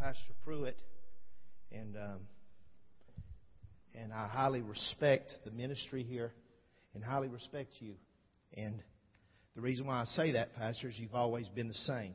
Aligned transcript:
Pastor 0.00 0.32
Pruitt, 0.44 0.78
and 1.70 1.94
um, 1.94 2.20
and 3.94 4.14
I 4.14 4.28
highly 4.28 4.62
respect 4.62 5.30
the 5.44 5.50
ministry 5.50 6.02
here, 6.02 6.32
and 6.94 7.04
highly 7.04 7.28
respect 7.28 7.68
you. 7.80 7.96
And 8.56 8.82
the 9.54 9.60
reason 9.60 9.86
why 9.86 10.00
I 10.00 10.06
say 10.06 10.32
that, 10.32 10.54
Pastor, 10.56 10.88
is 10.88 10.98
you've 10.98 11.14
always 11.14 11.48
been 11.48 11.68
the 11.68 11.74
same. 11.74 12.14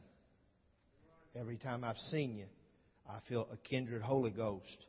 Every 1.40 1.58
time 1.58 1.84
I've 1.84 2.00
seen 2.10 2.36
you, 2.36 2.45
I 3.07 3.20
feel 3.29 3.48
a 3.54 3.57
kindred 3.57 4.02
Holy 4.02 4.31
Ghost. 4.31 4.86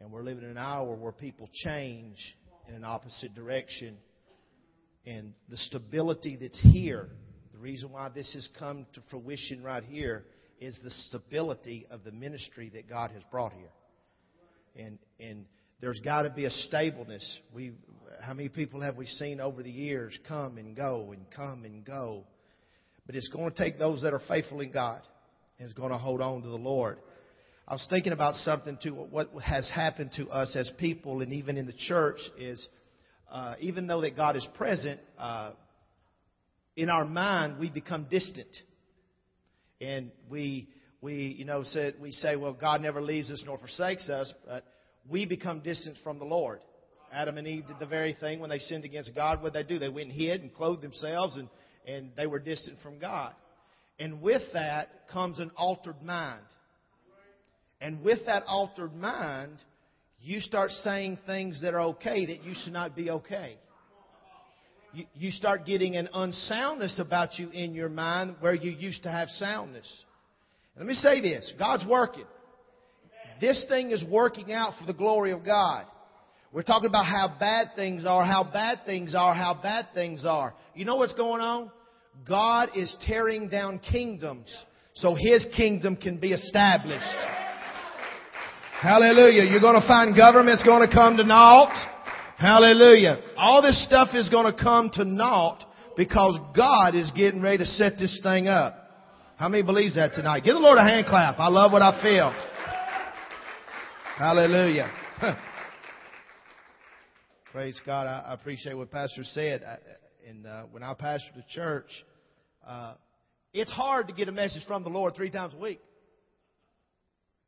And 0.00 0.10
we're 0.10 0.22
living 0.22 0.44
in 0.44 0.50
an 0.50 0.58
hour 0.58 0.94
where 0.94 1.12
people 1.12 1.50
change 1.52 2.16
in 2.66 2.74
an 2.74 2.82
opposite 2.82 3.34
direction. 3.34 3.98
And 5.04 5.34
the 5.50 5.58
stability 5.58 6.38
that's 6.40 6.60
here, 6.72 7.10
the 7.52 7.58
reason 7.58 7.92
why 7.92 8.08
this 8.08 8.32
has 8.32 8.48
come 8.58 8.86
to 8.94 9.02
fruition 9.10 9.62
right 9.62 9.84
here, 9.84 10.24
is 10.62 10.78
the 10.84 10.90
stability 10.90 11.86
of 11.90 12.04
the 12.04 12.12
ministry 12.12 12.70
that 12.74 12.88
God 12.88 13.10
has 13.10 13.22
brought 13.32 13.52
here. 13.52 14.86
And, 14.86 14.98
and 15.18 15.44
there's 15.80 15.98
got 16.00 16.22
to 16.22 16.30
be 16.30 16.44
a 16.44 16.50
stableness. 16.50 17.40
We, 17.52 17.72
how 18.22 18.32
many 18.34 18.48
people 18.48 18.80
have 18.80 18.96
we 18.96 19.06
seen 19.06 19.40
over 19.40 19.64
the 19.64 19.70
years 19.70 20.16
come 20.28 20.58
and 20.58 20.76
go 20.76 21.12
and 21.12 21.26
come 21.34 21.64
and 21.64 21.84
go? 21.84 22.22
But 23.06 23.16
it's 23.16 23.28
going 23.28 23.50
to 23.50 23.56
take 23.56 23.80
those 23.80 24.02
that 24.02 24.14
are 24.14 24.22
faithful 24.28 24.60
in 24.60 24.70
God 24.70 25.02
and 25.58 25.66
is 25.66 25.74
going 25.74 25.90
to 25.90 25.98
hold 25.98 26.20
on 26.20 26.42
to 26.42 26.48
the 26.48 26.54
Lord. 26.54 26.98
I 27.66 27.74
was 27.74 27.84
thinking 27.90 28.12
about 28.12 28.36
something 28.36 28.78
too. 28.80 28.94
what 28.94 29.30
has 29.42 29.68
happened 29.68 30.12
to 30.16 30.28
us 30.28 30.54
as 30.54 30.70
people 30.78 31.22
and 31.22 31.32
even 31.32 31.56
in 31.56 31.66
the 31.66 31.74
church 31.88 32.18
is 32.38 32.68
uh, 33.28 33.54
even 33.58 33.88
though 33.88 34.02
that 34.02 34.14
God 34.14 34.36
is 34.36 34.46
present, 34.54 35.00
uh, 35.18 35.52
in 36.76 36.88
our 36.88 37.04
mind 37.04 37.58
we 37.58 37.68
become 37.68 38.06
distant, 38.08 38.48
and 39.82 40.10
we 40.30 40.68
we 41.00 41.34
you 41.38 41.44
know 41.44 41.64
said 41.64 41.94
we 42.00 42.12
say 42.12 42.36
well 42.36 42.52
God 42.52 42.80
never 42.80 43.02
leaves 43.02 43.30
us 43.30 43.42
nor 43.44 43.58
forsakes 43.58 44.08
us, 44.08 44.32
but 44.46 44.64
we 45.08 45.26
become 45.26 45.60
distant 45.60 45.96
from 46.02 46.18
the 46.18 46.24
Lord. 46.24 46.60
Adam 47.12 47.36
and 47.36 47.46
Eve 47.46 47.66
did 47.66 47.78
the 47.78 47.86
very 47.86 48.16
thing 48.18 48.40
when 48.40 48.48
they 48.48 48.58
sinned 48.58 48.84
against 48.84 49.14
God. 49.14 49.42
What 49.42 49.52
they 49.52 49.62
do? 49.62 49.78
They 49.78 49.90
went 49.90 50.10
and 50.10 50.18
hid 50.18 50.40
and 50.40 50.54
clothed 50.54 50.82
themselves, 50.82 51.36
and 51.36 51.48
and 51.86 52.10
they 52.16 52.26
were 52.26 52.38
distant 52.38 52.78
from 52.82 52.98
God. 52.98 53.34
And 53.98 54.22
with 54.22 54.42
that 54.52 55.08
comes 55.12 55.38
an 55.38 55.50
altered 55.56 56.02
mind. 56.02 56.42
And 57.80 58.02
with 58.02 58.26
that 58.26 58.44
altered 58.46 58.94
mind, 58.94 59.58
you 60.20 60.40
start 60.40 60.70
saying 60.70 61.18
things 61.26 61.60
that 61.62 61.74
are 61.74 61.80
okay 61.80 62.26
that 62.26 62.44
used 62.44 62.64
to 62.64 62.70
not 62.70 62.94
be 62.94 63.10
okay. 63.10 63.58
You, 64.92 65.04
you 65.14 65.30
start 65.30 65.64
getting 65.64 65.96
an 65.96 66.08
unsoundness 66.12 66.98
about 66.98 67.38
you 67.38 67.50
in 67.50 67.74
your 67.74 67.88
mind 67.88 68.36
where 68.40 68.54
you 68.54 68.70
used 68.70 69.04
to 69.04 69.10
have 69.10 69.28
soundness. 69.30 69.88
Let 70.76 70.86
me 70.86 70.94
say 70.94 71.20
this 71.20 71.52
God's 71.58 71.86
working. 71.86 72.24
This 73.40 73.64
thing 73.68 73.90
is 73.90 74.04
working 74.08 74.52
out 74.52 74.74
for 74.78 74.86
the 74.86 74.92
glory 74.92 75.32
of 75.32 75.44
God. 75.44 75.86
We're 76.52 76.62
talking 76.62 76.88
about 76.88 77.06
how 77.06 77.34
bad 77.40 77.68
things 77.74 78.04
are, 78.06 78.24
how 78.24 78.44
bad 78.44 78.80
things 78.84 79.14
are, 79.14 79.34
how 79.34 79.58
bad 79.60 79.88
things 79.94 80.24
are. 80.26 80.54
You 80.74 80.84
know 80.84 80.96
what's 80.96 81.14
going 81.14 81.40
on? 81.40 81.70
God 82.28 82.70
is 82.76 82.94
tearing 83.00 83.48
down 83.48 83.78
kingdoms 83.78 84.54
so 84.94 85.14
His 85.14 85.46
kingdom 85.56 85.96
can 85.96 86.18
be 86.18 86.32
established. 86.32 87.16
Hallelujah. 88.80 89.50
You're 89.50 89.60
going 89.60 89.80
to 89.80 89.88
find 89.88 90.14
government's 90.14 90.62
going 90.62 90.86
to 90.86 90.94
come 90.94 91.16
to 91.16 91.24
naught. 91.24 91.91
Hallelujah. 92.42 93.22
All 93.36 93.62
this 93.62 93.84
stuff 93.86 94.08
is 94.14 94.28
going 94.28 94.52
to 94.52 94.60
come 94.60 94.90
to 94.94 95.04
naught 95.04 95.64
because 95.96 96.36
God 96.56 96.96
is 96.96 97.08
getting 97.14 97.40
ready 97.40 97.58
to 97.58 97.64
set 97.64 97.98
this 98.00 98.18
thing 98.20 98.48
up. 98.48 98.74
How 99.36 99.48
many 99.48 99.62
believes 99.62 99.94
that 99.94 100.12
tonight? 100.14 100.42
Give 100.42 100.54
the 100.54 100.60
Lord 100.60 100.76
a 100.76 100.82
hand 100.82 101.06
clap. 101.06 101.38
I 101.38 101.46
love 101.46 101.70
what 101.70 101.82
I 101.82 102.02
feel. 102.02 102.34
Hallelujah. 104.18 104.90
Praise 107.52 107.80
God. 107.86 108.08
I, 108.08 108.32
appreciate 108.32 108.74
what 108.74 108.90
Pastor 108.90 109.22
said. 109.22 109.62
And 110.28 110.44
uh, 110.44 110.64
when 110.72 110.82
I 110.82 110.94
pastor 110.94 111.30
the 111.36 111.44
church, 111.48 111.90
uh, 112.66 112.94
it's 113.52 113.70
hard 113.70 114.08
to 114.08 114.12
get 114.12 114.26
a 114.26 114.32
message 114.32 114.64
from 114.66 114.82
the 114.82 114.90
Lord 114.90 115.14
three 115.14 115.30
times 115.30 115.54
a 115.54 115.58
week. 115.58 115.80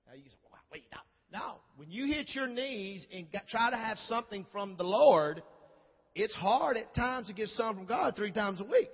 Now 0.06 0.14
you 0.14 0.22
say, 0.22 0.36
wait, 0.70 0.84
now. 0.92 1.00
No, 1.32 1.56
when 1.76 1.90
you 1.90 2.06
hit 2.06 2.30
your 2.34 2.46
knees 2.46 3.06
and 3.12 3.26
try 3.48 3.70
to 3.70 3.76
have 3.76 3.98
something 4.06 4.46
from 4.52 4.76
the 4.76 4.84
Lord, 4.84 5.42
it's 6.14 6.34
hard 6.34 6.76
at 6.76 6.94
times 6.94 7.26
to 7.28 7.34
get 7.34 7.48
something 7.48 7.78
from 7.78 7.86
God 7.86 8.14
three 8.16 8.32
times 8.32 8.60
a 8.60 8.64
week. 8.64 8.90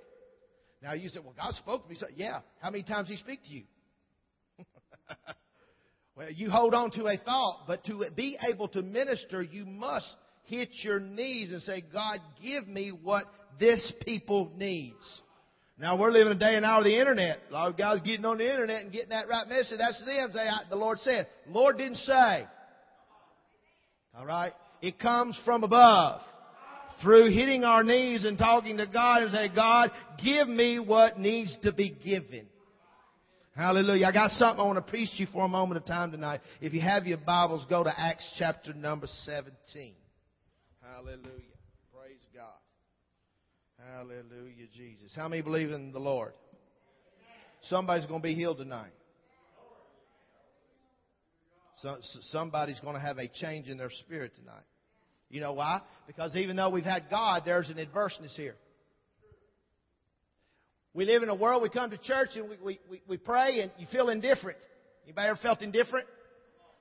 Now 0.81 0.93
you 0.93 1.09
say, 1.09 1.19
well, 1.19 1.35
God 1.37 1.53
spoke 1.53 1.83
to 1.83 1.89
me. 1.89 1.95
So, 1.95 2.07
yeah, 2.15 2.39
how 2.59 2.71
many 2.71 2.83
times 2.83 3.07
He 3.07 3.17
speak 3.17 3.43
to 3.43 3.53
you? 3.53 3.63
well, 6.15 6.31
you 6.31 6.49
hold 6.49 6.73
on 6.73 6.89
to 6.91 7.05
a 7.05 7.17
thought, 7.17 7.65
but 7.67 7.83
to 7.85 8.03
be 8.15 8.37
able 8.49 8.67
to 8.69 8.81
minister, 8.81 9.43
you 9.43 9.65
must 9.65 10.07
hit 10.45 10.69
your 10.83 10.99
knees 10.99 11.51
and 11.51 11.61
say, 11.61 11.83
God, 11.93 12.19
give 12.41 12.67
me 12.67 12.89
what 12.89 13.25
this 13.59 13.93
people 14.03 14.51
needs. 14.57 15.21
Now 15.77 15.97
we're 15.97 16.11
living 16.11 16.33
a 16.33 16.35
day 16.35 16.55
and 16.55 16.65
hour 16.65 16.79
of 16.79 16.83
the 16.83 16.99
internet. 16.99 17.39
A 17.49 17.53
lot 17.53 17.69
of 17.69 17.77
guys 17.77 17.99
getting 18.03 18.25
on 18.25 18.37
the 18.37 18.49
internet 18.49 18.83
and 18.83 18.91
getting 18.91 19.09
that 19.09 19.27
right 19.27 19.47
message. 19.47 19.77
That's 19.77 20.03
them. 20.05 20.31
Say, 20.33 20.47
the 20.69 20.75
Lord 20.75 20.99
said. 20.99 21.27
Lord 21.47 21.77
didn't 21.77 21.95
say. 21.97 22.45
All 24.17 24.25
right? 24.25 24.53
It 24.81 24.99
comes 24.99 25.39
from 25.45 25.63
above. 25.63 26.21
Through 27.01 27.31
hitting 27.31 27.63
our 27.63 27.83
knees 27.83 28.25
and 28.25 28.37
talking 28.37 28.77
to 28.77 28.85
God 28.85 29.23
and 29.23 29.31
say, 29.31 29.49
God, 29.53 29.91
give 30.23 30.47
me 30.47 30.77
what 30.77 31.17
needs 31.17 31.57
to 31.63 31.71
be 31.71 31.89
given. 31.89 32.45
Hallelujah. 33.55 34.05
I 34.05 34.11
got 34.11 34.31
something 34.31 34.61
I 34.61 34.65
want 34.65 34.77
to 34.77 34.89
preach 34.89 35.09
to 35.11 35.23
you 35.23 35.27
for 35.33 35.43
a 35.43 35.47
moment 35.47 35.77
of 35.77 35.85
time 35.85 36.11
tonight. 36.11 36.41
If 36.61 36.73
you 36.73 36.81
have 36.81 37.05
your 37.05 37.17
Bibles, 37.17 37.65
go 37.69 37.83
to 37.83 37.99
Acts 37.99 38.25
chapter 38.37 38.73
number 38.73 39.07
17. 39.25 39.93
Hallelujah. 40.81 41.25
Praise 41.91 42.21
God. 42.33 42.53
Hallelujah, 43.93 44.67
Jesus. 44.75 45.13
How 45.15 45.27
many 45.27 45.41
believe 45.41 45.71
in 45.71 45.91
the 45.91 45.99
Lord? 45.99 46.33
Somebody's 47.63 48.05
going 48.05 48.21
to 48.21 48.27
be 48.27 48.35
healed 48.35 48.57
tonight. 48.57 48.91
So, 51.81 51.97
somebody's 52.29 52.79
going 52.79 52.93
to 52.93 53.01
have 53.01 53.17
a 53.17 53.27
change 53.27 53.67
in 53.67 53.77
their 53.77 53.89
spirit 53.89 54.33
tonight. 54.35 54.63
You 55.29 55.41
know 55.41 55.53
why? 55.53 55.81
Because 56.05 56.35
even 56.35 56.55
though 56.55 56.69
we've 56.69 56.83
had 56.83 57.05
God, 57.09 57.43
there's 57.45 57.69
an 57.69 57.77
adverseness 57.77 58.35
here. 58.35 58.55
We 60.93 61.05
live 61.05 61.23
in 61.23 61.29
a 61.29 61.35
world, 61.35 61.63
we 61.63 61.69
come 61.69 61.89
to 61.89 61.97
church 61.97 62.29
and 62.35 62.49
we, 62.49 62.57
we, 62.61 62.79
we, 62.89 63.01
we 63.07 63.17
pray 63.17 63.61
and 63.61 63.71
you 63.77 63.87
feel 63.91 64.09
indifferent. 64.09 64.57
Anybody 65.05 65.29
ever 65.29 65.39
felt 65.41 65.61
indifferent? 65.61 66.05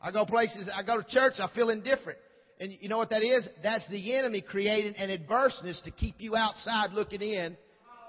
I 0.02 0.10
go 0.10 0.26
places, 0.26 0.68
I 0.74 0.82
go 0.82 1.00
to 1.00 1.08
church, 1.08 1.34
I 1.38 1.48
feel 1.54 1.70
indifferent. 1.70 2.18
And 2.58 2.76
you 2.80 2.88
know 2.88 2.98
what 2.98 3.10
that 3.10 3.22
is? 3.22 3.48
That's 3.62 3.88
the 3.88 4.14
enemy 4.16 4.42
creating 4.42 4.96
an 4.96 5.16
adverseness 5.16 5.82
to 5.84 5.90
keep 5.92 6.16
you 6.18 6.36
outside 6.36 6.92
looking 6.92 7.22
in 7.22 7.56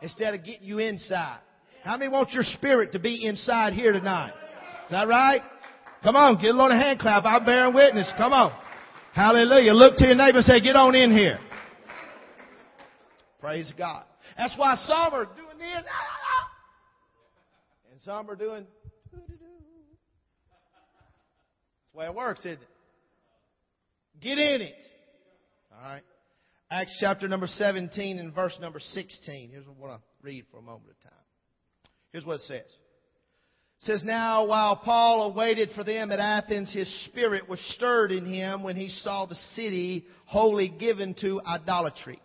instead 0.01 0.33
of 0.33 0.43
getting 0.43 0.67
you 0.67 0.79
inside. 0.79 1.39
How 1.83 1.97
many 1.97 2.11
want 2.11 2.31
your 2.31 2.43
spirit 2.43 2.93
to 2.93 2.99
be 2.99 3.25
inside 3.25 3.73
here 3.73 3.93
tonight? 3.93 4.33
Is 4.85 4.91
that 4.91 5.07
right? 5.07 5.41
Come 6.03 6.15
on, 6.15 6.41
get 6.41 6.49
a 6.49 6.57
little 6.57 6.71
hand 6.71 6.99
clap. 6.99 7.25
I'm 7.25 7.45
bearing 7.45 7.73
witness. 7.75 8.09
Come 8.17 8.33
on. 8.33 8.51
Hallelujah. 9.13 9.73
Look 9.73 9.97
to 9.97 10.05
your 10.05 10.15
neighbor 10.15 10.37
and 10.37 10.45
say, 10.45 10.59
get 10.59 10.75
on 10.75 10.95
in 10.95 11.11
here. 11.11 11.39
Praise 13.39 13.71
God. 13.77 14.05
That's 14.37 14.55
why 14.57 14.75
some 14.75 15.13
are 15.13 15.25
doing 15.25 15.57
this, 15.57 15.67
ah, 15.75 15.83
ah, 15.89 16.19
ah. 16.37 16.49
and 17.91 18.01
some 18.01 18.29
are 18.29 18.35
doing. 18.35 18.65
That's 19.11 19.29
the 21.91 21.97
way 21.99 22.05
it 22.05 22.15
works, 22.15 22.39
isn't 22.41 22.53
it? 22.53 22.67
Get 24.21 24.37
in 24.37 24.61
it. 24.61 24.75
All 25.75 25.81
right. 25.81 26.03
Acts 26.69 26.97
chapter 27.01 27.27
number 27.27 27.47
17 27.47 28.17
and 28.17 28.33
verse 28.33 28.57
number 28.61 28.79
16. 28.79 29.49
Here's 29.49 29.65
what 29.67 29.75
I 29.75 29.79
want 29.79 30.01
to 30.01 30.07
read 30.25 30.45
for 30.51 30.57
a 30.57 30.61
moment 30.61 30.91
of 30.91 31.03
time. 31.03 31.19
Here's 32.11 32.25
what 32.25 32.35
it 32.35 32.41
says. 32.41 32.65
Says, 33.81 34.03
Now 34.03 34.45
while 34.45 34.75
Paul 34.75 35.31
awaited 35.31 35.71
for 35.71 35.83
them 35.83 36.11
at 36.11 36.19
Athens, 36.19 36.71
his 36.71 36.87
spirit 37.05 37.49
was 37.49 37.59
stirred 37.73 38.11
in 38.11 38.31
him 38.31 38.61
when 38.61 38.75
he 38.75 38.89
saw 38.89 39.25
the 39.25 39.37
city 39.55 40.05
wholly 40.25 40.67
given 40.67 41.15
to 41.21 41.41
idolatry. 41.45 42.19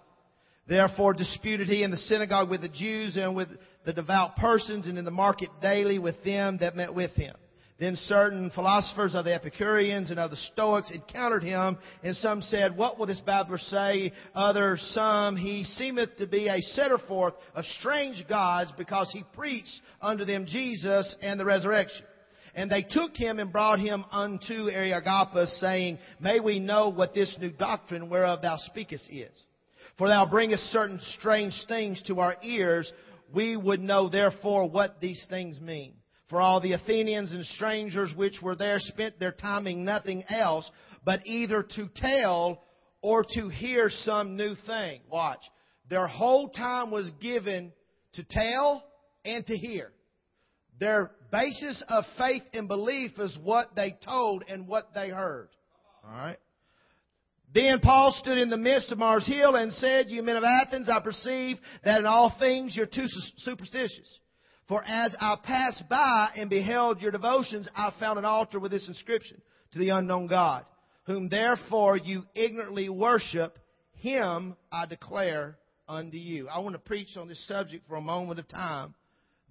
Therefore 0.69 1.15
disputed 1.15 1.69
he 1.69 1.83
in 1.83 1.91
the 1.91 1.97
synagogue 1.97 2.51
with 2.51 2.61
the 2.61 2.69
Jews 2.69 3.17
and 3.17 3.35
with 3.35 3.49
the 3.87 3.95
devout 3.95 4.37
persons 4.37 4.87
and 4.87 4.99
in 4.99 5.07
the 5.07 5.11
market 5.11 5.49
daily 5.63 5.99
with 5.99 6.23
them 6.25 6.59
that 6.59 6.77
met 6.77 6.95
with 6.95 7.13
him. 7.13 7.35
Then 7.79 7.97
certain 7.97 8.51
philosophers 8.51 9.15
of 9.15 9.27
the 9.27 9.35
Epicureans 9.35 10.11
and 10.11 10.19
of 10.19 10.31
the 10.31 10.37
Stoics 10.37 10.91
encountered 10.91 11.43
him, 11.43 11.77
and 12.03 12.17
some 12.17 12.41
said, 12.41 12.75
What 12.75 12.99
will 12.99 13.05
this 13.05 13.21
babbler 13.21 13.59
say? 13.59 14.13
Others, 14.35 14.81
some, 14.95 15.37
he 15.37 15.63
seemeth 15.63 16.17
to 16.17 16.27
be 16.27 16.49
a 16.49 16.63
setter 16.63 16.97
forth 16.97 17.35
of 17.55 17.67
strange 17.79 18.25
gods, 18.29 18.73
because 18.79 19.11
he 19.13 19.25
preached 19.35 19.81
unto 20.01 20.25
them 20.25 20.47
Jesus 20.47 21.15
and 21.21 21.39
the 21.39 21.45
resurrection. 21.45 22.07
And 22.55 22.71
they 22.71 22.83
took 22.83 23.15
him 23.15 23.39
and 23.39 23.53
brought 23.53 23.79
him 23.79 24.07
unto 24.11 24.71
Areopagus, 24.71 25.61
saying, 25.61 25.99
May 26.19 26.41
we 26.41 26.59
know 26.59 26.89
what 26.89 27.13
this 27.13 27.37
new 27.39 27.51
doctrine 27.51 28.09
whereof 28.09 28.41
thou 28.41 28.57
speakest 28.57 29.11
is. 29.11 29.39
For 29.99 30.09
thou 30.09 30.25
bringest 30.25 30.65
certain 30.73 30.99
strange 31.19 31.55
things 31.69 32.03
to 32.07 32.21
our 32.21 32.37
ears. 32.43 32.91
We 33.35 33.55
would 33.55 33.81
know 33.81 34.09
therefore 34.09 34.71
what 34.71 34.99
these 35.01 35.27
things 35.29 35.61
mean. 35.61 35.93
For 36.29 36.41
all 36.41 36.61
the 36.61 36.73
Athenians 36.73 37.33
and 37.33 37.45
strangers 37.45 38.13
which 38.17 38.43
were 38.43 38.57
there 38.57 38.79
spent 38.81 39.19
their 39.19 39.33
time 39.33 39.67
in 39.67 39.85
nothing 39.85 40.25
else 40.29 40.69
but 41.05 41.25
either 41.25 41.63
to 41.63 41.89
tell 41.95 42.65
or 43.01 43.25
to 43.35 43.49
hear 43.49 43.89
some 43.89 44.37
new 44.37 44.55
thing. 44.67 45.03
Watch. 45.09 45.41
Their 45.89 46.09
whole 46.09 46.49
time 46.49 46.91
was 46.91 47.11
given 47.21 47.73
to 48.15 48.25
tell 48.25 48.83
and 49.25 49.47
to 49.47 49.57
hear. 49.57 49.93
Their 50.81 51.13
basis 51.31 51.83
of 51.89 52.05
faith 52.19 52.43
and 52.53 52.67
belief 52.67 53.13
is 53.19 53.39
what 53.43 53.77
they 53.77 53.97
told 54.05 54.45
and 54.49 54.67
what 54.67 54.91
they 54.95 55.11
heard. 55.11 55.49
Alright? 56.05 56.39
Then 57.55 57.79
Paul 57.81 58.15
stood 58.19 58.37
in 58.37 58.51
the 58.51 58.57
midst 58.57 58.91
of 58.91 58.99
Mars 58.99 59.27
Hill 59.27 59.55
and 59.55 59.73
said, 59.73 60.11
You 60.11 60.23
men 60.23 60.37
of 60.37 60.45
Athens, 60.45 60.89
I 60.89 61.01
perceive 61.01 61.59
that 61.85 62.01
in 62.01 62.07
all 62.07 62.35
things 62.39 62.77
you're 62.77 62.87
too 62.87 63.07
superstitious. 63.39 64.19
For 64.69 64.83
as 64.85 65.15
I 65.21 65.37
passed 65.43 65.85
by 65.89 66.31
and 66.37 66.51
beheld 66.51 67.01
your 67.01 67.13
devotions, 67.13 67.69
I 67.75 67.93
found 68.01 68.19
an 68.19 68.25
altar 68.25 68.59
with 68.59 68.73
this 68.73 68.89
inscription 68.89 69.41
to 69.73 69.79
the 69.79 69.91
unknown 69.91 70.27
God, 70.27 70.65
whom 71.05 71.29
therefore 71.29 71.97
you 71.97 72.25
ignorantly 72.35 72.89
worship, 72.89 73.59
him 73.95 74.57
I 74.73 74.87
declare 74.87 75.57
unto 75.89 76.17
you. 76.17 76.49
I 76.49 76.59
want 76.59 76.75
to 76.75 76.81
preach 76.81 77.17
on 77.17 77.29
this 77.29 77.47
subject 77.47 77.87
for 77.89 77.95
a 77.95 78.01
moment 78.01 78.41
of 78.41 78.49
time. 78.49 78.95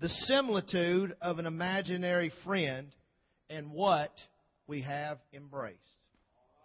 The 0.01 0.09
similitude 0.09 1.15
of 1.21 1.39
an 1.39 1.45
imaginary 1.45 2.31
friend 2.43 2.93
and 3.49 3.71
what 3.71 4.11
we 4.67 4.81
have 4.81 5.19
embraced. 5.33 5.79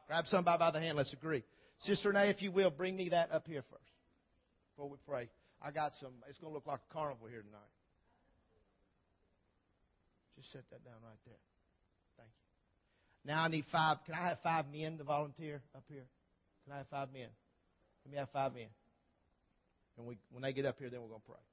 Grab 0.09 0.27
somebody 0.27 0.59
by 0.59 0.73
the 0.73 0.81
hand. 0.81 0.97
Let's 0.97 1.13
agree. 1.13 1.45
Sister 1.83 2.09
Renee, 2.09 2.31
if 2.31 2.43
you 2.43 2.51
will, 2.51 2.71
bring 2.71 2.97
me 2.97 3.11
that 3.11 3.31
up 3.31 3.47
here 3.47 3.63
first 3.71 3.85
before 4.75 4.91
we 4.91 4.97
pray. 5.07 5.29
I 5.63 5.71
got 5.71 5.93
some, 6.01 6.15
it's 6.29 6.39
going 6.39 6.51
to 6.51 6.55
look 6.55 6.67
like 6.67 6.81
a 6.91 6.93
carnival 6.93 7.29
here 7.29 7.43
tonight. 7.43 7.61
Just 10.41 10.53
set 10.53 10.65
that 10.71 10.83
down 10.85 10.97
right 11.05 11.21
there. 11.27 11.37
Thank 12.17 12.31
you. 12.33 13.31
Now 13.31 13.45
I 13.45 13.49
need 13.49 13.67
five. 13.71 13.99
Can 14.07 14.15
I 14.15 14.29
have 14.33 14.39
five 14.43 14.65
men 14.73 14.97
to 14.97 15.05
volunteer 15.05 15.61
up 15.77 15.85
here? 15.87 16.09
Can 16.65 16.73
I 16.73 16.79
have 16.79 16.89
five 16.89 17.13
men? 17.13 17.29
Let 18.07 18.13
me 18.13 18.17
have 18.17 18.31
five 18.33 18.55
men. 18.55 18.73
And 19.99 20.07
we, 20.07 20.17
when 20.33 20.43
they 20.43 20.55
get 20.55 20.65
up 20.65 20.79
here, 20.79 20.89
then 20.89 21.03
we're 21.03 21.13
going 21.13 21.21
to 21.21 21.27
pray. 21.27 21.45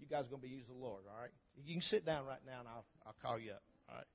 You 0.00 0.06
guys 0.08 0.26
are 0.26 0.30
going 0.30 0.42
to 0.42 0.48
be 0.48 0.54
using 0.54 0.74
the 0.74 0.80
Lord, 0.84 1.02
all 1.06 1.20
right? 1.22 1.30
You 1.64 1.74
can 1.74 1.82
sit 1.82 2.04
down 2.04 2.26
right 2.26 2.42
now, 2.44 2.60
and 2.60 2.68
I'll, 2.68 2.84
I'll 3.06 3.14
call 3.22 3.38
you 3.38 3.52
up. 3.52 3.62
All 3.88 3.94
right. 3.94 4.06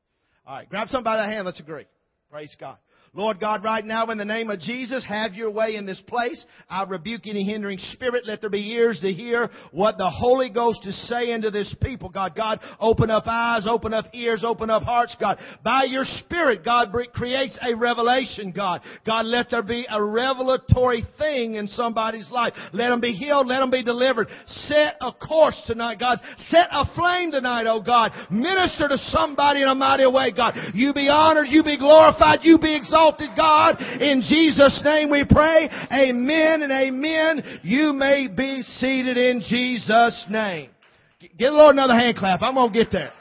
All 0.46 0.56
right. 0.58 0.70
Grab 0.70 0.90
somebody 0.90 1.18
by 1.18 1.28
the 1.28 1.32
hand. 1.32 1.46
Let's 1.46 1.60
agree. 1.60 1.86
Praise 2.34 2.58
God. 2.60 2.78
Lord 3.16 3.40
God, 3.40 3.64
right 3.64 3.86
now 3.86 4.08
in 4.08 4.18
the 4.18 4.26
name 4.26 4.50
of 4.50 4.60
Jesus, 4.60 5.06
have 5.08 5.36
your 5.36 5.52
way 5.52 5.76
in 5.76 5.86
this 5.86 6.02
place. 6.08 6.44
I 6.68 6.84
rebuke 6.84 7.28
any 7.28 7.44
hindering 7.44 7.78
spirit. 7.78 8.26
Let 8.26 8.42
there 8.42 8.50
be 8.50 8.72
ears 8.72 9.00
to 9.02 9.14
hear 9.14 9.52
what 9.72 10.00
the 10.00 10.10
Holy 10.10 10.50
Ghost 10.50 10.80
is 10.88 11.08
saying 11.08 11.44
to 11.44 11.52
this 11.52 11.76
people. 11.80 12.10
God, 12.10 12.34
God, 12.36 12.60
open 12.80 13.12
up 13.12 13.26
eyes, 13.28 13.68
open 13.70 13.94
up 13.94 14.06
ears, 14.14 14.44
open 14.44 14.72
up 14.72 14.82
hearts, 14.82 15.16
God. 15.20 15.38
By 15.64 15.84
your 15.84 16.06
Spirit, 16.06 16.66
God 16.66 16.92
creates 17.14 17.56
a 17.62 17.76
revelation, 17.76 18.52
God. 18.52 18.82
God, 19.06 19.28
let 19.28 19.52
there 19.52 19.62
be 19.62 19.86
a 19.88 20.04
revelatory 20.04 21.06
thing 21.20 21.54
in 21.54 21.68
somebody's 21.68 22.32
life. 22.32 22.54
Let 22.74 22.90
them 22.90 23.00
be 23.00 23.12
healed. 23.12 23.46
Let 23.46 23.60
them 23.60 23.70
be 23.70 23.84
delivered. 23.84 24.28
Set 24.48 24.96
a 25.02 25.12
course 25.14 25.62
tonight, 25.68 26.00
God. 26.00 26.18
Set 26.48 26.68
a 26.72 26.86
flame 26.96 27.30
tonight, 27.30 27.68
oh 27.68 27.84
God. 27.84 28.12
Minister 28.32 28.88
to 28.88 28.98
somebody 28.98 29.62
in 29.62 29.68
a 29.68 29.76
mighty 29.76 30.08
way, 30.08 30.32
God. 30.36 30.56
You 30.74 30.96
be 30.96 31.10
honored. 31.10 31.46
You 31.50 31.64
be 31.64 31.78
glorified. 31.78 32.23
You 32.44 32.58
be 32.60 32.76
exalted 32.76 32.94
exalted 32.94 33.36
God. 33.36 33.82
In 34.02 34.22
Jesus' 34.22 34.82
name 34.84 35.10
we 35.10 35.26
pray. 35.28 35.70
Amen 35.92 36.62
and 36.62 36.72
amen. 36.72 37.60
You 37.64 37.94
may 37.94 38.28
be 38.28 38.62
seated 38.62 39.18
in 39.18 39.42
Jesus' 39.42 40.26
name. 40.30 40.70
Get 41.20 41.50
the 41.50 41.52
Lord 41.52 41.76
another 41.76 41.96
hand 41.96 42.18
clap. 42.18 42.42
I'm 42.42 42.56
going 42.56 42.72
to 42.72 42.78
get 42.78 42.92
there. 42.92 43.12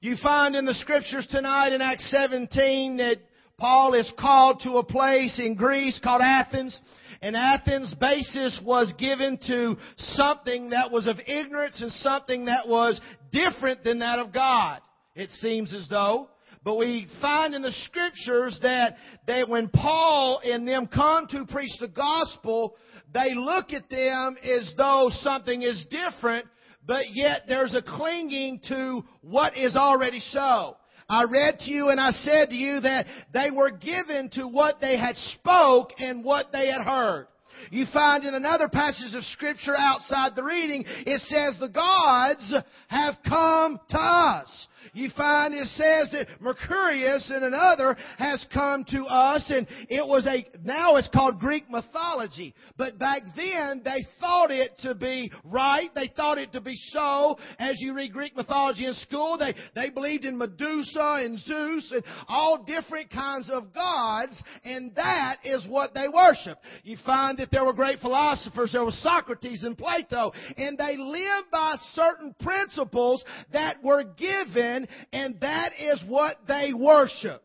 You 0.00 0.16
find 0.22 0.54
in 0.54 0.66
the 0.66 0.74
scriptures 0.74 1.26
tonight 1.30 1.72
in 1.72 1.80
Acts 1.80 2.10
17 2.10 2.98
that 2.98 3.16
Paul 3.58 3.94
is 3.94 4.10
called 4.18 4.60
to 4.64 4.78
a 4.78 4.84
place 4.84 5.38
in 5.38 5.54
Greece 5.54 6.00
called 6.02 6.22
Athens. 6.22 6.78
And 7.22 7.36
Athens' 7.36 7.94
basis 7.94 8.60
was 8.62 8.92
given 8.98 9.38
to 9.46 9.76
something 9.96 10.70
that 10.70 10.90
was 10.90 11.06
of 11.06 11.16
ignorance 11.26 11.80
and 11.80 11.90
something 11.92 12.46
that 12.46 12.68
was 12.68 13.00
different 13.32 13.82
than 13.82 14.00
that 14.00 14.18
of 14.18 14.32
God. 14.32 14.82
It 15.14 15.30
seems 15.30 15.72
as 15.72 15.88
though. 15.88 16.28
But 16.64 16.76
we 16.76 17.06
find 17.20 17.54
in 17.54 17.62
the 17.62 17.72
scriptures 17.72 18.58
that, 18.62 18.96
that 19.26 19.48
when 19.48 19.68
Paul 19.68 20.40
and 20.44 20.66
them 20.66 20.86
come 20.86 21.26
to 21.28 21.44
preach 21.44 21.72
the 21.78 21.88
gospel, 21.88 22.76
they 23.12 23.34
look 23.34 23.72
at 23.72 23.88
them 23.90 24.36
as 24.42 24.72
though 24.76 25.08
something 25.10 25.62
is 25.62 25.84
different, 25.90 26.46
but 26.86 27.14
yet 27.14 27.42
there's 27.46 27.74
a 27.74 27.82
clinging 27.82 28.60
to 28.68 29.04
what 29.20 29.56
is 29.56 29.76
already 29.76 30.20
so. 30.20 30.76
I 31.08 31.24
read 31.24 31.58
to 31.60 31.70
you 31.70 31.88
and 31.88 32.00
I 32.00 32.10
said 32.10 32.50
to 32.50 32.54
you 32.54 32.80
that 32.80 33.06
they 33.32 33.50
were 33.50 33.70
given 33.70 34.30
to 34.30 34.46
what 34.48 34.80
they 34.80 34.96
had 34.96 35.16
spoke 35.16 35.90
and 35.98 36.24
what 36.24 36.52
they 36.52 36.68
had 36.68 36.82
heard. 36.82 37.26
You 37.70 37.86
find 37.92 38.24
in 38.24 38.34
another 38.34 38.68
passage 38.68 39.14
of 39.14 39.24
scripture 39.24 39.74
outside 39.76 40.36
the 40.36 40.44
reading, 40.44 40.84
it 40.86 41.20
says 41.22 41.58
the 41.58 41.68
gods 41.68 42.54
have 42.88 43.14
come 43.26 43.80
to 43.90 43.98
us. 43.98 44.66
You 44.92 45.10
find 45.16 45.54
it 45.54 45.66
says 45.68 46.10
that 46.12 46.26
Mercurius 46.40 47.30
and 47.30 47.44
another 47.44 47.96
has 48.18 48.44
come 48.52 48.84
to 48.90 49.04
us 49.04 49.50
and 49.50 49.66
it 49.88 50.06
was 50.06 50.26
a, 50.26 50.46
now 50.62 50.96
it's 50.96 51.08
called 51.08 51.40
Greek 51.40 51.70
mythology. 51.70 52.54
But 52.76 52.98
back 52.98 53.22
then 53.36 53.82
they 53.84 54.04
thought 54.20 54.50
it 54.50 54.72
to 54.82 54.94
be 54.94 55.32
right. 55.44 55.90
They 55.94 56.12
thought 56.14 56.38
it 56.38 56.52
to 56.52 56.60
be 56.60 56.74
so. 56.90 57.38
As 57.58 57.80
you 57.80 57.94
read 57.94 58.12
Greek 58.12 58.36
mythology 58.36 58.86
in 58.86 58.94
school, 58.94 59.38
they, 59.38 59.54
they 59.74 59.90
believed 59.90 60.24
in 60.24 60.36
Medusa 60.36 61.20
and 61.20 61.38
Zeus 61.38 61.90
and 61.92 62.04
all 62.28 62.64
different 62.64 63.10
kinds 63.10 63.50
of 63.50 63.72
gods 63.72 64.36
and 64.64 64.94
that 64.94 65.38
is 65.44 65.66
what 65.68 65.94
they 65.94 66.08
worshiped. 66.08 66.60
You 66.82 66.96
find 67.04 67.38
that 67.38 67.50
there 67.50 67.64
were 67.64 67.72
great 67.72 68.00
philosophers. 68.00 68.72
There 68.72 68.84
was 68.84 69.00
Socrates 69.02 69.64
and 69.64 69.76
Plato 69.76 70.32
and 70.56 70.76
they 70.76 70.96
lived 70.96 71.50
by 71.50 71.76
certain 71.94 72.34
principles 72.40 73.24
that 73.52 73.82
were 73.82 74.04
given 74.04 74.73
and 75.12 75.40
that 75.40 75.72
is 75.78 76.02
what 76.08 76.36
they 76.48 76.72
worshiped. 76.72 77.42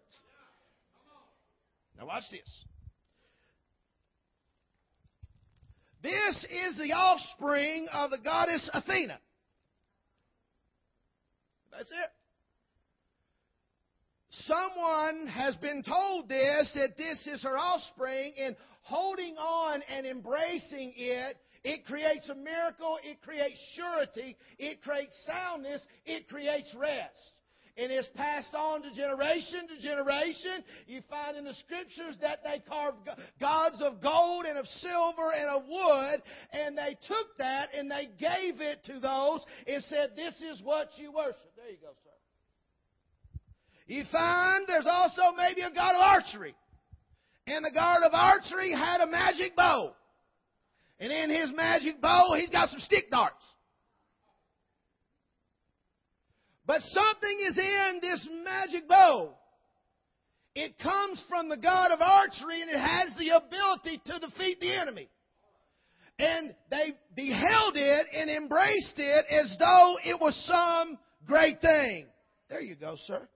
Now 1.98 2.08
watch 2.08 2.24
this. 2.32 2.66
This 6.02 6.46
is 6.46 6.78
the 6.78 6.94
offspring 6.94 7.88
of 7.92 8.12
the 8.12 8.18
goddess 8.18 8.70
Athena. 8.74 9.20
That's 11.72 11.90
it. 11.92 12.12
Someone 14.32 15.28
has 15.28 15.56
been 15.58 15.84
told 15.84 16.30
this, 16.30 16.72
that 16.76 16.98
this 16.98 17.28
is 17.28 17.44
her 17.44 17.58
offspring, 17.58 18.34
and 18.42 18.56
holding 18.84 19.36
on 19.36 19.82
and 19.84 20.08
embracing 20.08 20.94
it 20.96 21.38
it 21.64 21.86
creates 21.86 22.30
a 22.30 22.36
miracle. 22.36 22.98
It 23.04 23.22
creates 23.22 23.60
surety. 23.76 24.38
It 24.58 24.82
creates 24.82 25.14
soundness. 25.26 25.86
It 26.06 26.28
creates 26.30 26.74
rest. 26.78 27.34
And 27.78 27.94
it's 27.94 28.10
passed 28.16 28.54
on 28.54 28.82
to 28.82 28.92
generation 28.92 29.68
to 29.70 29.82
generation. 29.82 30.64
You 30.86 31.02
find 31.10 31.38
in 31.38 31.46
the 31.46 31.54
scriptures 31.54 32.18
that 32.20 32.40
they 32.44 32.62
carved 32.68 32.98
gods 33.40 33.82
of 33.82 34.02
gold 34.02 34.46
and 34.46 34.58
of 34.58 34.66
silver 34.66 35.32
and 35.32 35.50
of 35.50 35.64
wood, 35.66 36.22
and 36.52 36.78
they 36.78 36.98
took 37.08 37.38
that 37.38 37.70
and 37.74 37.90
they 37.90 38.10
gave 38.20 38.60
it 38.60 38.84
to 38.86 39.00
those 39.00 39.46
and 39.66 39.82
said, 39.86 40.12
This 40.18 40.36
is 40.42 40.62
what 40.62 40.90
you 40.98 41.14
worship. 41.14 41.54
There 41.56 41.70
you 41.70 41.78
go, 41.82 41.92
sir. 42.04 42.10
You 43.88 44.04
find 44.12 44.66
there's 44.68 44.88
also 44.88 45.36
maybe 45.38 45.62
a 45.62 45.72
god 45.72 45.96
of 45.96 46.02
archery. 46.02 46.56
And 47.48 47.64
the 47.64 47.72
god 47.72 48.04
of 48.04 48.14
archery 48.14 48.72
had 48.72 49.02
a 49.02 49.08
magic 49.08 49.56
bow. 49.56 49.96
And 51.00 51.12
in 51.12 51.30
his 51.30 51.52
magic 51.56 52.02
bow, 52.02 52.34
he's 52.38 52.50
got 52.50 52.70
some 52.70 52.80
stick 52.80 53.10
darts. 53.10 53.36
But 56.66 56.82
something 56.82 57.40
is 57.50 57.58
in 57.58 58.00
this 58.02 58.28
magic 58.44 58.88
bow. 58.88 59.34
It 60.56 60.78
comes 60.78 61.24
from 61.30 61.48
the 61.48 61.58
God 61.58 61.92
of 61.92 62.02
archery 62.02 62.62
and 62.62 62.70
it 62.70 62.78
has 62.78 63.16
the 63.18 63.30
ability 63.30 64.02
to 64.06 64.20
defeat 64.20 64.60
the 64.60 64.76
enemy. 64.76 65.10
And 66.20 66.54
they 66.70 66.96
beheld 67.16 67.78
it 67.78 68.08
and 68.14 68.30
embraced 68.30 68.96
it 68.98 69.26
as 69.32 69.56
though 69.58 69.96
it 70.04 70.20
was 70.20 70.36
some 70.46 70.98
great 71.26 71.62
thing. 71.62 72.08
There 72.50 72.62
you 72.62 72.76
go, 72.76 72.98
sir. 73.08 73.28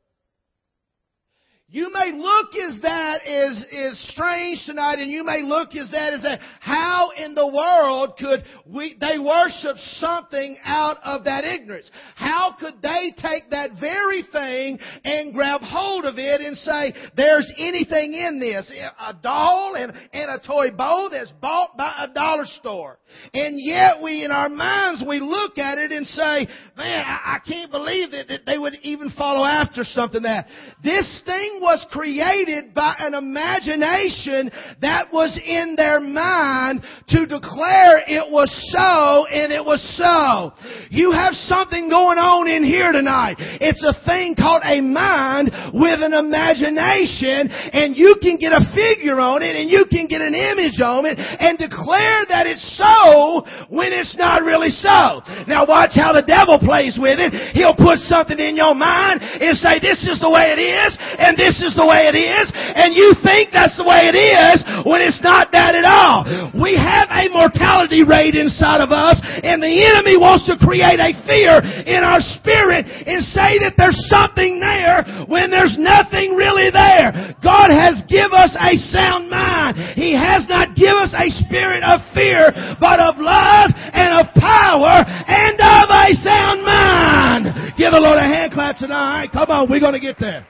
You 1.69 1.91
may 1.91 2.11
look 2.11 2.53
as 2.53 2.81
that 2.83 3.25
is, 3.25 3.65
is 3.71 4.11
strange 4.11 4.61
tonight 4.65 4.99
and 4.99 5.09
you 5.09 5.23
may 5.23 5.41
look 5.41 5.73
as 5.75 5.89
that 5.89 6.13
is 6.13 6.21
that 6.21 6.39
how 6.59 7.09
in 7.17 7.33
the 7.33 7.47
world 7.47 8.13
could 8.19 8.43
we, 8.67 8.95
they 8.99 9.17
worship 9.17 9.77
something 9.97 10.55
out 10.63 10.97
of 11.03 11.23
that 11.23 11.45
ignorance? 11.45 11.89
How 12.15 12.55
could 12.59 12.75
they 12.83 13.13
take 13.17 13.49
that 13.49 13.71
very 13.79 14.23
thing 14.31 14.77
and 15.03 15.33
grab 15.33 15.61
hold 15.61 16.05
of 16.05 16.19
it 16.19 16.41
and 16.41 16.55
say, 16.57 16.93
there's 17.17 17.51
anything 17.57 18.13
in 18.13 18.39
this? 18.39 18.71
A 18.99 19.13
doll 19.13 19.73
and, 19.75 19.93
and 20.13 20.29
a 20.29 20.45
toy 20.45 20.69
bow 20.69 21.09
that's 21.11 21.31
bought 21.41 21.75
by 21.75 22.05
a 22.07 22.13
dollar 22.13 22.45
store. 22.45 22.99
And 23.33 23.59
yet 23.59 24.01
we, 24.01 24.23
in 24.23 24.31
our 24.31 24.49
minds, 24.49 25.03
we 25.07 25.19
look 25.19 25.57
at 25.57 25.77
it 25.77 25.91
and 25.91 26.05
say, 26.07 26.47
man, 26.77 27.03
I, 27.05 27.37
I 27.37 27.39
can't 27.47 27.71
believe 27.71 28.11
that, 28.11 28.27
that 28.27 28.45
they 28.45 28.57
would 28.57 28.75
even 28.83 29.11
follow 29.17 29.45
after 29.45 29.83
something 29.83 30.21
that. 30.23 30.47
This 30.83 31.21
thing 31.25 31.61
was 31.63 31.87
created 31.89 32.75
by 32.75 32.93
an 32.99 33.15
imagination 33.15 34.51
that 34.83 35.07
was 35.11 35.39
in 35.39 35.75
their 35.79 36.03
mind 36.03 36.83
to 37.07 37.25
declare 37.25 38.03
it 38.03 38.27
was 38.27 38.51
so 38.75 39.25
and 39.31 39.55
it 39.55 39.63
was 39.63 39.79
so. 39.95 40.51
You 40.91 41.15
have 41.15 41.33
something 41.47 41.87
going 41.87 42.19
on 42.19 42.51
in 42.51 42.67
here 42.67 42.91
tonight. 42.91 43.39
It's 43.39 43.81
a 43.81 43.95
thing 44.03 44.35
called 44.35 44.61
a 44.67 44.83
mind 44.83 45.49
with 45.71 46.03
an 46.03 46.11
imagination 46.11 47.47
and 47.47 47.95
you 47.95 48.19
can 48.19 48.35
get 48.35 48.51
a 48.51 48.67
figure 48.75 49.23
on 49.23 49.41
it 49.41 49.55
and 49.55 49.71
you 49.71 49.87
can 49.87 50.05
get 50.11 50.19
an 50.19 50.35
image 50.35 50.83
on 50.83 51.07
it 51.07 51.15
and 51.15 51.55
declare 51.55 52.27
that 52.27 52.43
it's 52.43 52.63
so 52.75 53.47
when 53.71 53.95
it's 53.95 54.19
not 54.19 54.43
really 54.43 54.69
so. 54.69 55.23
Now 55.47 55.63
watch 55.63 55.95
how 55.95 56.11
the 56.11 56.27
devil 56.27 56.59
plays 56.59 56.99
with 56.99 57.23
it. 57.23 57.31
He'll 57.55 57.77
put 57.77 58.03
something 58.11 58.37
in 58.37 58.59
your 58.59 58.75
mind 58.75 59.23
and 59.23 59.55
say 59.55 59.79
this 59.79 60.03
is 60.03 60.19
the 60.19 60.29
way 60.29 60.51
it 60.51 60.59
is 60.59 60.91
and 60.99 61.39
this 61.43 61.59
is 61.59 61.75
the 61.75 61.83
way 61.83 62.07
it 62.07 62.15
is, 62.15 62.47
and 62.55 62.95
you 62.95 63.11
think 63.19 63.51
that's 63.51 63.75
the 63.75 63.83
way 63.83 64.07
it 64.07 64.15
is 64.15 64.63
when 64.87 65.03
it's 65.03 65.19
not 65.19 65.51
that 65.51 65.75
at 65.75 65.83
all. 65.83 66.23
We 66.55 66.79
have 66.79 67.11
a 67.11 67.27
mortality 67.35 68.07
rate 68.07 68.39
inside 68.39 68.79
of 68.79 68.95
us, 68.95 69.19
and 69.19 69.59
the 69.59 69.75
enemy 69.91 70.15
wants 70.15 70.47
to 70.47 70.55
create 70.55 71.03
a 71.03 71.11
fear 71.27 71.59
in 71.83 71.99
our 71.99 72.23
spirit 72.39 72.87
and 72.87 73.19
say 73.35 73.59
that 73.59 73.75
there's 73.75 73.99
something 74.07 74.63
there 74.63 75.27
when 75.27 75.51
there's 75.51 75.75
nothing 75.75 76.39
really 76.39 76.71
there. 76.71 77.35
God 77.43 77.67
has 77.67 77.99
give 78.07 78.31
us 78.31 78.55
a 78.55 78.79
sound 78.95 79.27
mind. 79.27 79.75
He 79.99 80.15
has 80.15 80.47
not 80.47 80.79
give 80.79 80.95
us 80.95 81.11
a 81.11 81.27
spirit 81.43 81.83
of 81.83 81.99
fear, 82.15 82.55
but 82.79 83.03
of 83.03 83.19
love 83.19 83.75
and 83.75 84.15
of 84.15 84.31
power 84.39 85.03
and 85.27 85.59
of 85.59 85.87
a 85.91 86.07
sound 86.23 86.63
mind. 86.63 87.75
Give 87.75 87.91
the 87.91 87.99
Lord 87.99 88.15
a 88.15 88.23
hand 88.23 88.53
clap 88.53 88.77
tonight. 88.77 89.35
Come 89.35 89.51
on, 89.51 89.67
we're 89.69 89.83
going 89.83 89.99
to 89.99 89.99
get 89.99 90.15
there. 90.19 90.47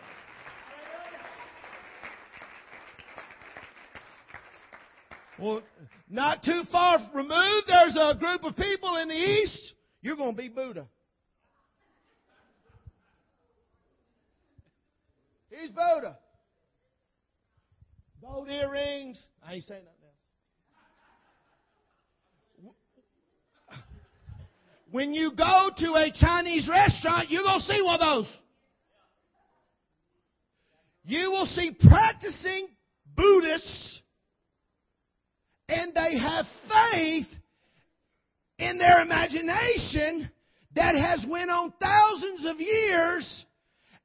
Well, 5.43 5.62
not 6.09 6.41
too 6.41 6.62
far 6.71 7.00
removed, 7.13 7.67
there's 7.67 7.97
a 8.00 8.15
group 8.17 8.45
of 8.45 8.55
people 8.55 8.95
in 8.95 9.09
the 9.09 9.13
east. 9.13 9.73
You're 10.01 10.15
going 10.15 10.38
to 10.38 10.41
be 10.41 10.47
Buddha. 10.47 10.88
He's 15.50 15.69
Buddha. 15.69 16.17
Gold 18.21 18.47
earrings. 18.47 19.19
I 19.45 19.55
ain't 19.55 19.65
saying 19.65 19.81
nothing 19.83 20.00
else. 23.69 23.81
When 24.91 25.13
you 25.13 25.33
go 25.35 25.71
to 25.77 25.95
a 25.95 26.09
Chinese 26.13 26.69
restaurant, 26.69 27.29
you're 27.29 27.43
going 27.43 27.59
to 27.59 27.65
see 27.65 27.81
one 27.81 28.00
of 28.00 28.00
those. 28.00 28.33
You 31.03 31.31
will 31.31 31.47
see 31.47 31.71
practicing 31.71 32.69
Buddhists 33.13 34.02
and 35.73 35.93
they 35.93 36.17
have 36.17 36.45
faith 36.69 37.27
in 38.59 38.77
their 38.77 39.01
imagination 39.01 40.29
that 40.75 40.95
has 40.95 41.25
went 41.29 41.49
on 41.49 41.73
thousands 41.81 42.45
of 42.45 42.59
years 42.59 43.45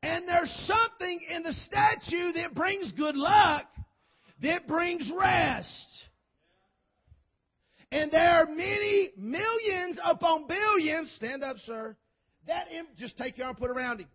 and 0.02 0.28
there's 0.28 0.52
something 0.66 1.20
in 1.28 1.42
the 1.42 1.52
statue 1.52 2.32
that 2.32 2.54
brings 2.54 2.92
good 2.92 3.16
luck 3.16 3.66
that 4.42 4.68
brings 4.68 5.10
rest. 5.18 6.04
And 7.90 8.10
there 8.12 8.42
are 8.42 8.46
many 8.46 9.10
millions 9.16 9.98
upon 10.04 10.46
billions 10.46 11.12
stand 11.16 11.42
up 11.42 11.56
sir 11.66 11.96
that 12.46 12.68
em- 12.72 12.86
just 12.96 13.16
take 13.18 13.36
your 13.36 13.48
arm 13.48 13.56
put 13.56 13.70
around 13.70 14.00
him. 14.00 14.08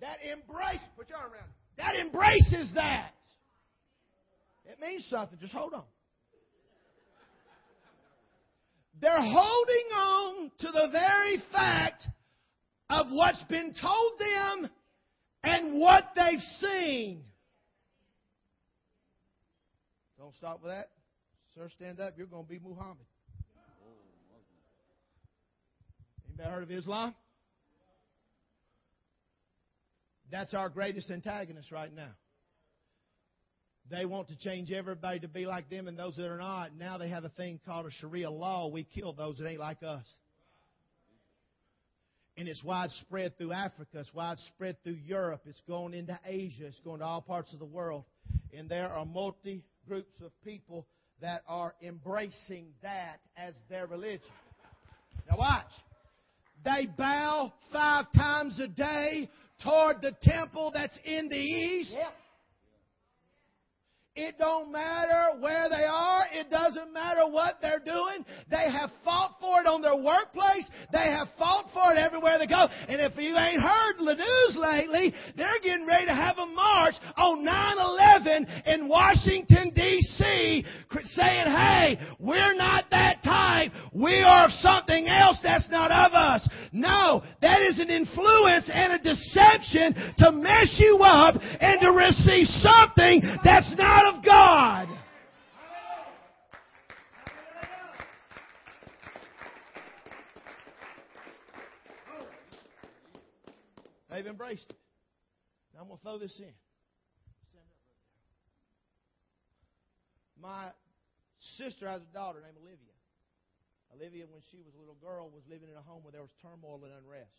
That 0.00 0.18
embrace 0.22 0.80
put 0.96 1.08
your 1.08 1.18
arm 1.18 1.32
around 1.32 1.44
him. 1.44 1.54
That 1.78 1.96
embraces 1.96 2.72
that. 2.74 3.12
It 4.66 4.78
means 4.80 5.06
something. 5.08 5.38
Just 5.40 5.52
hold 5.52 5.72
on 5.72 5.84
they're 9.00 9.20
holding 9.20 9.86
on 9.94 10.50
to 10.60 10.66
the 10.72 10.88
very 10.92 11.42
fact 11.52 12.06
of 12.88 13.06
what's 13.10 13.42
been 13.44 13.74
told 13.80 14.12
them 14.18 14.70
and 15.42 15.80
what 15.80 16.04
they've 16.14 16.40
seen. 16.58 17.22
Don't 20.18 20.34
stop 20.34 20.62
with 20.62 20.72
that. 20.72 20.90
Sir, 21.54 21.68
stand 21.70 22.00
up. 22.00 22.14
You're 22.16 22.26
going 22.26 22.44
to 22.44 22.48
be 22.48 22.60
Muhammad. 22.62 22.98
Anybody 26.28 26.48
heard 26.48 26.62
of 26.62 26.70
Islam? 26.70 27.14
That's 30.30 30.54
our 30.54 30.68
greatest 30.68 31.10
antagonist 31.10 31.72
right 31.72 31.92
now. 31.94 32.10
They 33.90 34.04
want 34.04 34.28
to 34.28 34.36
change 34.36 34.70
everybody 34.70 35.18
to 35.20 35.28
be 35.28 35.46
like 35.46 35.68
them 35.68 35.88
and 35.88 35.98
those 35.98 36.14
that 36.16 36.28
are 36.28 36.38
not. 36.38 36.76
Now 36.78 36.96
they 36.96 37.08
have 37.08 37.24
a 37.24 37.28
thing 37.30 37.58
called 37.66 37.86
a 37.86 37.90
Sharia 37.90 38.30
law. 38.30 38.68
We 38.68 38.84
kill 38.84 39.12
those 39.12 39.38
that 39.38 39.48
ain't 39.48 39.58
like 39.58 39.82
us. 39.82 40.04
And 42.36 42.46
it's 42.46 42.62
widespread 42.62 43.36
through 43.36 43.52
Africa. 43.52 43.98
It's 43.98 44.14
widespread 44.14 44.76
through 44.84 44.98
Europe. 45.04 45.42
It's 45.46 45.60
going 45.66 45.94
into 45.94 46.18
Asia. 46.24 46.66
It's 46.66 46.78
going 46.80 47.00
to 47.00 47.04
all 47.04 47.20
parts 47.20 47.52
of 47.52 47.58
the 47.58 47.66
world. 47.66 48.04
And 48.56 48.68
there 48.68 48.88
are 48.88 49.04
multi 49.04 49.64
groups 49.88 50.20
of 50.24 50.30
people 50.44 50.86
that 51.20 51.42
are 51.48 51.74
embracing 51.82 52.68
that 52.82 53.18
as 53.36 53.54
their 53.68 53.88
religion. 53.88 54.30
Now 55.28 55.36
watch. 55.38 55.66
They 56.64 56.86
bow 56.96 57.52
five 57.72 58.06
times 58.14 58.60
a 58.60 58.68
day 58.68 59.28
toward 59.62 60.00
the 60.00 60.12
temple 60.22 60.70
that's 60.72 60.98
in 61.04 61.28
the 61.28 61.36
east. 61.36 61.92
Yep. 61.92 62.12
It 64.16 64.38
don't 64.38 64.72
matter 64.72 65.38
where 65.38 65.68
they 65.68 65.84
are. 65.84 66.24
It 66.32 66.50
doesn't 66.50 66.92
matter 66.92 67.30
what 67.30 67.58
they're 67.62 67.78
doing. 67.78 68.26
They 68.50 68.68
have 68.68 68.90
fought 69.04 69.36
for 69.40 69.60
it 69.60 69.66
on 69.68 69.82
their 69.82 69.94
workplace. 69.94 70.68
They 70.92 71.14
have 71.14 71.28
fought 71.38 71.66
for 71.72 71.94
it 71.94 71.98
everywhere 71.98 72.36
they 72.38 72.48
go. 72.48 72.66
And 72.88 73.00
if 73.00 73.16
you 73.16 73.36
ain't 73.36 73.62
heard 73.62 73.98
the 73.98 74.18
news 74.18 74.58
lately, 74.58 75.14
they're 75.36 75.60
getting 75.62 75.86
ready 75.86 76.06
to 76.06 76.14
have 76.14 76.38
a 76.38 76.46
march 76.46 76.94
on 77.16 77.46
9-11 77.46 78.66
in 78.66 78.88
Washington, 78.88 79.70
D.C. 79.76 80.64
saying, 81.14 81.46
hey, 81.46 81.98
we're 82.18 82.54
not 82.54 82.90
that 82.90 83.22
type. 83.22 83.70
We 83.94 84.22
are 84.22 84.48
something 84.58 85.06
else 85.06 85.38
that's 85.40 85.70
not 85.70 85.92
of 85.92 86.14
us. 86.14 86.48
No, 86.72 87.22
that 87.42 87.62
is 87.62 87.78
an 87.78 87.90
influence 87.90 88.68
and 88.74 88.94
a 88.94 88.98
deception 88.98 89.94
to 90.18 90.32
mess 90.32 90.74
you 90.78 90.98
up 90.98 91.36
and 91.60 91.80
to 91.80 91.92
receive 91.92 92.46
something 92.58 93.22
that's 93.44 93.72
not 93.78 94.09
of 94.10 94.24
God. 94.24 94.88
They've 104.10 104.26
embraced 104.26 104.68
it. 104.68 104.76
Now 105.72 105.82
I'm 105.82 105.86
going 105.86 105.98
to 105.98 106.02
throw 106.02 106.18
this 106.18 106.36
in. 106.40 106.52
My 110.42 110.72
sister 111.56 111.86
has 111.86 112.02
a 112.02 112.12
daughter 112.12 112.40
named 112.42 112.56
Olivia. 112.60 112.76
Olivia, 113.94 114.24
when 114.26 114.40
she 114.50 114.58
was 114.58 114.74
a 114.74 114.80
little 114.80 114.96
girl, 115.00 115.30
was 115.30 115.42
living 115.48 115.68
in 115.70 115.76
a 115.76 115.82
home 115.82 116.02
where 116.02 116.12
there 116.12 116.22
was 116.22 116.32
turmoil 116.42 116.80
and 116.82 116.92
unrest. 116.92 117.30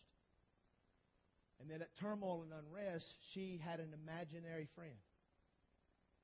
And 1.60 1.68
then 1.68 1.82
at 1.82 1.90
turmoil 2.00 2.42
and 2.42 2.52
unrest, 2.54 3.06
she 3.34 3.60
had 3.62 3.80
an 3.80 3.90
imaginary 3.92 4.68
friend 4.74 4.96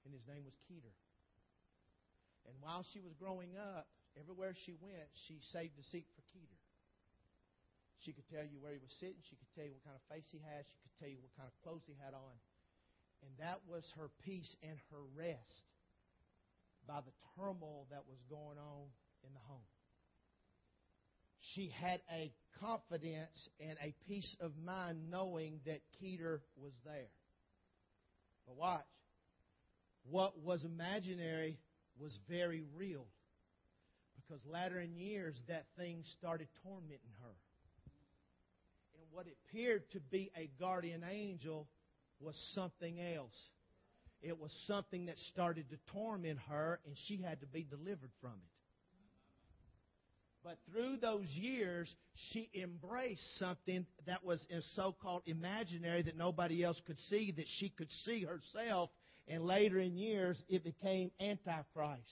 and 0.09 0.17
his 0.17 0.25
name 0.25 0.49
was 0.49 0.57
Keeter. 0.65 0.97
And 2.49 2.57
while 2.65 2.81
she 2.97 3.05
was 3.05 3.13
growing 3.21 3.53
up, 3.61 3.85
everywhere 4.17 4.57
she 4.65 4.73
went, 4.81 5.13
she 5.29 5.37
saved 5.53 5.77
a 5.77 5.85
seat 5.93 6.09
for 6.17 6.25
Keeter. 6.33 6.57
She 8.01 8.17
could 8.17 8.25
tell 8.33 8.49
you 8.49 8.57
where 8.57 8.73
he 8.73 8.81
was 8.81 8.95
sitting. 8.97 9.21
She 9.29 9.37
could 9.37 9.53
tell 9.53 9.69
you 9.69 9.77
what 9.77 9.85
kind 9.85 10.01
of 10.01 10.05
face 10.09 10.25
he 10.33 10.41
had. 10.41 10.65
She 10.65 10.81
could 10.81 10.97
tell 10.97 11.13
you 11.13 11.21
what 11.21 11.29
kind 11.37 11.45
of 11.45 11.55
clothes 11.61 11.85
he 11.85 11.93
had 12.01 12.17
on. 12.17 12.37
And 13.21 13.33
that 13.45 13.61
was 13.69 13.85
her 14.01 14.09
peace 14.25 14.49
and 14.65 14.81
her 14.89 15.05
rest 15.13 15.67
by 16.89 17.05
the 17.05 17.13
turmoil 17.37 17.85
that 17.93 18.09
was 18.09 18.17
going 18.33 18.57
on 18.57 18.89
in 19.21 19.31
the 19.37 19.45
home. 19.45 19.69
She 21.53 21.69
had 21.69 22.01
a 22.09 22.33
confidence 22.65 23.37
and 23.61 23.77
a 23.83 23.93
peace 24.09 24.37
of 24.41 24.57
mind 24.57 25.11
knowing 25.11 25.61
that 25.67 25.85
Keeter 26.01 26.41
was 26.57 26.73
there. 26.87 27.13
But 28.47 28.57
watch. 28.57 28.89
What 30.11 30.43
was 30.43 30.65
imaginary 30.65 31.59
was 31.99 32.19
very 32.29 32.63
real. 32.77 33.07
Because 34.17 34.41
latter 34.47 34.81
in 34.81 34.95
years, 34.95 35.35
that 35.49 35.65
thing 35.77 36.03
started 36.19 36.49
tormenting 36.63 37.15
her. 37.23 37.35
And 39.01 39.07
what 39.11 39.27
appeared 39.27 39.91
to 39.93 40.01
be 40.01 40.31
a 40.37 40.51
guardian 40.61 41.03
angel 41.09 41.67
was 42.21 42.37
something 42.55 43.01
else. 43.01 43.39
It 44.21 44.39
was 44.39 44.51
something 44.67 45.07
that 45.07 45.19
started 45.33 45.71
to 45.71 45.77
torment 45.93 46.39
her, 46.49 46.81
and 46.87 46.97
she 47.07 47.23
had 47.23 47.41
to 47.41 47.47
be 47.47 47.63
delivered 47.63 48.11
from 48.21 48.33
it. 48.33 48.53
But 50.45 50.59
through 50.71 50.97
those 50.97 51.27
years, 51.27 51.95
she 52.31 52.49
embraced 52.55 53.39
something 53.39 53.87
that 54.07 54.25
was 54.25 54.45
so 54.75 54.95
called 55.01 55.23
imaginary 55.27 56.03
that 56.03 56.17
nobody 56.17 56.65
else 56.65 56.81
could 56.87 56.99
see, 57.11 57.33
that 57.37 57.47
she 57.59 57.69
could 57.69 57.91
see 58.05 58.25
herself. 58.25 58.91
And 59.29 59.45
later 59.45 59.79
in 59.79 59.97
years, 59.97 60.41
it 60.49 60.65
became 60.65 61.11
Antichrist. 61.21 62.03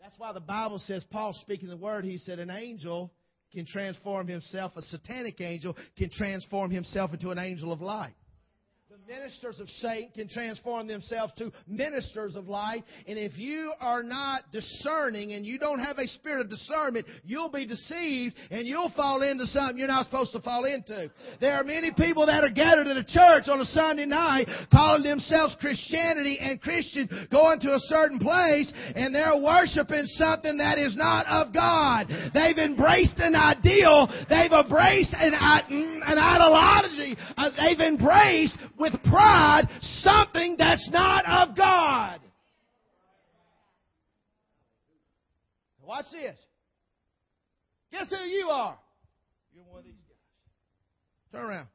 That's 0.00 0.18
why 0.18 0.32
the 0.32 0.40
Bible 0.40 0.78
says, 0.86 1.04
Paul 1.10 1.34
speaking 1.42 1.68
the 1.68 1.76
word, 1.76 2.04
he 2.04 2.18
said, 2.18 2.38
an 2.38 2.50
angel 2.50 3.12
can 3.52 3.66
transform 3.66 4.26
himself, 4.26 4.72
a 4.76 4.82
satanic 4.82 5.40
angel 5.40 5.76
can 5.98 6.08
transform 6.10 6.70
himself 6.70 7.12
into 7.12 7.30
an 7.30 7.38
angel 7.38 7.72
of 7.72 7.82
light 7.82 8.14
ministers 9.10 9.58
of 9.58 9.68
Satan 9.80 10.08
can 10.14 10.28
transform 10.28 10.86
themselves 10.86 11.32
to 11.38 11.50
ministers 11.66 12.36
of 12.36 12.46
light. 12.48 12.84
And 13.08 13.18
if 13.18 13.36
you 13.36 13.72
are 13.80 14.04
not 14.04 14.42
discerning 14.52 15.32
and 15.32 15.44
you 15.44 15.58
don't 15.58 15.80
have 15.80 15.98
a 15.98 16.06
spirit 16.06 16.42
of 16.42 16.48
discernment, 16.48 17.06
you'll 17.24 17.50
be 17.50 17.66
deceived 17.66 18.36
and 18.52 18.68
you'll 18.68 18.92
fall 18.94 19.22
into 19.22 19.46
something 19.46 19.78
you're 19.78 19.88
not 19.88 20.04
supposed 20.04 20.30
to 20.34 20.40
fall 20.40 20.64
into. 20.64 21.10
There 21.40 21.54
are 21.54 21.64
many 21.64 21.90
people 21.90 22.24
that 22.26 22.44
are 22.44 22.50
gathered 22.50 22.86
at 22.86 22.96
a 22.96 23.02
church 23.02 23.48
on 23.48 23.60
a 23.60 23.64
Sunday 23.64 24.06
night 24.06 24.46
calling 24.72 25.02
themselves 25.02 25.56
Christianity 25.60 26.38
and 26.40 26.60
Christian 26.62 27.08
going 27.32 27.58
to 27.60 27.74
a 27.74 27.80
certain 27.80 28.20
place 28.20 28.72
and 28.94 29.12
they're 29.12 29.42
worshiping 29.42 30.06
something 30.06 30.56
that 30.58 30.78
is 30.78 30.96
not 30.96 31.26
of 31.26 31.52
God. 31.52 32.06
They've 32.32 32.58
embraced 32.58 33.18
an 33.18 33.34
ideal. 33.34 34.06
They've 34.28 34.52
embraced 34.52 35.14
an, 35.14 35.34
an 35.34 36.18
ideology. 36.18 37.16
Uh, 37.36 37.50
they've 37.58 37.80
embraced 37.80 38.56
with 38.78 38.99
pride 39.04 39.68
something 39.80 40.56
that's 40.58 40.88
not 40.90 41.24
of 41.26 41.56
God. 41.56 42.20
Watch 45.82 46.06
this. 46.12 46.38
Guess 47.92 48.10
who 48.10 48.24
you 48.24 48.48
are? 48.48 48.78
You're 49.52 49.64
one 49.64 49.78
of 49.80 49.84
these 49.84 49.94
guys. 49.94 51.32
Turn 51.32 51.50
around. 51.50 51.68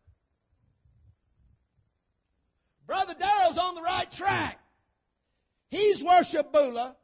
Brother 2.88 3.16
Darrell's 3.18 3.58
on 3.58 3.76
the 3.76 3.82
right 3.82 4.10
track. 4.12 4.58
He's 5.70 6.02
worshiped 6.04 6.54
Buddha. 6.54 6.96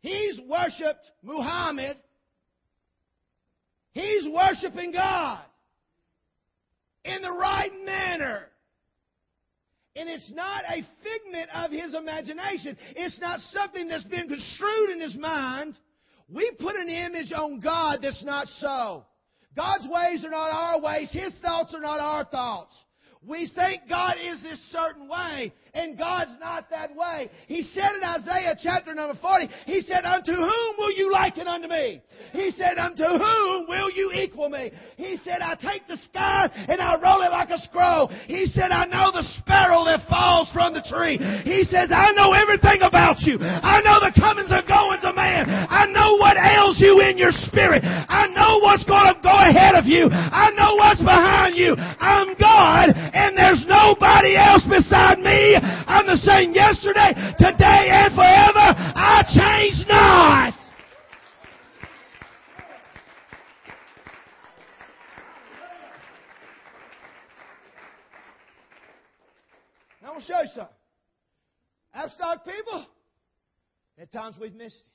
He's 0.00 0.40
worshiped 0.48 1.10
Muhammad. 1.22 1.96
He's 3.92 4.28
worshiping 4.28 4.92
God 4.92 5.40
in 7.04 7.22
the 7.22 7.32
right 7.32 7.72
manner. 7.84 8.46
And 9.96 10.08
it's 10.10 10.30
not 10.32 10.64
a 10.68 10.82
figment 11.02 11.48
of 11.54 11.70
his 11.70 11.94
imagination. 11.94 12.76
It's 12.94 13.18
not 13.18 13.40
something 13.52 13.88
that's 13.88 14.04
been 14.04 14.28
construed 14.28 14.90
in 14.90 15.00
his 15.00 15.16
mind. 15.16 15.78
We 16.28 16.50
put 16.58 16.76
an 16.76 16.88
image 16.88 17.32
on 17.32 17.60
God 17.60 18.00
that's 18.02 18.22
not 18.24 18.46
so. 18.58 19.04
God's 19.56 19.88
ways 19.88 20.22
are 20.24 20.30
not 20.30 20.50
our 20.52 20.80
ways. 20.80 21.10
His 21.10 21.34
thoughts 21.40 21.74
are 21.74 21.80
not 21.80 21.98
our 21.98 22.24
thoughts. 22.24 22.74
We 23.26 23.50
think 23.54 23.82
God 23.88 24.16
is 24.22 24.42
this 24.42 24.60
certain 24.70 25.08
way, 25.08 25.52
and 25.76 25.98
God's 25.98 26.32
not 26.40 26.70
that 26.70 26.96
way. 26.96 27.30
He 27.46 27.62
said 27.62 27.92
in 27.96 28.02
Isaiah 28.02 28.56
chapter 28.60 28.94
number 28.94 29.18
40, 29.20 29.48
He 29.66 29.82
said, 29.82 30.04
Unto 30.04 30.32
whom 30.32 30.72
will 30.78 30.92
you 30.92 31.12
liken 31.12 31.46
unto 31.46 31.68
me? 31.68 32.00
He 32.32 32.50
said, 32.56 32.78
Unto 32.78 33.04
whom 33.04 33.68
will 33.68 33.90
you 33.92 34.10
equal 34.14 34.48
me? 34.48 34.72
He 34.96 35.18
said, 35.22 35.42
I 35.42 35.54
take 35.54 35.86
the 35.86 35.98
sky 36.08 36.48
and 36.68 36.80
I 36.80 36.96
roll 36.96 37.20
it 37.22 37.30
like 37.30 37.50
a 37.50 37.58
scroll. 37.58 38.08
He 38.26 38.46
said, 38.46 38.72
I 38.72 38.86
know 38.86 39.12
the 39.12 39.22
sparrow 39.38 39.84
that 39.84 40.08
falls 40.08 40.48
from 40.52 40.72
the 40.72 40.82
tree. 40.88 41.20
He 41.44 41.64
says, 41.68 41.92
I 41.92 42.12
know 42.16 42.32
everything 42.32 42.80
about 42.80 43.20
you. 43.20 43.36
I 43.40 43.84
know 43.84 44.00
the 44.00 44.16
comings 44.16 44.48
and 44.48 44.64
goings 44.64 45.04
of 45.04 45.14
man. 45.14 45.44
I 45.48 45.84
know 45.92 46.16
what 46.16 46.40
ails 46.40 46.80
you 46.80 47.04
in 47.04 47.18
your 47.18 47.32
spirit. 47.46 47.84
I 47.84 48.32
know 48.32 48.64
what's 48.64 48.84
going 48.88 49.12
to 49.12 49.16
go 49.20 49.36
ahead 49.36 49.76
of 49.76 49.84
you. 49.84 50.08
I 50.08 50.50
know 50.56 50.80
what's 50.80 51.04
behind 51.04 51.56
you. 51.56 51.76
I'm 51.76 52.32
God 52.40 52.96
and 52.96 53.36
there's 53.36 53.64
nobody 53.68 54.36
else 54.36 54.64
beside 54.64 55.20
me. 55.20 55.58
I'm 55.86 56.06
the 56.06 56.16
same 56.16 56.52
yesterday, 56.52 57.12
today, 57.38 57.88
and 57.90 58.14
forever. 58.14 58.58
I 58.58 59.22
change 59.26 59.86
not. 59.88 60.54
Now, 70.02 70.08
I'm 70.08 70.14
going 70.14 70.20
to 70.20 70.26
show 70.26 70.40
you 70.42 70.48
something. 70.54 70.76
Apostolic 71.94 72.44
people, 72.44 72.86
at 73.98 74.12
times 74.12 74.36
we've 74.40 74.54
missed 74.54 74.76
it. 74.76 74.92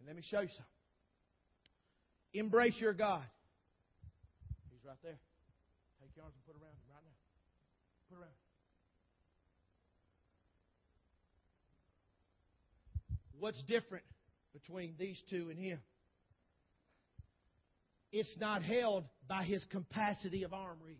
And 0.00 0.08
let 0.08 0.16
me 0.16 0.22
show 0.24 0.40
you 0.40 0.48
something. 0.48 0.64
Embrace 2.34 2.80
your 2.80 2.92
God. 2.92 3.22
He's 4.70 4.84
right 4.84 4.96
there. 5.02 5.18
Take 6.00 6.10
your 6.16 6.24
arms 6.24 6.34
and 6.34 6.44
put 6.44 6.60
around 6.60 6.74
him 6.74 6.88
right 6.90 7.04
now. 7.04 7.14
Put 8.10 8.18
around. 8.18 8.34
What's 13.44 13.62
different 13.64 14.04
between 14.54 14.94
these 14.98 15.22
two 15.28 15.48
and 15.50 15.58
him? 15.58 15.78
It's 18.10 18.34
not 18.40 18.62
held 18.62 19.04
by 19.28 19.42
his 19.44 19.62
capacity 19.66 20.44
of 20.44 20.54
arm 20.54 20.78
reach. 20.82 20.96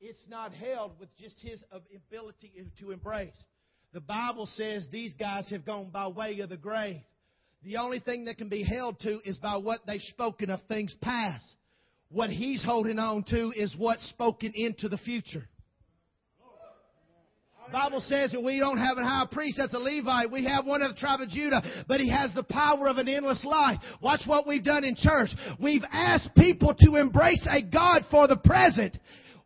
It's 0.00 0.26
not 0.30 0.54
held 0.54 0.98
with 0.98 1.14
just 1.18 1.36
his 1.42 1.62
ability 1.94 2.54
to 2.80 2.90
embrace. 2.90 3.36
The 3.92 4.00
Bible 4.00 4.46
says 4.46 4.88
these 4.90 5.12
guys 5.12 5.46
have 5.50 5.66
gone 5.66 5.90
by 5.90 6.08
way 6.08 6.40
of 6.40 6.48
the 6.48 6.56
grave. 6.56 7.02
The 7.64 7.76
only 7.76 8.00
thing 8.00 8.24
that 8.24 8.38
can 8.38 8.48
be 8.48 8.62
held 8.62 8.98
to 9.00 9.20
is 9.26 9.36
by 9.36 9.58
what 9.58 9.80
they've 9.86 10.00
spoken 10.08 10.48
of 10.48 10.60
things 10.68 10.94
past. 11.02 11.44
What 12.08 12.30
he's 12.30 12.64
holding 12.64 12.98
on 12.98 13.24
to 13.24 13.52
is 13.54 13.76
what's 13.76 14.08
spoken 14.08 14.52
into 14.54 14.88
the 14.88 14.96
future. 14.96 15.46
Bible 17.72 18.00
says 18.06 18.32
that 18.32 18.42
we 18.42 18.58
don't 18.58 18.76
have 18.76 18.98
a 18.98 19.02
high 19.02 19.26
priest 19.32 19.58
as 19.58 19.72
a 19.72 19.78
Levite. 19.78 20.30
We 20.30 20.44
have 20.44 20.66
one 20.66 20.82
of 20.82 20.94
the 20.94 21.00
tribe 21.00 21.20
of 21.20 21.30
Judah, 21.30 21.62
but 21.88 22.00
he 22.00 22.10
has 22.10 22.32
the 22.34 22.42
power 22.42 22.86
of 22.86 22.98
an 22.98 23.08
endless 23.08 23.42
life. 23.44 23.78
Watch 24.02 24.20
what 24.26 24.46
we've 24.46 24.62
done 24.62 24.84
in 24.84 24.94
church. 24.94 25.30
We've 25.58 25.84
asked 25.90 26.34
people 26.36 26.74
to 26.80 26.96
embrace 26.96 27.46
a 27.50 27.62
God 27.62 28.04
for 28.10 28.28
the 28.28 28.36
present 28.36 28.98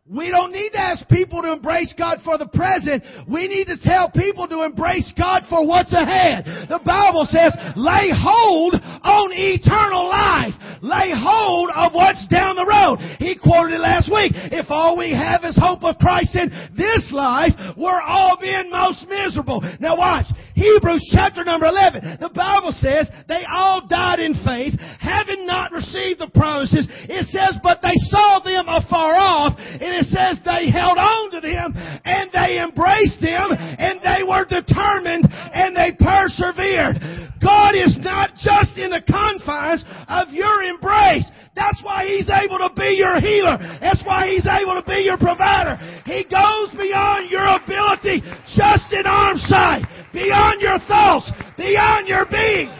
we 0.09 0.31
don't 0.31 0.51
need 0.51 0.69
to 0.71 0.79
ask 0.79 1.07
people 1.09 1.41
to 1.41 1.51
embrace 1.51 1.93
God 1.97 2.19
for 2.23 2.37
the 2.37 2.47
present. 2.47 3.03
We 3.27 3.47
need 3.47 3.65
to 3.67 3.77
tell 3.81 4.09
people 4.09 4.47
to 4.47 4.63
embrace 4.63 5.11
God 5.17 5.43
for 5.49 5.67
what's 5.67 5.91
ahead. 5.91 6.45
The 6.69 6.79
Bible 6.85 7.27
says, 7.29 7.51
lay 7.75 8.09
hold 8.15 8.75
on 8.75 9.29
eternal 9.33 10.07
life. 10.07 10.53
Lay 10.81 11.11
hold 11.11 11.71
of 11.75 11.93
what's 11.93 12.25
down 12.27 12.55
the 12.55 12.65
road. 12.65 12.99
He 13.19 13.35
quoted 13.35 13.75
it 13.75 13.83
last 13.83 14.07
week. 14.07 14.31
If 14.35 14.67
all 14.69 14.97
we 14.97 15.11
have 15.11 15.43
is 15.43 15.57
hope 15.59 15.83
of 15.83 15.97
Christ 15.97 16.35
in 16.35 16.49
this 16.77 17.11
life, 17.11 17.51
we're 17.75 18.01
all 18.01 18.37
being 18.39 18.71
most 18.71 19.05
miserable. 19.09 19.59
Now 19.79 19.97
watch. 19.97 20.27
Hebrews 20.57 21.05
chapter 21.13 21.45
number 21.45 21.67
11. 21.67 22.17
The 22.19 22.33
Bible 22.33 22.73
says 22.73 23.05
they 23.29 23.45
all 23.45 23.85
died 23.85 24.19
in 24.19 24.33
faith, 24.41 24.73
having 24.97 25.45
not 25.45 25.71
received 25.71 26.19
the 26.19 26.33
promises. 26.33 26.89
It 27.05 27.29
says, 27.29 27.61
but 27.61 27.77
they 27.85 27.93
saw 28.09 28.41
them 28.41 28.65
afar 28.65 29.13
off, 29.13 29.53
and 29.57 29.93
it 29.93 30.09
says 30.09 30.41
they 30.41 30.73
held 30.73 30.97
on 30.97 31.29
to 31.37 31.41
them 31.41 31.77
and 31.77 32.33
they 32.33 32.57
embraced 32.57 33.21
them 33.21 33.53
and 33.53 34.01
they 34.01 34.25
were 34.25 34.49
determined 34.49 35.29
and 35.29 35.77
they 35.77 35.93
persevered. 35.93 37.27
God 37.37 37.77
is 37.77 37.93
not 38.01 38.33
just 38.41 38.81
in 38.81 38.89
the 38.89 39.05
confines 39.05 39.85
of 40.09 40.33
your 40.33 40.63
embrace. 40.63 41.29
That's 41.57 41.81
why 41.81 42.05
He's 42.05 42.29
able 42.29 42.57
to 42.61 42.69
be 42.77 42.97
your 42.97 43.19
healer. 43.19 43.57
That's 43.81 44.01
why 44.05 44.29
He's 44.29 44.45
able 44.45 44.77
to 44.77 44.85
be 44.85 45.01
your 45.01 45.17
provider. 45.17 45.77
He 46.05 46.23
goes 46.29 46.69
beyond 46.77 47.29
your 47.29 47.45
ability 47.45 48.21
just 48.53 48.93
in 48.93 49.05
arm 49.05 49.37
sight, 49.37 49.85
beyond 50.17 50.61
your 50.61 50.79
thoughts, 50.89 51.31
beyond 51.57 52.07
your 52.07 52.25
being. 52.25 52.73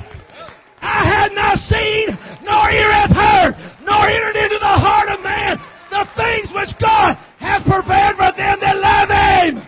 I 0.82 1.06
had 1.06 1.32
not 1.34 1.58
seen, 1.70 2.10
nor 2.42 2.72
ear 2.74 2.90
hath 2.90 3.14
heard, 3.14 3.54
nor 3.86 4.10
entered 4.10 4.38
into 4.42 4.58
the 4.58 4.76
heart 4.82 5.10
of 5.10 5.22
man 5.22 5.62
the 5.92 6.06
things 6.18 6.50
which 6.54 6.74
God 6.82 7.14
hath 7.38 7.64
prepared 7.64 8.18
for 8.18 8.34
them 8.34 8.58
that 8.60 8.78
love 8.78 9.10
Him. 9.14 9.62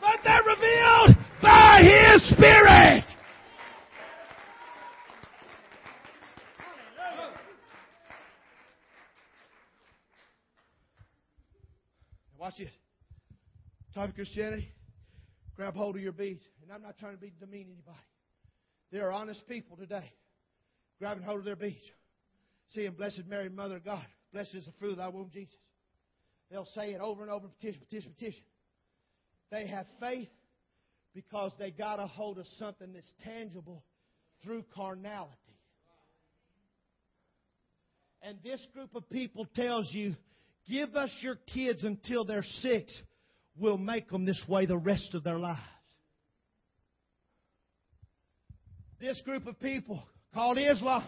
But 0.00 0.18
they're 0.24 0.42
revealed 0.42 1.16
by 1.40 1.82
His 1.86 2.30
Spirit. 2.30 3.04
Watch 12.38 12.54
this. 12.58 12.70
Of 13.96 14.14
Christianity, 14.14 14.68
grab 15.58 15.74
hold 15.74 15.96
of 15.96 16.02
your 16.02 16.12
beads. 16.12 16.42
And 16.62 16.72
I'm 16.72 16.82
not 16.82 16.96
trying 16.98 17.16
to 17.16 17.20
be 17.20 17.32
demean 17.40 17.66
anybody. 17.66 17.98
There 18.92 19.08
are 19.08 19.12
honest 19.12 19.46
people 19.48 19.76
today 19.76 20.10
grabbing 21.00 21.24
hold 21.24 21.40
of 21.40 21.44
their 21.44 21.56
beads, 21.56 21.82
saying, 22.68 22.92
Blessed 22.92 23.22
Mary, 23.28 23.48
Mother 23.48 23.76
of 23.76 23.84
God, 23.84 24.06
blessed 24.32 24.54
is 24.54 24.64
the 24.64 24.72
fruit 24.78 24.92
of 24.92 24.98
thy 24.98 25.08
womb, 25.08 25.30
Jesus. 25.32 25.54
They'll 26.50 26.68
say 26.74 26.92
it 26.92 27.00
over 27.00 27.22
and 27.22 27.30
over, 27.30 27.48
petition, 27.48 27.80
petition, 27.80 28.12
petition. 28.12 28.42
They 29.50 29.66
have 29.66 29.86
faith 30.00 30.28
because 31.14 31.52
they 31.58 31.72
got 31.72 31.98
a 31.98 32.06
hold 32.06 32.38
of 32.38 32.46
something 32.58 32.92
that's 32.92 33.12
tangible 33.22 33.84
through 34.44 34.64
carnality. 34.74 35.34
And 38.22 38.38
this 38.42 38.64
group 38.72 38.94
of 38.94 39.08
people 39.10 39.46
tells 39.54 39.92
you, 39.92 40.14
give 40.68 40.94
us 40.94 41.10
your 41.20 41.36
kids 41.52 41.84
until 41.84 42.24
they're 42.24 42.42
six. 42.42 42.92
We'll 43.58 43.78
make 43.78 44.08
them 44.10 44.24
this 44.24 44.42
way 44.48 44.66
the 44.66 44.78
rest 44.78 45.14
of 45.14 45.24
their 45.24 45.38
lives. 45.38 45.60
This 49.00 49.20
group 49.24 49.46
of 49.46 49.58
people 49.60 50.02
called 50.34 50.58
Islam. 50.58 51.04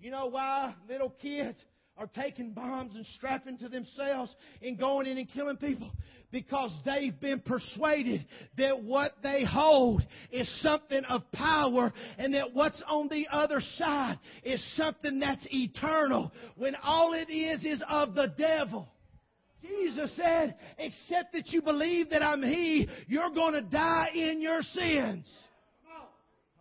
You 0.00 0.10
know 0.10 0.26
why 0.26 0.74
little 0.88 1.10
kids 1.22 1.58
are 1.96 2.08
taking 2.08 2.52
bombs 2.52 2.92
and 2.94 3.06
strapping 3.16 3.56
to 3.58 3.68
themselves 3.68 4.34
and 4.60 4.78
going 4.78 5.06
in 5.06 5.16
and 5.16 5.30
killing 5.32 5.56
people? 5.56 5.90
Because 6.32 6.76
they've 6.84 7.18
been 7.20 7.40
persuaded 7.40 8.26
that 8.58 8.82
what 8.82 9.12
they 9.22 9.44
hold 9.44 10.02
is 10.32 10.50
something 10.60 11.04
of 11.04 11.22
power 11.32 11.92
and 12.18 12.34
that 12.34 12.52
what's 12.52 12.82
on 12.88 13.08
the 13.08 13.28
other 13.30 13.60
side 13.76 14.18
is 14.42 14.62
something 14.76 15.20
that's 15.20 15.46
eternal 15.50 16.32
when 16.56 16.74
all 16.82 17.14
it 17.14 17.30
is 17.30 17.64
is 17.64 17.82
of 17.88 18.14
the 18.14 18.32
devil. 18.36 18.88
Jesus 19.66 20.14
said, 20.16 20.56
except 20.78 21.32
that 21.32 21.48
you 21.48 21.62
believe 21.62 22.10
that 22.10 22.22
I'm 22.22 22.42
He, 22.42 22.88
you're 23.08 23.30
going 23.30 23.54
to 23.54 23.62
die 23.62 24.10
in 24.14 24.42
your 24.42 24.60
sins. 24.62 25.26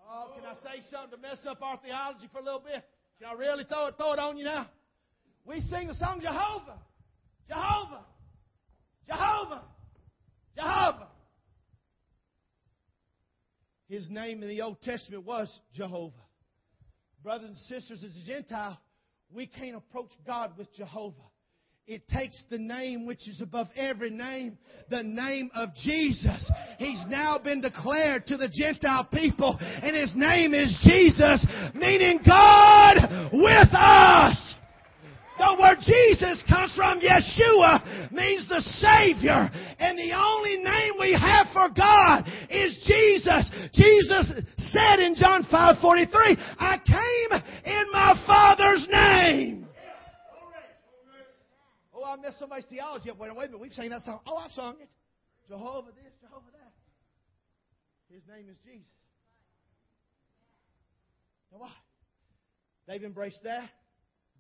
Oh, 0.10 0.32
can 0.36 0.46
I 0.46 0.54
say 0.56 0.84
something 0.92 1.18
to 1.18 1.22
mess 1.22 1.40
up 1.48 1.62
our 1.62 1.78
theology 1.84 2.30
for 2.32 2.40
a 2.40 2.44
little 2.44 2.62
bit? 2.62 2.84
Can 3.20 3.28
I 3.30 3.34
really 3.34 3.64
throw 3.64 3.88
it, 3.88 3.96
throw 3.98 4.14
it 4.14 4.20
on 4.20 4.38
you 4.38 4.46
now? 4.46 4.70
We 5.46 5.60
sing 5.62 5.88
the 5.88 5.96
song 5.96 6.20
Jehovah, 6.22 6.78
Jehovah, 7.50 8.06
Jehovah, 9.08 9.64
Jehovah. 10.56 11.08
His 13.90 14.10
name 14.10 14.42
in 14.42 14.50
the 14.50 14.62
Old 14.62 14.82
Testament 14.82 15.26
was 15.26 15.50
Jehovah. 15.76 16.14
Brothers 17.22 17.50
and 17.50 17.58
sisters, 17.58 18.04
as 18.04 18.16
a 18.24 18.26
Gentile, 18.26 18.80
we 19.32 19.48
can't 19.48 19.76
approach 19.76 20.12
God 20.26 20.54
with 20.58 20.74
Jehovah. 20.74 21.16
It 21.86 22.08
takes 22.08 22.42
the 22.50 22.58
name 22.58 23.06
which 23.06 23.28
is 23.28 23.42
above 23.42 23.68
every 23.76 24.10
name, 24.10 24.58
the 24.90 25.04
name 25.04 25.52
of 25.54 25.76
Jesus. 25.76 26.50
He's 26.78 27.04
now 27.10 27.38
been 27.38 27.60
declared 27.60 28.26
to 28.28 28.38
the 28.38 28.48
Gentile 28.48 29.04
people, 29.12 29.58
and 29.60 29.94
His 29.94 30.16
name 30.16 30.54
is 30.54 30.74
Jesus, 30.82 31.46
meaning 31.76 32.22
God 32.26 33.30
with 33.34 33.68
us. 33.74 34.38
The 35.38 35.58
word 35.60 35.80
Jesus 35.82 36.42
comes 36.48 36.74
from 36.74 37.02
Yeshua, 37.02 38.14
means 38.14 38.48
the 38.48 38.62
Savior. 38.62 39.52
And 39.78 39.98
the 39.98 40.14
only 40.14 40.64
name 40.64 40.94
we 41.02 41.12
have 41.12 41.48
for 41.52 41.68
God 41.76 42.24
is 42.50 42.82
Jesus. 42.88 43.52
Jesus 43.74 44.32
said 44.72 45.02
in 45.02 45.16
John 45.16 45.44
5:43, 45.52 46.38
I 46.60 46.78
came 46.78 47.42
in 47.66 47.92
my 47.92 48.24
Father's 48.26 48.88
name. 48.90 49.68
I 52.14 52.16
missed 52.22 52.38
somebody's 52.38 52.66
theology. 52.66 53.10
Wait, 53.10 53.20
wait 53.20 53.32
a 53.32 53.36
minute, 53.50 53.60
we've 53.60 53.74
sang 53.74 53.90
that 53.90 54.04
song. 54.04 54.20
Oh, 54.28 54.38
I've 54.38 54.52
sung 54.52 54.76
it. 54.80 54.90
Jehovah 55.48 55.90
this, 55.92 56.14
Jehovah 56.22 56.52
that. 56.54 56.72
His 58.14 58.22
name 58.28 58.46
is 58.50 58.58
Jesus. 58.64 58.86
Now 61.52 61.60
what? 61.60 61.72
They've 62.88 63.04
embraced 63.04 63.42
that. 63.44 63.70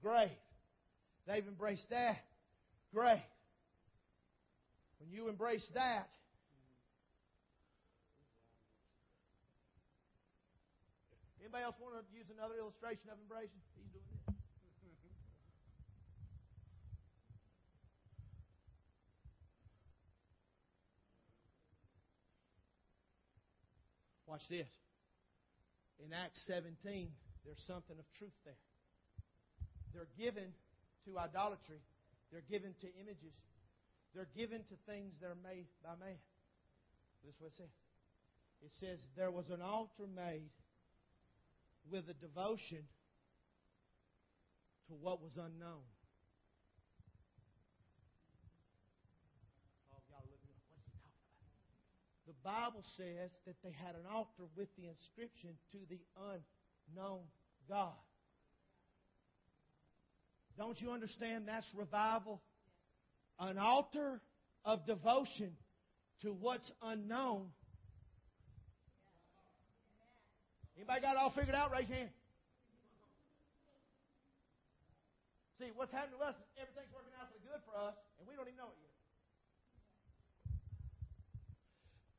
Grave. 0.04 0.30
They've 1.26 1.48
embraced 1.48 1.90
that. 1.90 2.18
Grave. 2.94 3.26
When 5.00 5.10
you 5.10 5.28
embrace 5.28 5.66
that, 5.74 6.08
Anybody 11.54 11.70
else 11.70 11.76
want 11.78 11.94
to 11.94 12.18
use 12.18 12.26
another 12.34 12.58
illustration 12.58 13.14
of 13.14 13.20
embracing? 13.22 13.62
Watch 24.34 24.50
this. 24.50 24.74
In 26.04 26.10
Acts 26.10 26.42
17, 26.50 26.74
there's 27.46 27.62
something 27.70 27.94
of 27.94 28.06
truth 28.18 28.34
there. 28.46 28.58
They're 29.94 30.10
given 30.18 30.50
to 31.06 31.20
idolatry, 31.20 31.78
they're 32.32 32.50
given 32.50 32.74
to 32.82 32.88
images, 32.98 33.38
they're 34.16 34.34
given 34.36 34.66
to 34.74 34.76
things 34.90 35.14
that 35.22 35.28
are 35.28 35.44
made 35.46 35.70
by 35.86 35.94
man. 36.02 36.18
This 37.22 37.36
is 37.36 37.42
what 37.42 37.54
it 37.54 37.58
says. 37.62 37.74
It 38.66 38.72
says, 38.82 39.00
There 39.16 39.30
was 39.30 39.46
an 39.54 39.62
altar 39.62 40.10
made 40.10 40.50
with 41.92 42.10
a 42.10 42.18
devotion 42.18 42.90
to 44.90 44.94
what 44.98 45.22
was 45.22 45.38
unknown. 45.38 45.86
Bible 52.44 52.84
says 52.98 53.32
that 53.46 53.56
they 53.64 53.72
had 53.72 53.96
an 53.96 54.06
altar 54.12 54.44
with 54.56 54.68
the 54.76 54.88
inscription 54.88 55.52
to 55.72 55.78
the 55.90 56.00
unknown 56.18 57.22
God. 57.70 57.94
Don't 60.58 60.80
you 60.82 60.92
understand 60.92 61.48
that's 61.48 61.68
revival? 61.76 62.42
An 63.40 63.58
altar 63.58 64.22
of 64.66 64.86
devotion 64.86 65.56
to 66.22 66.32
what's 66.32 66.70
unknown. 66.82 67.48
Anybody 70.76 71.02
got 71.02 71.16
it 71.16 71.18
all 71.18 71.32
figured 71.32 71.56
out? 71.56 71.72
Raise 71.72 71.88
your 71.88 71.98
hand. 71.98 72.10
See, 75.60 75.72
what's 75.76 75.92
happening 75.94 76.20
to 76.20 76.26
us 76.26 76.36
is 76.36 76.46
everything's 76.60 76.92
working 76.94 77.14
out 77.16 77.32
for 77.32 77.40
the 77.40 77.46
good 77.46 77.62
for 77.66 77.78
us, 77.78 77.96
and 78.20 78.28
we 78.28 78.36
don't 78.36 78.48
even 78.48 78.58
know 78.58 78.74
it 78.74 78.80
yet. 78.82 78.93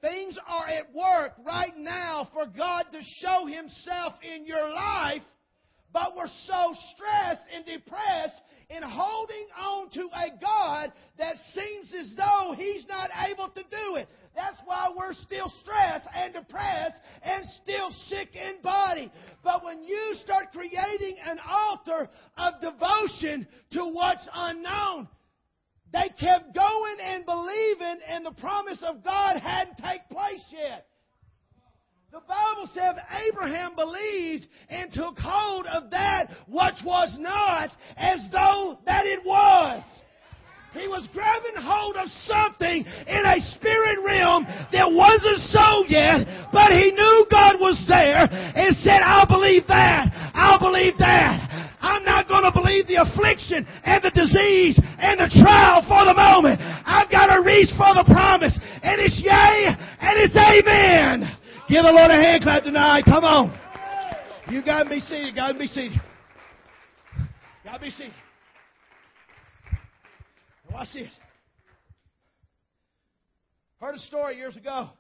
Things 0.05 0.38
are 0.47 0.69
at 0.69 0.95
work 0.95 1.33
right 1.47 1.75
now 1.79 2.29
for 2.35 2.45
God 2.45 2.85
to 2.93 3.01
show 3.23 3.47
Himself 3.47 4.12
in 4.23 4.45
your 4.45 4.69
life, 4.69 5.23
but 5.95 6.14
we're 6.14 6.27
so 6.47 6.75
stressed 6.93 7.40
and 7.55 7.64
depressed 7.64 8.38
in 8.69 8.83
holding 8.83 9.47
on 9.59 9.88
to 9.93 10.03
a 10.03 10.38
God 10.38 10.93
that 11.17 11.37
seems 11.55 11.95
as 11.99 12.14
though 12.19 12.53
He's 12.55 12.87
not 12.87 13.09
able 13.31 13.49
to 13.49 13.62
do 13.62 13.97
it. 13.97 14.07
That's 14.37 14.61
why 14.67 14.93
we're 14.95 15.14
still 15.14 15.51
stressed 15.62 16.09
and 16.14 16.35
depressed 16.35 16.97
and 17.23 17.43
still 17.62 17.90
sick 18.09 18.37
in 18.37 18.61
body. 18.62 19.11
But 19.43 19.64
when 19.64 19.85
you 19.85 20.17
start 20.23 20.53
creating 20.53 21.17
an 21.25 21.38
altar 21.49 22.11
of 22.37 22.61
devotion 22.61 23.47
to 23.73 23.85
what's 23.87 24.29
unknown, 24.35 25.09
they 25.94 26.09
kept 26.18 26.52
going 26.52 26.96
and 27.00 27.24
believing, 27.24 28.00
and 28.09 28.26
the 28.26 28.33
promise 28.33 28.83
of 28.83 29.04
God 29.04 29.38
hadn't 29.38 29.76
taken 29.76 30.11
place 30.11 30.44
yet. 30.50 30.87
The 32.11 32.18
Bible 32.28 32.68
said 32.74 32.94
Abraham 33.28 33.76
believed 33.76 34.46
and 34.68 34.92
took 34.92 35.16
hold 35.18 35.66
of 35.66 35.90
that 35.90 36.30
which 36.48 36.83
was 36.85 37.16
not 37.20 37.70
as 37.96 38.20
though 38.33 38.78
that 38.87 39.07
it 39.07 39.24
was. 39.24 39.83
He 40.72 40.88
was 40.88 41.09
grabbing 41.12 41.62
hold 41.62 41.94
of 41.94 42.09
something 42.26 42.85
in 43.07 43.22
a 43.26 43.40
spirit 43.54 43.98
realm 44.04 44.44
that 44.72 44.90
wasn't 44.90 45.38
so 45.54 45.85
yet, 45.87 46.50
but 46.52 46.72
he 46.72 46.90
knew 46.90 47.26
God 47.30 47.61
was 47.61 47.78
there 47.87 48.26
and 48.30 48.74
said, 48.83 48.98
I'll 49.02 49.28
believe 49.28 49.66
that. 49.68 50.11
I'll 50.35 50.59
believe 50.59 50.98
that. 50.98 51.54
Going 52.44 52.52
to 52.52 52.61
believe 52.61 52.87
the 52.88 53.00
affliction 53.00 53.66
and 53.85 54.04
the 54.04 54.11
disease 54.11 54.78
and 54.98 55.18
the 55.18 55.33
trial 55.40 55.80
for 55.88 56.04
the 56.04 56.12
moment. 56.12 56.61
I've 56.61 57.11
got 57.11 57.35
to 57.35 57.40
reach 57.40 57.70
for 57.70 57.96
the 57.96 58.04
promise. 58.04 58.52
And 58.83 59.00
it's 59.00 59.18
yea 59.24 59.72
and 59.72 60.20
it's 60.20 60.37
amen. 60.37 61.24
Give 61.70 61.85
the 61.85 61.90
Lord 61.90 62.11
a 62.11 62.20
hand 62.20 62.42
clap 62.42 62.64
tonight. 62.64 63.04
Come 63.07 63.24
on. 63.24 63.59
You 64.50 64.62
got 64.62 64.83
to 64.83 64.90
be 64.90 65.00
seated. 65.00 65.35
Got 65.35 65.59
be 65.59 65.66
seated. 65.66 65.98
Got 67.64 67.78
to 67.78 67.80
be 67.80 67.90
seated. 67.90 68.12
Watch 70.70 70.88
this. 70.92 71.09
Heard 73.80 73.94
a 73.94 74.00
story 74.00 74.37
years 74.37 74.59
ago 74.59 74.90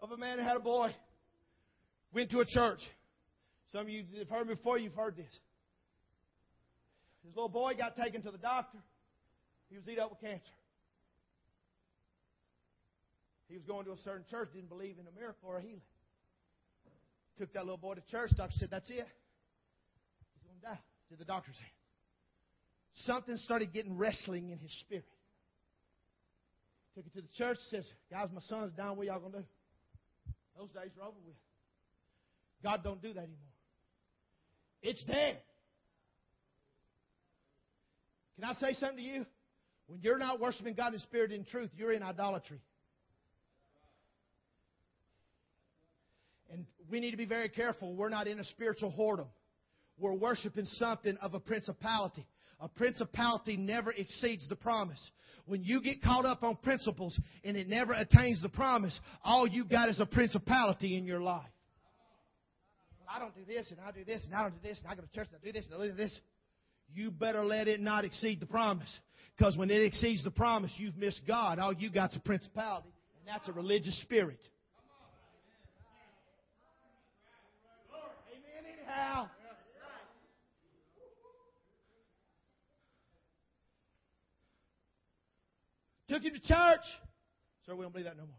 of 0.00 0.10
a 0.10 0.16
man 0.16 0.38
who 0.38 0.44
had 0.44 0.56
a 0.56 0.60
boy. 0.60 0.94
Went 2.14 2.30
to 2.30 2.40
a 2.40 2.46
church. 2.46 2.80
Some 3.72 3.82
of 3.82 3.88
you 3.90 4.04
have 4.20 4.30
heard 4.30 4.48
me 4.48 4.54
before, 4.54 4.78
you've 4.78 4.94
heard 4.94 5.16
this. 5.16 5.38
His 7.24 7.34
little 7.36 7.48
boy 7.48 7.74
got 7.78 7.96
taken 7.96 8.22
to 8.22 8.30
the 8.30 8.38
doctor. 8.38 8.78
He 9.70 9.76
was 9.76 9.88
eaten 9.88 10.02
up 10.02 10.10
with 10.10 10.20
cancer. 10.20 10.52
He 13.48 13.54
was 13.54 13.64
going 13.64 13.84
to 13.84 13.92
a 13.92 13.98
certain 13.98 14.24
church, 14.30 14.48
didn't 14.54 14.68
believe 14.68 14.96
in 14.98 15.06
a 15.06 15.18
miracle 15.18 15.48
or 15.48 15.58
a 15.58 15.60
healing. 15.60 15.82
Took 17.38 17.52
that 17.54 17.64
little 17.64 17.76
boy 17.76 17.94
to 17.94 18.00
church. 18.10 18.30
Doctor 18.36 18.54
said, 18.58 18.68
That's 18.70 18.88
it. 18.88 18.96
He's 18.96 20.42
going 20.46 20.58
to 20.60 20.66
die. 20.66 20.80
It's 21.04 21.12
in 21.12 21.18
the 21.18 21.24
doctor's 21.24 21.56
hand. 21.56 21.72
Something 23.04 23.36
started 23.36 23.72
getting 23.72 23.96
wrestling 23.96 24.50
in 24.50 24.58
his 24.58 24.70
spirit. 24.80 25.04
Took 26.94 27.06
it 27.06 27.14
to 27.14 27.22
the 27.22 27.28
church, 27.36 27.58
says, 27.70 27.84
Guys, 28.10 28.28
my 28.34 28.40
son's 28.48 28.72
down. 28.74 28.96
What 28.96 29.06
y'all 29.06 29.20
going 29.20 29.32
to 29.32 29.38
do? 29.38 29.44
Those 30.58 30.68
days 30.70 30.92
are 31.00 31.08
over 31.08 31.16
with. 31.26 31.36
God 32.62 32.84
don't 32.84 33.02
do 33.02 33.12
that 33.14 33.20
anymore. 33.20 33.52
It's 34.82 35.02
dead. 35.04 35.38
Can 38.36 38.44
I 38.44 38.52
say 38.54 38.74
something 38.74 38.98
to 38.98 39.02
you? 39.02 39.26
When 39.86 40.00
you're 40.00 40.18
not 40.18 40.40
worshiping 40.40 40.74
God 40.74 40.94
in 40.94 41.00
spirit 41.00 41.32
and 41.32 41.46
truth, 41.46 41.70
you're 41.76 41.92
in 41.92 42.02
idolatry. 42.02 42.60
And 46.50 46.66
we 46.90 47.00
need 47.00 47.12
to 47.12 47.16
be 47.16 47.26
very 47.26 47.48
careful. 47.48 47.94
We're 47.94 48.08
not 48.08 48.26
in 48.26 48.38
a 48.38 48.44
spiritual 48.44 48.92
whoredom. 48.96 49.28
We're 49.98 50.14
worshiping 50.14 50.66
something 50.66 51.16
of 51.18 51.34
a 51.34 51.40
principality. 51.40 52.26
A 52.60 52.68
principality 52.68 53.56
never 53.56 53.92
exceeds 53.92 54.48
the 54.48 54.56
promise. 54.56 55.00
When 55.46 55.64
you 55.64 55.82
get 55.82 56.02
caught 56.02 56.24
up 56.24 56.42
on 56.42 56.56
principles 56.56 57.18
and 57.44 57.56
it 57.56 57.68
never 57.68 57.92
attains 57.92 58.40
the 58.40 58.48
promise, 58.48 58.98
all 59.24 59.46
you 59.46 59.64
got 59.64 59.88
is 59.88 60.00
a 60.00 60.06
principality 60.06 60.96
in 60.96 61.04
your 61.04 61.20
life. 61.20 61.50
I 63.08 63.18
don't 63.18 63.34
do 63.34 63.44
this 63.46 63.70
and 63.70 63.78
I 63.80 63.90
do 63.90 64.04
this 64.04 64.24
and 64.24 64.34
I 64.34 64.42
don't 64.42 64.62
do 64.62 64.68
this 64.68 64.78
and 64.82 64.90
I 64.90 64.94
go 64.94 65.02
to 65.02 65.12
church 65.12 65.28
and 65.32 65.40
I 65.42 65.44
do 65.44 65.52
this 65.52 65.66
and 65.70 65.82
I 65.82 65.86
do 65.86 65.92
this. 65.92 66.18
You 66.94 67.10
better 67.10 67.42
let 67.44 67.68
it 67.68 67.80
not 67.80 68.04
exceed 68.04 68.40
the 68.40 68.46
promise. 68.46 68.88
Because 69.36 69.56
when 69.56 69.70
it 69.70 69.82
exceeds 69.82 70.22
the 70.22 70.30
promise, 70.30 70.72
you've 70.76 70.96
missed 70.96 71.22
God. 71.26 71.58
All 71.58 71.72
you 71.72 71.90
got's 71.90 72.14
a 72.16 72.20
principality, 72.20 72.92
and 73.18 73.26
that's 73.26 73.48
a 73.48 73.52
religious 73.52 74.00
spirit. 74.02 74.38
Amen, 78.30 78.72
anyhow. 78.78 79.28
Took 86.08 86.22
him 86.22 86.34
to 86.34 86.40
church. 86.40 86.84
Sir, 87.64 87.74
we 87.74 87.82
don't 87.82 87.92
believe 87.92 88.06
that 88.06 88.18
no 88.18 88.26
more. 88.26 88.36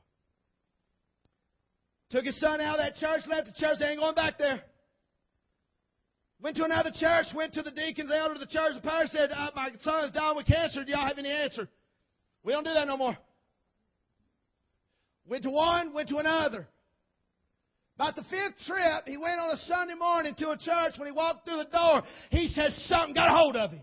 Took 2.11 2.25
his 2.25 2.39
son 2.39 2.61
out 2.61 2.79
of 2.79 2.85
that 2.85 2.95
church, 2.95 3.21
left 3.27 3.47
the 3.47 3.53
church, 3.53 3.77
they 3.79 3.87
ain't 3.87 3.99
going 3.99 4.13
back 4.13 4.37
there. 4.37 4.61
Went 6.43 6.57
to 6.57 6.65
another 6.65 6.91
church, 6.93 7.27
went 7.33 7.53
to 7.53 7.61
the 7.61 7.71
deacons, 7.71 8.11
elder 8.13 8.33
of 8.33 8.39
the 8.41 8.45
church. 8.45 8.73
The 8.75 8.81
pastor 8.81 9.17
said, 9.17 9.31
uh, 9.31 9.51
My 9.55 9.69
son 9.81 10.03
is 10.03 10.11
dying 10.11 10.35
with 10.35 10.45
cancer. 10.45 10.83
Do 10.83 10.91
y'all 10.91 11.07
have 11.07 11.17
any 11.17 11.31
answer? 11.31 11.69
We 12.43 12.51
don't 12.51 12.65
do 12.65 12.73
that 12.73 12.85
no 12.85 12.97
more. 12.97 13.17
Went 15.25 15.43
to 15.43 15.49
one, 15.49 15.93
went 15.93 16.09
to 16.09 16.17
another. 16.17 16.67
About 17.95 18.17
the 18.17 18.23
fifth 18.23 18.59
trip, 18.67 19.03
he 19.05 19.15
went 19.15 19.39
on 19.39 19.51
a 19.51 19.57
Sunday 19.67 19.93
morning 19.95 20.35
to 20.39 20.49
a 20.49 20.57
church. 20.57 20.95
When 20.97 21.07
he 21.07 21.13
walked 21.13 21.47
through 21.47 21.63
the 21.63 21.69
door, 21.71 22.03
he 22.29 22.49
says 22.49 22.75
something 22.89 23.13
got 23.13 23.29
a 23.29 23.33
hold 23.33 23.55
of 23.55 23.71
him. 23.71 23.81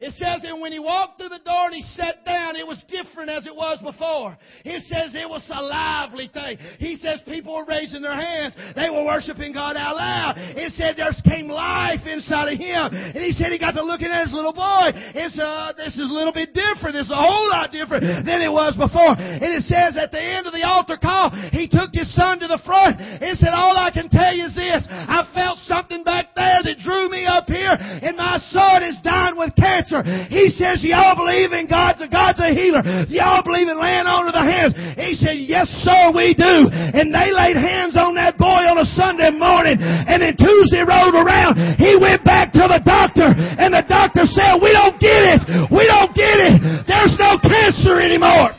It 0.00 0.16
says 0.16 0.48
and 0.48 0.62
when 0.64 0.72
he 0.72 0.80
walked 0.80 1.20
through 1.20 1.28
the 1.28 1.44
door 1.44 1.68
and 1.68 1.76
he 1.76 1.84
sat 1.92 2.24
down, 2.24 2.56
it 2.56 2.66
was 2.66 2.80
different 2.88 3.28
as 3.28 3.44
it 3.44 3.54
was 3.54 3.84
before. 3.84 4.32
It 4.64 4.80
says 4.88 5.12
it 5.12 5.28
was 5.28 5.44
a 5.52 5.60
lively 5.60 6.32
thing. 6.32 6.56
He 6.80 6.96
says 6.96 7.20
people 7.28 7.52
were 7.52 7.68
raising 7.68 8.00
their 8.00 8.16
hands. 8.16 8.56
They 8.74 8.88
were 8.88 9.04
worshiping 9.04 9.52
God 9.52 9.76
out 9.76 10.00
loud. 10.00 10.40
It 10.56 10.72
said 10.72 10.96
there 10.96 11.12
came 11.28 11.52
life 11.52 12.08
inside 12.08 12.48
of 12.48 12.56
him. 12.56 12.96
And 12.96 13.20
he 13.20 13.36
said 13.36 13.52
he 13.52 13.60
got 13.60 13.76
to 13.76 13.84
looking 13.84 14.08
at 14.08 14.24
his 14.24 14.32
little 14.32 14.56
boy. 14.56 14.88
It's, 15.12 15.36
uh, 15.36 15.76
this 15.76 15.92
is 16.00 16.08
a 16.08 16.14
little 16.16 16.32
bit 16.32 16.56
different. 16.56 16.96
It's 16.96 17.12
a 17.12 17.20
whole 17.20 17.52
lot 17.52 17.68
different 17.68 18.24
than 18.24 18.40
it 18.40 18.48
was 18.48 18.72
before. 18.80 19.20
And 19.20 19.52
it 19.52 19.68
says 19.68 20.00
at 20.00 20.16
the 20.16 20.22
end 20.22 20.48
of 20.48 20.56
the 20.56 20.64
altar 20.64 20.96
call, 20.96 21.28
he 21.52 21.68
took 21.68 21.92
his 21.92 22.08
son 22.16 22.40
to 22.40 22.48
the 22.48 22.60
front 22.64 22.96
and 23.04 23.36
said, 23.36 23.52
all 23.52 23.76
I 23.76 23.92
can 23.92 24.08
tell 24.08 24.32
you 24.32 24.48
is 24.48 24.56
this. 24.56 24.88
I 24.88 25.28
felt 25.36 25.60
something 25.68 26.08
back 26.08 26.32
there 26.32 26.64
that 26.64 26.80
drew 26.80 27.12
me 27.12 27.28
up 27.28 27.52
here 27.52 27.76
and 27.76 28.16
my 28.16 28.40
son 28.48 28.80
is 28.80 28.96
dying 29.04 29.36
with 29.36 29.52
cancer 29.60 29.89
answer. 29.90 30.28
He 30.30 30.48
says, 30.54 30.80
y'all 30.82 31.16
believe 31.16 31.52
in 31.52 31.66
God's 31.66 32.00
a, 32.02 32.08
God's 32.08 32.38
a 32.40 32.54
healer. 32.54 32.82
Y'all 33.10 33.42
believe 33.42 33.68
in 33.68 33.78
laying 33.78 34.06
on 34.06 34.30
of 34.30 34.34
the 34.34 34.44
hands. 34.44 34.74
He 34.96 35.14
said, 35.18 35.42
yes 35.42 35.66
sir, 35.82 36.14
we 36.14 36.34
do. 36.34 36.70
And 36.70 37.10
they 37.10 37.34
laid 37.34 37.58
hands 37.58 37.96
on 37.98 38.14
that 38.14 38.38
boy 38.38 38.62
on 38.70 38.78
a 38.78 38.88
Sunday 38.94 39.34
morning. 39.34 39.78
And 39.80 40.22
then 40.22 40.36
Tuesday 40.38 40.86
rolled 40.86 41.18
around. 41.18 41.58
He 41.76 41.98
went 41.98 42.22
back 42.24 42.52
to 42.54 42.64
the 42.70 42.80
doctor 42.86 43.26
and 43.34 43.74
the 43.74 43.84
doctor 43.86 44.24
said, 44.26 44.62
we 44.62 44.70
don't 44.70 44.98
get 45.02 45.20
it. 45.36 45.40
We 45.74 45.84
don't 45.86 46.14
get 46.14 46.38
it. 46.38 46.86
There's 46.86 47.16
no 47.18 47.38
cancer 47.42 47.98
anymore. 48.00 48.54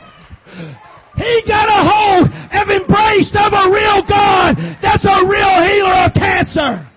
He 1.16 1.44
got 1.46 1.68
a 1.68 1.80
hold 1.84 2.24
of 2.28 2.66
embraced 2.72 3.36
of 3.36 3.52
a 3.52 3.68
real 3.68 4.00
God 4.08 4.56
that's 4.80 5.04
a 5.04 5.28
real 5.28 5.54
healer 5.60 6.08
of 6.08 6.14
cancer. 6.14 6.91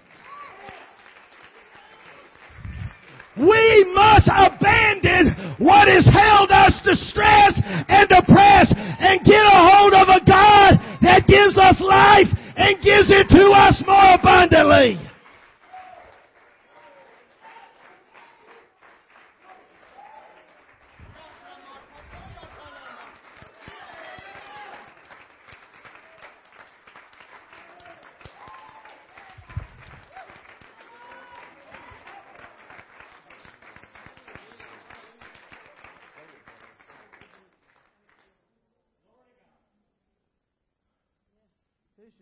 We 3.38 3.92
must 3.94 4.32
abandon 4.32 5.56
what 5.60 5.88
has 5.88 6.08
held 6.08 6.52
us 6.52 6.80
distressed 6.84 7.60
and 7.64 8.08
depressed 8.08 8.76
and 8.76 9.20
get 9.24 9.44
a 9.44 9.60
hold 9.60 9.94
of 9.94 10.08
a 10.08 10.24
God 10.24 10.80
that 11.02 11.28
gives 11.28 11.58
us 11.58 11.80
life 11.82 12.32
and 12.56 12.82
gives 12.82 13.12
it 13.12 13.28
to 13.30 13.52
us 13.52 13.84
more 13.86 14.16
abundantly. 14.16 15.06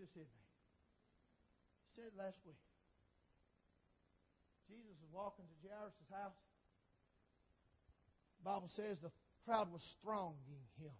just 0.03 0.15
hit 0.15 0.25
me. 0.25 0.43
Said 2.13 2.23
last 2.25 2.37
week. 2.45 2.55
Jesus 4.67 4.95
was 5.01 5.09
walking 5.13 5.45
to 5.45 5.67
Jairus' 5.67 5.93
house. 6.11 6.37
The 8.39 8.43
Bible 8.49 8.69
says 8.75 8.97
the 9.01 9.11
crowd 9.45 9.71
was 9.71 9.81
thronging 10.03 10.35
him. 10.79 10.91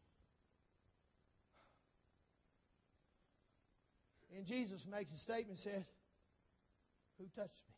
And 4.37 4.47
Jesus 4.47 4.83
makes 4.89 5.11
a 5.13 5.17
statement 5.19 5.59
said, 5.59 5.85
Who 7.19 7.25
touched 7.35 7.61
me? 7.67 7.73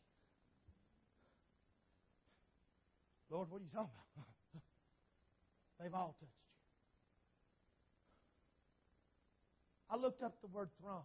Lord, 3.30 3.50
what 3.50 3.60
are 3.60 3.64
you 3.64 3.70
talking 3.74 3.90
about? 4.16 4.62
They've 5.80 5.94
all 5.94 6.16
touched 6.20 6.22
you. 6.22 6.46
I 9.90 9.96
looked 9.96 10.22
up 10.22 10.40
the 10.40 10.48
word 10.48 10.70
throng. 10.80 11.04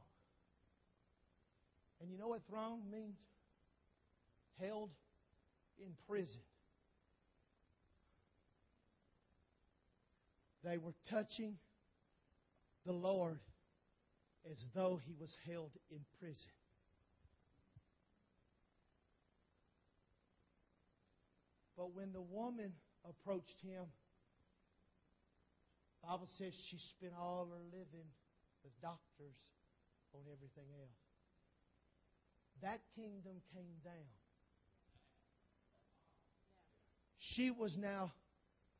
And 2.02 2.10
you 2.10 2.18
know 2.18 2.30
what 2.30 2.42
throng 2.50 2.82
means? 2.92 3.18
Held 4.60 4.90
in 5.80 5.92
prison. 6.10 6.42
They 10.64 10.78
were 10.78 10.94
touching 11.10 11.58
the 12.86 12.92
Lord 12.92 13.40
as 14.52 14.64
though 14.74 15.00
he 15.06 15.14
was 15.20 15.36
held 15.48 15.72
in 15.92 16.00
prison. 16.20 16.52
But 21.78 21.96
when 21.96 22.14
the 22.14 22.22
woman 22.22 22.74
approached 23.08 23.60
him, 23.64 23.86
Bible 26.04 26.28
says 26.38 26.54
she 26.70 26.78
spent 26.98 27.14
all 27.20 27.48
her 27.52 27.78
living 27.78 28.10
with 28.64 28.74
doctors 28.82 29.38
on 30.14 30.22
everything 30.32 30.66
else 30.80 31.11
that 32.62 32.80
kingdom 32.96 33.42
came 33.54 33.76
down. 33.84 34.10
She 37.18 37.52
was 37.52 37.78
now 37.78 38.12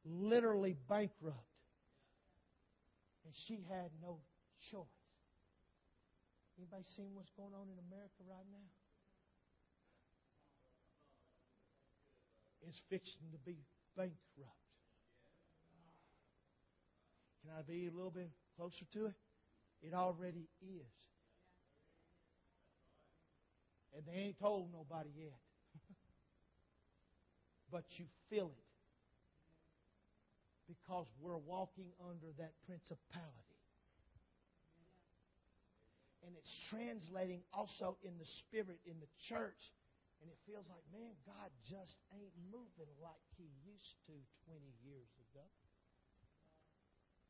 literally 0.06 0.76
bankrupt. 0.90 1.38
And 3.26 3.34
she 3.48 3.64
had 3.70 3.92
no 4.02 4.18
choice. 4.72 4.86
Anybody 6.58 6.84
seen 6.96 7.12
what's 7.14 7.32
going 7.38 7.54
on 7.54 7.68
in 7.70 7.78
America 7.90 8.22
right 8.30 8.46
now? 8.52 8.70
It's 12.68 12.82
fixing 12.90 13.32
to 13.32 13.38
be 13.46 13.58
bankrupt. 13.96 14.20
Can 17.42 17.52
I 17.58 17.62
be 17.64 17.88
a 17.88 17.92
little 17.92 18.12
bit 18.12 18.30
closer 18.56 18.86
to 18.94 19.08
it? 19.08 19.16
It 19.82 19.94
already 19.94 20.48
is. 20.62 21.11
And 23.96 24.04
they 24.08 24.32
ain't 24.32 24.40
told 24.40 24.72
nobody 24.72 25.10
yet. 25.16 25.40
but 27.72 27.84
you 27.98 28.06
feel 28.30 28.52
it. 28.52 28.70
Because 30.68 31.06
we're 31.20 31.42
walking 31.44 31.92
under 32.00 32.32
that 32.40 32.56
principality. 32.64 33.52
And 36.24 36.32
it's 36.38 36.54
translating 36.70 37.42
also 37.52 37.98
in 38.08 38.16
the 38.16 38.30
spirit 38.40 38.80
in 38.88 38.96
the 39.02 39.12
church. 39.28 39.60
And 40.22 40.30
it 40.30 40.38
feels 40.46 40.70
like, 40.70 40.86
man, 40.94 41.12
God 41.26 41.50
just 41.66 41.98
ain't 42.14 42.36
moving 42.54 42.88
like 43.02 43.26
He 43.36 43.50
used 43.66 43.98
to 44.08 44.16
20 44.48 44.62
years 44.86 45.12
ago. 45.18 45.44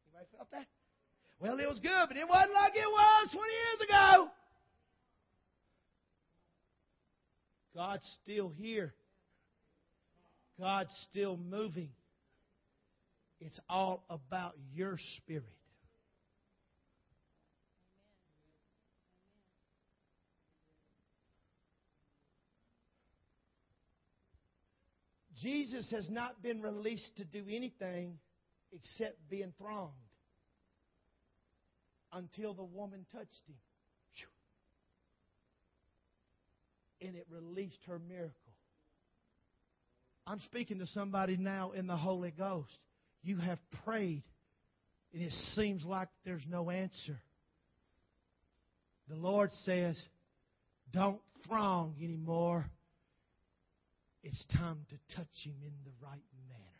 Anybody 0.05 0.27
felt 0.35 0.51
that? 0.51 0.67
Well, 1.39 1.57
it 1.57 1.65
was 1.65 1.79
good, 1.79 2.05
but 2.05 2.19
it 2.19 2.27
wasn't 2.27 2.53
like 2.53 2.75
it 2.75 2.85
was 2.85 3.31
20 3.31 3.47
years 3.47 3.79
ago. 3.89 4.29
God's 7.75 8.17
still 8.23 8.51
here. 8.57 8.93
God's 10.59 10.93
still 11.09 11.37
moving. 11.37 11.89
It's 13.39 13.59
all 13.69 14.03
about 14.09 14.53
your 14.73 14.97
spirit. 15.17 15.45
Jesus 25.41 25.89
has 25.89 26.07
not 26.09 26.43
been 26.43 26.61
released 26.61 27.17
to 27.17 27.25
do 27.25 27.43
anything 27.49 28.19
except 28.71 29.27
be 29.27 29.41
enthroned 29.41 29.89
until 32.13 32.53
the 32.53 32.63
woman 32.63 33.05
touched 33.11 33.41
him. 33.47 33.55
And 37.01 37.15
it 37.15 37.25
released 37.31 37.79
her 37.87 37.99
miracle. 37.99 38.35
I'm 40.27 40.39
speaking 40.41 40.79
to 40.79 40.87
somebody 40.87 41.35
now 41.35 41.71
in 41.71 41.87
the 41.87 41.97
Holy 41.97 42.31
Ghost. 42.31 42.77
You 43.23 43.37
have 43.37 43.59
prayed, 43.83 44.23
and 45.13 45.21
it 45.21 45.33
seems 45.55 45.83
like 45.83 46.09
there's 46.25 46.45
no 46.47 46.69
answer. 46.69 47.19
The 49.09 49.15
Lord 49.15 49.51
says, 49.65 50.01
Don't 50.91 51.19
throng 51.47 51.95
anymore. 52.01 52.65
It's 54.23 54.45
time 54.53 54.85
to 54.89 55.15
touch 55.15 55.27
Him 55.43 55.55
in 55.63 55.73
the 55.83 55.91
right 56.01 56.23
manner. 56.47 56.77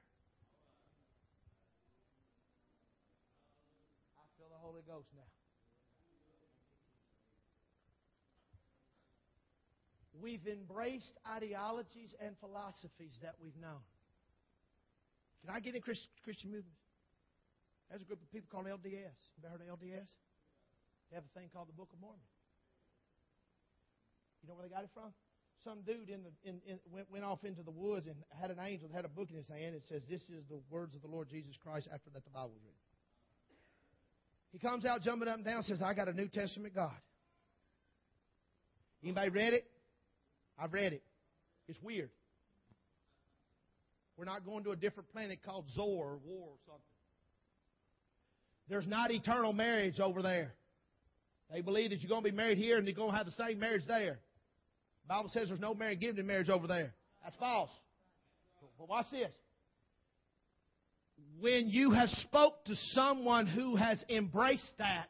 I 4.18 4.24
feel 4.38 4.48
the 4.50 4.60
Holy 4.62 4.82
Ghost 4.88 5.08
now. 5.16 5.31
We've 10.22 10.46
embraced 10.46 11.18
ideologies 11.26 12.14
and 12.22 12.38
philosophies 12.40 13.18
that 13.24 13.36
we've 13.42 13.58
known. 13.58 13.82
Can 15.42 15.50
I 15.50 15.60
get 15.60 15.74
in 15.74 15.82
Christian 15.82 16.54
movements? 16.54 16.78
There's 17.90 18.04
a 18.04 18.06
group 18.06 18.22
of 18.22 18.32
people 18.32 18.48
called 18.54 18.70
LDS. 18.70 19.18
You 19.36 19.42
ever 19.44 19.58
heard 19.58 19.62
of 19.66 19.80
LDS? 19.82 20.08
They 21.10 21.16
have 21.18 21.26
a 21.26 21.34
thing 21.40 21.50
called 21.52 21.68
the 21.68 21.76
Book 21.76 21.90
of 21.92 22.00
Mormon. 22.00 22.22
You 24.42 24.50
know 24.50 24.56
where 24.56 24.64
they 24.64 24.74
got 24.74 24.86
it 24.86 24.94
from? 24.94 25.12
Some 25.66 25.82
dude 25.82 26.10
in 26.10 26.24
the 26.24 26.32
in, 26.44 26.62
in, 26.66 26.80
went, 26.90 27.12
went 27.12 27.26
off 27.26 27.44
into 27.44 27.62
the 27.62 27.72
woods 27.72 28.08
and 28.08 28.16
had 28.30 28.50
an 28.50 28.58
angel 28.62 28.88
that 28.90 28.96
had 28.96 29.06
a 29.06 29.12
book 29.12 29.30
in 29.30 29.38
his 29.38 29.48
hand. 29.48 29.76
It 29.76 29.84
says, 29.90 30.02
"This 30.10 30.22
is 30.22 30.46
the 30.50 30.60
words 30.72 30.96
of 30.96 31.02
the 31.02 31.08
Lord 31.08 31.30
Jesus 31.30 31.54
Christ." 31.62 31.88
After 31.94 32.10
that, 32.12 32.24
the 32.24 32.32
Bible 32.32 32.50
was 32.50 32.64
written. 32.64 32.82
He 34.54 34.58
comes 34.58 34.86
out 34.86 35.02
jumping 35.02 35.28
up 35.28 35.36
and 35.36 35.46
down, 35.46 35.62
says, 35.62 35.82
"I 35.82 35.94
got 35.94 36.08
a 36.08 36.14
New 36.14 36.30
Testament 36.30 36.74
God." 36.74 36.98
Anybody 39.04 39.30
read 39.30 39.54
it? 39.54 39.71
I've 40.58 40.74
read 40.74 40.94
it. 40.94 41.04
It's 41.68 41.82
weird. 41.82 42.10
We're 44.18 44.26
not 44.26 44.46
going 44.46 44.64
to 44.66 44.72
a 44.72 44.76
different 44.76 45.12
planet 45.12 45.40
called 45.44 45.66
Zor 45.74 45.86
or 45.86 46.20
War 46.26 46.50
or 46.50 46.58
something. 46.66 46.82
There's 48.70 48.88
not 48.88 49.12
eternal 49.12 49.54
marriage 49.54 50.00
over 50.00 50.22
there. 50.22 50.54
They 51.52 51.62
believe 51.62 51.90
that 51.90 52.02
you're 52.02 52.10
going 52.10 52.24
to 52.24 52.30
be 52.30 52.36
married 52.36 52.58
here 52.58 52.78
and 52.78 52.88
you're 52.88 52.96
going 52.96 53.12
to 53.12 53.18
have 53.18 53.26
the 53.26 53.32
same 53.34 53.60
marriage 53.60 53.84
there. 53.88 54.20
The 55.04 55.08
Bible 55.10 55.30
says 55.34 55.50
there's 55.50 55.60
no 55.60 55.74
marriage 55.74 56.00
given 56.00 56.20
in 56.20 56.28
marriage 56.28 56.50
over 56.50 56.68
there. 56.68 56.94
That's 57.24 57.36
false. 57.36 57.70
But 58.78 58.88
watch 58.88 59.08
this. 59.12 59.32
When 61.40 61.70
you 61.70 61.92
have 61.92 62.10
spoke 62.10 62.64
to 62.66 62.76
someone 62.94 63.48
who 63.48 63.76
has 63.76 64.04
embraced 64.10 64.72
that, 64.78 65.08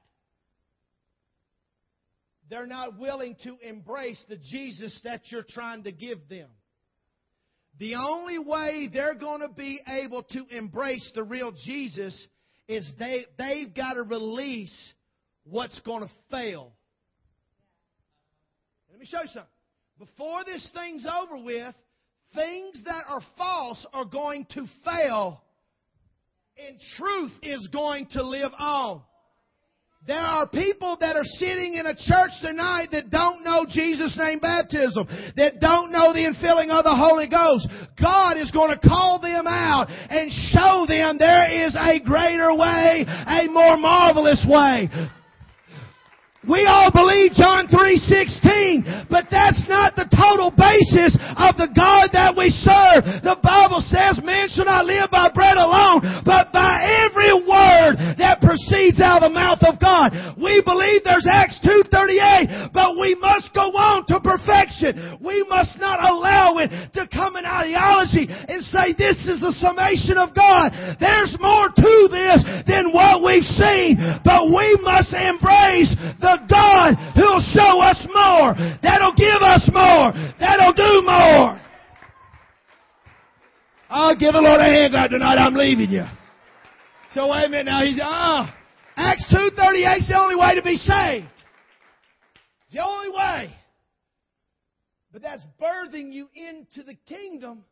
they're 2.51 2.67
not 2.67 2.99
willing 2.99 3.37
to 3.43 3.57
embrace 3.67 4.21
the 4.27 4.35
Jesus 4.35 4.99
that 5.05 5.21
you're 5.31 5.45
trying 5.47 5.83
to 5.83 5.91
give 5.93 6.27
them. 6.29 6.49
The 7.79 7.95
only 7.95 8.37
way 8.37 8.89
they're 8.93 9.15
going 9.15 9.39
to 9.39 9.47
be 9.47 9.79
able 9.87 10.23
to 10.23 10.45
embrace 10.51 11.09
the 11.15 11.23
real 11.23 11.53
Jesus 11.65 12.27
is 12.67 12.91
they, 12.99 13.25
they've 13.37 13.73
got 13.73 13.93
to 13.93 14.03
release 14.03 14.93
what's 15.45 15.79
going 15.79 16.03
to 16.03 16.11
fail. 16.29 16.73
Let 18.91 18.99
me 18.99 19.05
show 19.05 19.21
you 19.21 19.29
something. 19.29 19.49
Before 19.97 20.43
this 20.43 20.69
thing's 20.73 21.05
over 21.05 21.41
with, 21.43 21.73
things 22.35 22.83
that 22.83 23.05
are 23.07 23.21
false 23.37 23.85
are 23.93 24.05
going 24.05 24.45
to 24.55 24.65
fail, 24.83 25.41
and 26.57 26.77
truth 26.97 27.31
is 27.43 27.69
going 27.71 28.07
to 28.11 28.23
live 28.23 28.51
on. 28.59 29.03
There 30.07 30.17
are 30.17 30.49
people 30.49 30.97
that 30.99 31.15
are 31.15 31.23
sitting 31.23 31.75
in 31.75 31.85
a 31.85 31.93
church 31.93 32.31
tonight 32.41 32.87
that 32.91 33.11
don't 33.11 33.43
know 33.43 33.67
Jesus' 33.69 34.17
name 34.17 34.39
baptism, 34.39 35.05
that 35.37 35.59
don't 35.61 35.91
know 35.91 36.11
the 36.11 36.25
infilling 36.25 36.71
of 36.71 36.83
the 36.85 36.95
Holy 36.95 37.29
Ghost. 37.29 37.69
God 38.01 38.35
is 38.35 38.49
going 38.49 38.73
to 38.73 38.79
call 38.81 39.21
them 39.21 39.45
out 39.45 39.91
and 40.09 40.31
show 40.49 40.87
them 40.89 41.19
there 41.19 41.51
is 41.51 41.75
a 41.77 41.99
greater 42.03 42.49
way, 42.55 43.05
a 43.05 43.45
more 43.51 43.77
marvelous 43.77 44.43
way. 44.49 44.89
We 46.49 46.65
all 46.65 46.89
believe 46.89 47.37
John 47.37 47.69
3.16, 47.69 49.05
but 49.13 49.29
that's 49.29 49.61
not 49.69 49.93
the 49.93 50.09
total 50.09 50.49
basis 50.49 51.13
of 51.37 51.53
the 51.53 51.69
God 51.69 52.09
that 52.17 52.33
we 52.33 52.49
serve. 52.49 53.05
The 53.21 53.37
Bible 53.45 53.85
says 53.85 54.17
man 54.25 54.49
shall 54.49 54.65
not 54.65 54.89
live 54.89 55.13
by 55.13 55.29
bread 55.29 55.61
alone, 55.61 56.01
but 56.25 56.49
by 56.49 56.81
every 57.05 57.29
word 57.45 58.17
that 58.17 58.41
proceeds 58.41 58.97
out 58.97 59.21
of 59.21 59.29
the 59.29 59.37
mouth 59.37 59.61
of 59.61 59.77
God. 59.77 60.17
We 60.41 60.65
believe 60.65 61.05
there's 61.05 61.29
Acts 61.29 61.61
2.38, 61.61 62.73
but 62.73 62.97
we 62.97 63.13
must 63.21 63.53
go 63.53 63.69
on 63.77 64.09
to 64.09 64.17
perfection. 64.17 65.21
We 65.21 65.45
must 65.45 65.77
not 65.77 66.01
allow 66.01 66.57
it 66.57 66.73
to 66.97 67.05
come 67.05 67.37
in 67.37 67.45
ideology 67.45 68.25
and 68.25 68.65
say 68.65 68.97
this 68.97 69.21
is 69.29 69.37
the 69.45 69.53
summation 69.61 70.17
of 70.17 70.33
God. 70.33 70.73
There's 70.97 71.37
more 71.37 71.69
to 71.69 71.93
this 72.09 72.41
than 72.65 72.89
what 72.89 73.21
we've 73.21 73.45
seen, 73.45 74.01
but 74.25 74.49
we 74.49 74.73
must 74.81 75.13
embrace 75.13 75.93
the 76.17 76.30
the 76.31 76.47
God 76.47 76.95
who'll 77.15 77.43
show 77.51 77.81
us 77.81 77.99
more, 78.13 78.55
that'll 78.81 79.15
give 79.15 79.41
us 79.41 79.69
more, 79.73 80.13
that'll 80.39 80.73
do 80.73 81.01
more. 81.03 81.59
I'll 83.89 84.15
give 84.15 84.33
the 84.33 84.39
Lord 84.39 84.61
a 84.61 84.63
hand 84.63 84.93
God 84.93 85.09
tonight. 85.09 85.35
I'm 85.35 85.53
leaving 85.53 85.91
you. 85.91 86.05
So 87.13 87.29
wait 87.29 87.45
a 87.45 87.49
minute 87.49 87.65
now. 87.65 87.83
He's 87.83 87.99
ah. 88.01 88.47
Uh, 88.47 88.57
Acts 88.95 89.25
two 89.29 89.49
thirty 89.55 89.83
eight 89.83 90.01
is 90.01 90.07
the 90.07 90.17
only 90.17 90.35
way 90.35 90.55
to 90.55 90.61
be 90.61 90.75
saved. 90.75 91.27
The 92.71 92.83
only 92.83 93.09
way. 93.09 93.53
But 95.11 95.21
that's 95.21 95.41
birthing 95.61 96.13
you 96.13 96.29
into 96.35 96.83
the 96.85 96.95
kingdom 97.05 97.65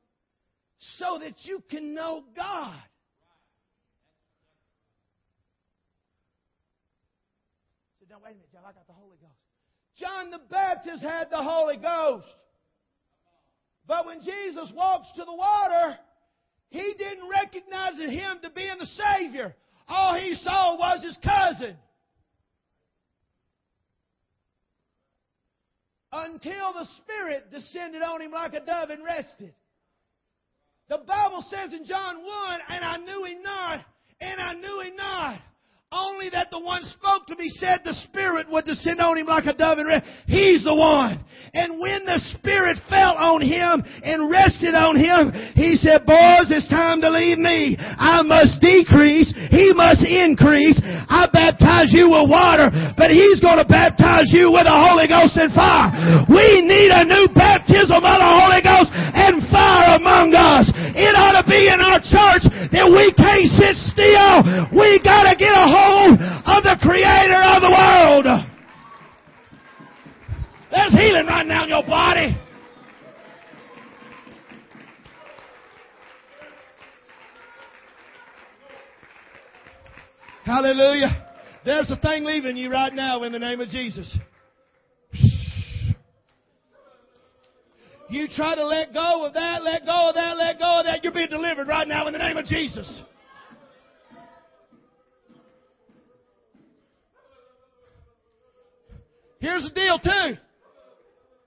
so 0.98 1.20
that 1.20 1.36
you 1.44 1.64
can 1.70 1.94
know 1.94 2.24
God. 2.36 2.76
Now 8.10 8.18
wait 8.24 8.32
a 8.32 8.34
minute, 8.36 8.52
John, 8.52 8.64
I 8.66 8.72
got 8.72 8.88
the 8.88 8.94
Holy 8.94 9.18
Ghost. 9.22 9.38
John 9.98 10.32
the 10.32 10.40
Baptist 10.50 11.04
had 11.04 11.30
the 11.30 11.44
Holy 11.44 11.78
Ghost. 11.78 12.26
But 13.88 14.06
when 14.06 14.22
Jesus 14.22 14.72
walks 14.76 15.10
to 15.16 15.26
the 15.26 15.34
water, 15.34 15.98
he 16.70 16.94
didn't 16.98 17.30
recognize 17.30 18.00
him 18.00 18.40
to 18.42 18.50
being 18.50 18.78
the 18.80 18.86
Savior. 18.86 19.56
All 19.88 20.16
he 20.16 20.36
saw 20.36 20.78
was 20.78 21.04
his 21.04 21.18
cousin. 21.24 21.76
Until 26.12 26.74
the 26.74 26.88
Spirit 26.98 27.52
descended 27.52 28.02
on 28.02 28.22
him 28.22 28.32
like 28.32 28.54
a 28.54 28.66
dove 28.66 28.90
and 28.90 29.04
rested. 29.04 29.54
The 30.88 30.98
Bible 30.98 31.44
says 31.50 31.74
in 31.74 31.86
John 31.86 32.24
1, 32.24 32.60
and 32.70 32.84
I 32.84 32.98
knew 32.98 33.26
him 33.26 33.44
not, 33.44 33.86
and 34.20 34.42
I 34.42 34.54
knew 34.54 34.82
him 34.82 34.96
not. 34.96 35.42
Only 35.92 36.30
that 36.30 36.54
the 36.54 36.62
one 36.62 36.86
spoke 36.86 37.26
to 37.26 37.36
me 37.36 37.50
said 37.50 37.82
the 37.82 37.98
Spirit 38.06 38.46
would 38.46 38.66
descend 38.66 39.02
on 39.02 39.18
him 39.18 39.26
like 39.26 39.50
a 39.50 39.58
dove 39.58 39.82
and 39.82 39.90
rest. 39.90 40.06
He's 40.30 40.62
the 40.62 40.78
one. 40.78 41.18
And 41.58 41.82
when 41.82 42.06
the 42.06 42.22
Spirit 42.38 42.78
fell 42.94 43.18
on 43.18 43.42
him 43.42 43.82
and 44.06 44.30
rested 44.30 44.78
on 44.78 44.94
him, 44.94 45.34
he 45.58 45.82
said, 45.82 46.06
boys, 46.06 46.46
it's 46.54 46.70
time 46.70 47.02
to 47.02 47.10
leave 47.10 47.42
me. 47.42 47.74
I 47.82 48.22
must 48.22 48.62
decrease. 48.62 49.34
He 49.50 49.74
must 49.74 50.06
increase. 50.06 50.78
I 51.10 51.26
baptize 51.34 51.90
you 51.90 52.14
with 52.14 52.30
water, 52.30 52.70
but 52.94 53.10
he's 53.10 53.42
going 53.42 53.58
to 53.58 53.66
baptize 53.66 54.30
you 54.30 54.54
with 54.54 54.70
the 54.70 54.78
Holy 54.78 55.10
Ghost 55.10 55.42
and 55.42 55.50
fire. 55.58 55.90
We 56.30 56.62
need 56.62 56.94
a 56.94 57.02
new 57.02 57.34
baptism 57.34 57.98
of 57.98 58.18
the 58.22 58.30
Holy 58.46 58.62
Ghost 58.62 58.94
and 58.94 59.42
fire 59.50 59.98
among 59.98 60.38
us. 60.38 60.70
It 60.94 61.18
ought 61.18 61.42
to 61.42 61.46
be 61.50 61.66
in 61.66 61.82
our 61.82 61.98
church 61.98 62.46
that 62.72 62.88
we 62.92 63.14
can't 63.16 63.48
sit 63.48 63.76
still. 63.88 64.44
We 64.76 65.00
gotta 65.04 65.36
get 65.36 65.56
a 65.56 65.68
hold 65.68 66.20
of 66.20 66.64
the 66.64 66.76
creator 66.84 67.40
of 67.40 67.64
the 67.64 67.72
world. 67.72 68.28
There's 70.72 70.94
healing 70.94 71.26
right 71.26 71.46
now 71.46 71.64
in 71.64 71.70
your 71.70 71.84
body. 71.84 72.36
Hallelujah. 80.46 81.28
There's 81.64 81.92
a 81.92 81.96
thing 81.96 82.24
leaving 82.24 82.58
you 82.58 82.72
right 82.72 82.94
now 82.94 83.24
in 83.24 83.32
the 83.32 83.40
name 83.40 83.62
of 83.62 83.70
Jesus. 83.70 84.18
You 88.10 88.28
try 88.28 88.56
to 88.56 88.66
let 88.66 88.92
go 88.92 89.24
of 89.26 89.34
that, 89.34 89.64
let 89.64 89.86
go 89.86 90.10
of 90.10 90.16
that, 90.16 90.36
let 90.36 90.58
go 90.58 90.80
of 90.80 90.86
that. 90.86 91.04
You're 91.04 91.14
being 91.14 91.30
delivered 91.30 91.68
right 91.68 91.88
now 91.88 92.08
in 92.08 92.14
the 92.14 92.20
name 92.20 92.38
of 92.38 92.46
Jesus. 92.46 93.04
Here's 99.40 99.64
the 99.64 99.70
deal, 99.70 100.00
too. 100.00 100.38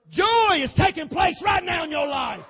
Joy 0.09 0.63
is 0.63 0.73
taking 0.77 1.09
place 1.09 1.35
right 1.43 1.63
now 1.63 1.83
in 1.83 1.91
your 1.91 2.07
life. 2.07 2.45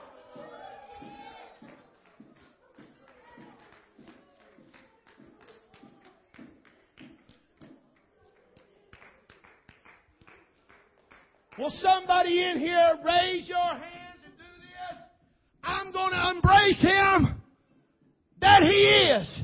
Will 11.58 11.72
somebody 11.72 12.44
in 12.44 12.60
here 12.60 13.00
raise 13.06 13.48
your 13.48 13.58
hands 13.58 13.82
and 13.82 13.82
do 13.84 13.92
this? 13.92 14.03
I'm 15.64 15.92
going 15.92 16.12
to 16.12 16.32
embrace 16.32 16.82
him 16.82 17.42
that 18.42 18.64
he 18.64 18.70
is. 18.70 19.42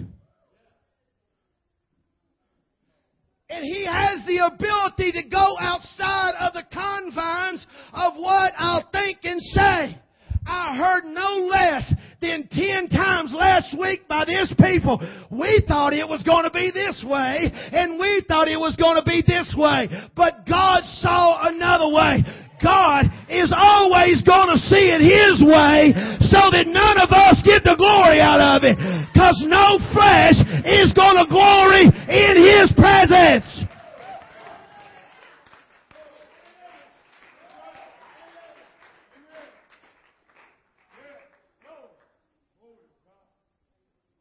And 3.49 3.65
he 3.65 3.85
has 3.85 4.23
the 4.27 4.45
ability 4.45 5.11
to 5.13 5.27
go 5.27 5.55
outside 5.59 6.33
of 6.39 6.53
the 6.53 6.63
confines 6.71 7.65
of 7.93 8.13
what 8.15 8.53
I'll 8.57 8.87
think 8.91 9.19
and 9.23 9.41
say. 9.41 9.99
I 10.45 10.75
heard 10.75 11.05
no 11.05 11.47
less 11.47 11.93
than 12.21 12.47
ten 12.51 12.89
times 12.89 13.33
last 13.33 13.77
week 13.79 14.07
by 14.07 14.25
this 14.25 14.53
people. 14.59 14.99
We 15.31 15.63
thought 15.67 15.93
it 15.93 16.07
was 16.07 16.23
going 16.23 16.43
to 16.43 16.51
be 16.51 16.71
this 16.73 17.03
way, 17.07 17.51
and 17.71 17.99
we 17.99 18.23
thought 18.27 18.47
it 18.47 18.59
was 18.59 18.75
going 18.75 18.95
to 18.95 19.03
be 19.03 19.23
this 19.25 19.53
way. 19.57 19.89
But 20.15 20.45
God 20.47 20.83
saw 20.83 21.47
another 21.47 21.93
way. 21.93 22.23
God 22.61 23.07
is 23.29 23.53
always 23.55 24.21
going 24.23 24.51
to 24.51 24.59
see 24.59 24.91
it 24.91 25.01
His 25.01 25.41
way 25.43 25.95
so 26.27 26.51
that 26.51 26.67
none 26.67 26.99
of 26.99 27.09
us 27.11 27.41
get 27.43 27.63
the 27.63 27.75
glory 27.75 28.19
out 28.19 28.39
of 28.39 28.63
it. 28.63 28.77
Cause 29.15 29.39
no 29.47 29.79
flesh 29.95 30.37
is 30.67 30.93
going 30.93 31.17
to 31.17 31.27
glory 31.27 31.87
in 31.87 32.33
His 32.37 32.71
presence. 32.75 33.47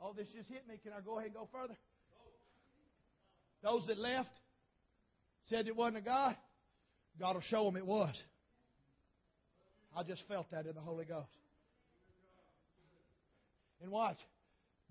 Oh, 0.01 0.15
this 0.17 0.29
just 0.35 0.49
hit 0.49 0.67
me. 0.67 0.79
Can 0.83 0.93
I 0.93 1.01
go 1.01 1.19
ahead 1.19 1.27
and 1.27 1.35
go 1.35 1.49
further? 1.53 1.77
Those 3.63 3.87
that 3.89 3.99
left 3.99 4.31
said 5.45 5.67
it 5.67 5.77
wasn't 5.77 5.99
a 5.99 6.01
God. 6.01 6.37
God 7.19 7.35
will 7.35 7.43
show 7.43 7.65
them 7.65 7.77
it 7.77 7.87
was. 7.87 8.15
I 9.97 10.03
just 10.03 10.23
felt 10.29 10.51
that 10.53 10.67
in 10.67 10.75
the 10.75 10.81
Holy 10.81 11.05
Ghost. 11.05 11.27
And 13.83 13.91
watch. 13.91 14.19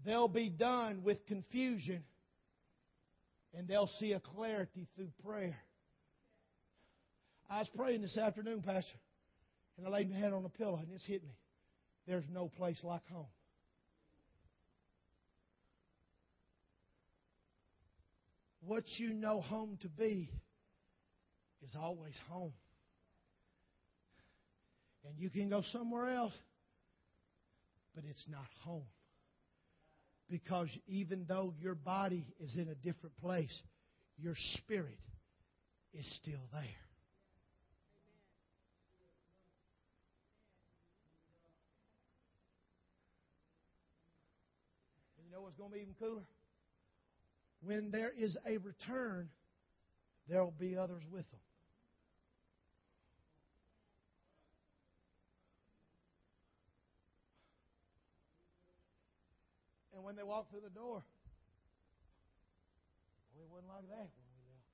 They'll 0.06 0.28
be 0.28 0.50
done 0.50 1.02
with 1.04 1.26
confusion 1.28 2.04
and 3.54 3.68
they'll 3.68 3.90
see 4.00 4.14
a 4.14 4.20
clarity 4.20 4.88
through 4.96 5.10
prayer. 5.26 5.58
I 7.50 7.60
was 7.60 7.70
praying 7.76 8.02
this 8.02 8.18
afternoon, 8.18 8.62
Pastor, 8.62 8.98
and 9.78 9.88
I 9.88 9.90
laid 9.90 10.10
my 10.10 10.18
head 10.18 10.34
on 10.34 10.44
the 10.44 10.50
pillow 10.50 10.78
and 10.78 10.92
this 10.92 11.06
hit 11.06 11.24
me. 11.24 11.36
There's 12.08 12.26
no 12.32 12.50
place 12.50 12.78
like 12.84 13.06
home. 13.12 13.26
What 18.62 18.84
you 18.98 19.14
know 19.14 19.40
home 19.40 19.78
to 19.82 19.88
be 19.88 20.30
is 21.66 21.76
always 21.76 22.14
home. 22.30 22.54
And 25.06 25.18
you 25.18 25.30
can 25.30 25.50
go 25.50 25.62
somewhere 25.72 26.10
else, 26.10 26.34
but 27.96 28.04
it's 28.10 28.26
not 28.30 28.46
home. 28.64 28.88
Because 30.30 30.68
even 30.88 31.26
though 31.28 31.54
your 31.62 31.76
body 31.76 32.26
is 32.40 32.56
in 32.56 32.68
a 32.68 32.76
different 32.76 33.16
place, 33.22 33.58
your 34.18 34.34
spirit 34.56 35.00
is 35.94 36.06
still 36.22 36.42
there. 36.52 36.62
And 45.18 45.26
you 45.26 45.32
know 45.32 45.42
what's 45.42 45.56
going 45.56 45.70
to 45.70 45.76
be 45.76 45.82
even 45.82 45.96
cooler? 45.98 46.26
When 47.62 47.92
there 47.92 48.12
is 48.18 48.38
a 48.46 48.58
return, 48.58 49.30
there 50.28 50.44
will 50.44 50.54
be 50.60 50.76
others 50.76 51.04
with 51.10 51.30
them. 51.32 51.40
And 59.98 60.06
when 60.06 60.16
they 60.16 60.22
walk 60.22 60.52
through 60.52 60.62
the 60.62 60.70
door, 60.70 61.02
it 63.34 63.50
wasn't 63.50 63.74
like 63.74 63.90
that 63.90 64.14
when 64.14 64.30
we 64.30 64.46
left. 64.46 64.70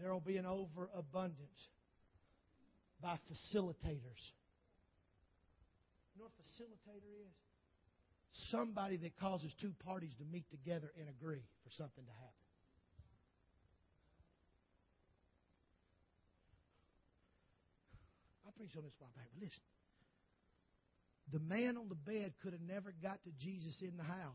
There 0.00 0.10
will 0.10 0.24
be 0.24 0.38
an 0.38 0.46
overabundance 0.46 1.68
by 3.02 3.20
facilitators. 3.28 4.24
You 6.16 6.24
know 6.24 6.24
what 6.24 6.32
a 6.32 6.40
facilitator 6.40 7.20
is? 7.20 7.36
Somebody 8.48 8.96
that 8.96 9.20
causes 9.20 9.52
two 9.60 9.74
parties 9.84 10.14
to 10.20 10.24
meet 10.24 10.48
together 10.50 10.90
and 10.98 11.06
agree 11.10 11.44
for 11.64 11.70
something 11.76 12.04
to 12.06 12.12
happen. 12.12 12.46
I 18.48 18.50
preach 18.56 18.72
on 18.74 18.84
this 18.84 18.94
while 18.98 19.12
back, 19.14 19.28
but 19.34 19.42
listen. 19.42 19.60
The 21.30 21.38
man 21.38 21.76
on 21.76 21.88
the 21.88 21.94
bed 21.94 22.32
could 22.42 22.52
have 22.52 22.62
never 22.62 22.92
got 23.02 23.22
to 23.24 23.30
Jesus 23.38 23.80
in 23.80 23.96
the 23.96 24.02
house 24.02 24.34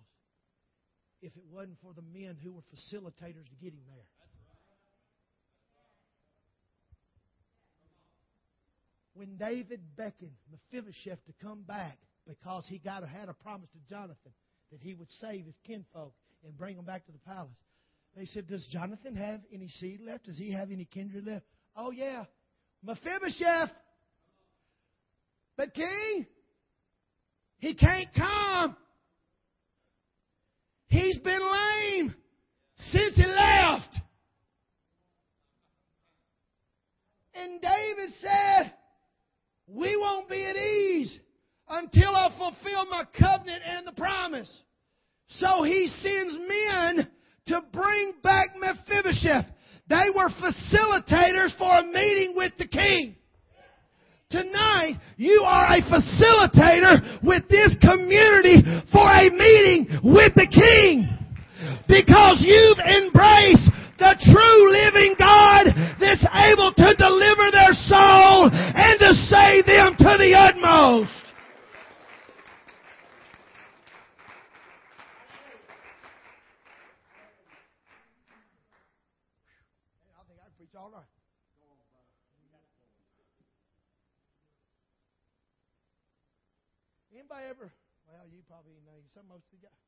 if 1.21 1.35
it 1.35 1.43
wasn't 1.51 1.77
for 1.81 1.93
the 1.93 2.01
men 2.01 2.37
who 2.41 2.53
were 2.53 2.61
facilitators 2.73 3.49
to 3.49 3.55
get 3.61 3.73
him 3.73 3.81
there. 3.87 4.05
When 9.13 9.35
David 9.37 9.81
beckoned 9.95 10.35
Mephibosheth 10.51 11.25
to 11.25 11.33
come 11.41 11.63
back 11.63 11.97
because 12.27 12.65
he 12.67 12.77
got 12.77 13.07
had 13.07 13.29
a 13.29 13.33
promise 13.33 13.69
to 13.71 13.79
Jonathan 13.89 14.31
that 14.71 14.79
he 14.81 14.93
would 14.93 15.07
save 15.19 15.45
his 15.45 15.55
kinfolk 15.65 16.13
and 16.45 16.55
bring 16.55 16.75
them 16.75 16.85
back 16.85 17.05
to 17.07 17.11
the 17.11 17.17
palace, 17.19 17.57
they 18.15 18.25
said, 18.25 18.47
"Does 18.47 18.67
Jonathan 18.67 19.15
have 19.15 19.41
any 19.51 19.69
seed 19.69 20.01
left? 20.01 20.25
Does 20.25 20.37
he 20.37 20.51
have 20.51 20.69
any 20.69 20.85
kindred 20.85 21.25
left?" 21.25 21.45
Oh 21.75 21.89
yeah, 21.89 22.25
Mephibosheth. 22.83 23.71
But 25.55 25.73
king, 25.73 26.27
he 27.59 27.73
can't 27.73 28.13
come. 28.15 28.75
He's 30.87 31.17
been 31.17 31.41
lame 31.41 32.15
since 32.75 33.15
he 33.15 33.25
left. 33.25 33.99
And 37.33 37.61
David 37.61 38.13
said, 38.21 38.73
We 39.67 39.95
won't 39.97 40.29
be 40.29 40.43
at 40.45 40.55
ease 40.55 41.19
until 41.69 42.15
I 42.15 42.29
fulfill 42.37 42.85
my 42.85 43.03
covenant 43.19 43.61
and 43.65 43.85
the 43.87 43.91
promise. 43.91 44.61
So 45.27 45.63
he 45.63 45.87
sends 46.01 46.33
men 46.33 47.07
to 47.47 47.61
bring 47.73 48.13
back 48.23 48.49
Mephibosheth. 48.57 49.45
They 49.89 50.05
were 50.15 50.29
facilitators 50.29 51.57
for 51.57 51.79
a 51.79 51.83
meeting 51.83 52.33
with 52.35 52.53
the 52.57 52.67
king. 52.67 53.15
Tonight, 54.29 54.99
you 55.15 55.41
are 55.47 55.67
a 55.71 55.81
facilitator 55.83 57.23
with 57.23 57.47
this 57.47 57.77
community 57.79 58.61
for 58.91 59.07
a 59.07 59.31
meeting 59.31 59.87
with 60.03 60.35
the 60.35 60.47
King. 60.51 61.07
Because 61.87 62.43
you've 62.43 62.77
embraced 62.77 63.71
the 63.97 64.19
true 64.27 64.71
living 64.71 65.15
God 65.17 65.67
that's 65.97 66.27
able 66.27 66.73
to 66.75 66.93
deliver 66.99 67.51
their 67.51 67.71
soul 67.71 68.51
and 68.51 68.99
to 68.99 69.13
save 69.31 69.65
them 69.65 69.95
to 69.95 70.17
the 70.19 70.35
utmost. 70.35 71.09
I 80.19 80.27
think 80.27 80.39
I 80.43 80.49
preach 80.57 80.75
all 80.75 80.91
right. 80.91 81.07
Anybody 87.27 87.49
ever? 87.51 87.67
Well, 88.07 88.23
you 88.31 88.39
probably 88.47 88.79
know. 88.87 88.95
Some 89.13 89.27
most 89.27 89.43
of 89.51 89.59
the 89.59 89.67
guys. 89.67 89.83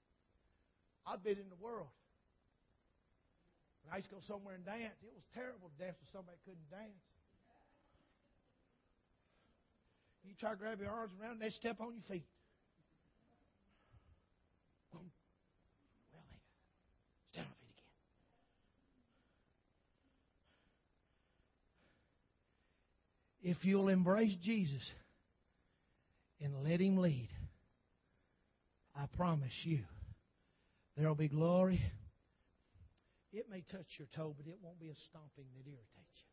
I've 1.08 1.24
been 1.24 1.40
in 1.40 1.48
the 1.48 1.56
world. 1.64 1.88
When 3.84 3.94
I 3.94 4.04
used 4.04 4.10
to 4.10 4.16
go 4.16 4.22
somewhere 4.28 4.56
and 4.56 4.66
dance, 4.66 5.00
it 5.00 5.14
was 5.16 5.24
terrible 5.34 5.72
to 5.72 5.78
dance 5.80 5.96
with 6.04 6.12
somebody 6.12 6.36
who 6.44 6.52
couldn't 6.52 6.68
dance. 6.70 7.00
You 10.28 10.36
try 10.36 10.52
to 10.52 10.58
grab 10.58 10.82
your 10.82 10.92
arms 10.92 11.16
around, 11.16 11.40
and 11.40 11.42
they 11.42 11.50
step 11.50 11.80
on 11.80 11.96
your 11.96 12.04
feet. 12.12 12.28
Well, 14.92 15.08
they 16.28 17.24
stand 17.32 17.48
on 17.48 17.56
feet 17.56 17.72
again. 23.40 23.56
If 23.56 23.64
you'll 23.64 23.88
embrace 23.88 24.36
Jesus 24.44 24.84
and 26.42 26.64
let 26.64 26.80
Him 26.80 26.98
lead, 26.98 27.30
I 28.96 29.06
promise 29.18 29.54
you, 29.64 29.80
there'll 30.98 31.16
be 31.16 31.28
glory. 31.28 31.82
It 33.32 33.48
may 33.50 33.62
touch 33.62 33.88
your 33.98 34.08
toe, 34.16 34.34
but 34.38 34.48
it 34.48 34.58
won't 34.62 34.80
be 34.80 34.90
a 34.90 34.96
stomping 35.10 35.46
that 35.56 35.68
irritates 35.68 36.24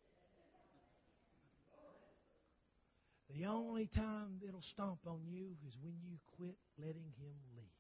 you. 3.31 3.39
The 3.39 3.47
only 3.47 3.87
time 3.87 4.41
it'll 4.47 4.63
stomp 4.63 5.01
on 5.07 5.21
you 5.27 5.49
is 5.67 5.77
when 5.83 5.95
you 6.05 6.17
quit 6.37 6.57
letting 6.79 7.13
Him 7.19 7.35
lead. 7.57 7.77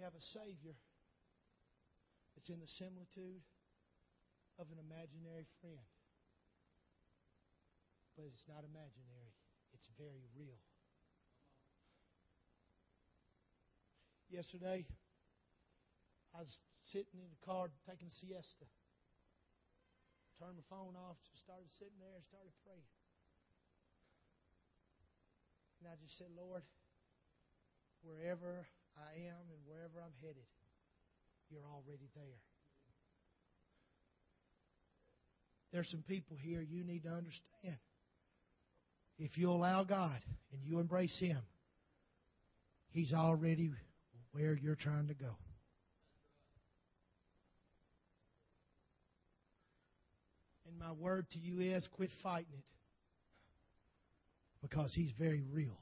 We 0.00 0.08
have 0.08 0.16
a 0.16 0.28
Savior 0.32 0.72
that's 2.32 2.48
in 2.48 2.56
the 2.56 2.72
similitude 2.80 3.44
of 4.56 4.64
an 4.72 4.80
imaginary 4.80 5.44
friend. 5.60 5.84
But 8.16 8.32
it's 8.32 8.48
not 8.48 8.64
imaginary, 8.64 9.36
it's 9.76 9.84
very 10.00 10.24
real. 10.32 10.56
Yesterday, 14.32 14.88
I 16.32 16.48
was 16.48 16.56
sitting 16.88 17.20
in 17.20 17.28
the 17.28 17.44
car 17.44 17.68
taking 17.84 18.08
a 18.08 18.16
siesta. 18.24 18.64
Turned 20.40 20.56
my 20.56 20.64
phone 20.72 20.96
off, 20.96 21.20
started 21.44 21.68
sitting 21.76 22.00
there 22.00 22.16
and 22.16 22.24
started 22.24 22.56
praying. 22.64 22.88
And 25.84 25.92
I 25.92 26.00
just 26.00 26.16
said, 26.16 26.32
Lord, 26.32 26.64
wherever 28.00 28.64
I 29.00 29.26
am 29.26 29.44
and 29.48 29.60
wherever 29.66 30.00
I'm 30.04 30.12
headed, 30.20 30.46
you're 31.50 31.64
already 31.64 32.08
there. 32.14 32.40
There's 35.72 35.90
some 35.90 36.02
people 36.02 36.36
here 36.40 36.60
you 36.60 36.84
need 36.84 37.04
to 37.04 37.10
understand. 37.10 37.78
If 39.18 39.38
you 39.38 39.50
allow 39.50 39.84
God 39.84 40.18
and 40.52 40.62
you 40.64 40.80
embrace 40.80 41.16
Him, 41.18 41.40
He's 42.90 43.12
already 43.12 43.70
where 44.32 44.54
you're 44.54 44.76
trying 44.76 45.08
to 45.08 45.14
go. 45.14 45.36
And 50.66 50.78
my 50.78 50.92
word 50.92 51.26
to 51.32 51.38
you 51.38 51.60
is 51.60 51.86
quit 51.92 52.10
fighting 52.22 52.52
it 52.52 52.64
because 54.62 54.92
He's 54.94 55.12
very 55.18 55.42
real. 55.52 55.78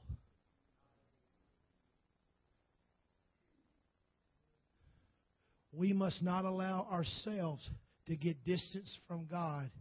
We 5.79 5.93
must 5.93 6.21
not 6.21 6.43
allow 6.43 6.85
ourselves 6.91 7.67
to 8.05 8.15
get 8.17 8.43
distance 8.43 8.97
from 9.07 9.25
God 9.31 9.71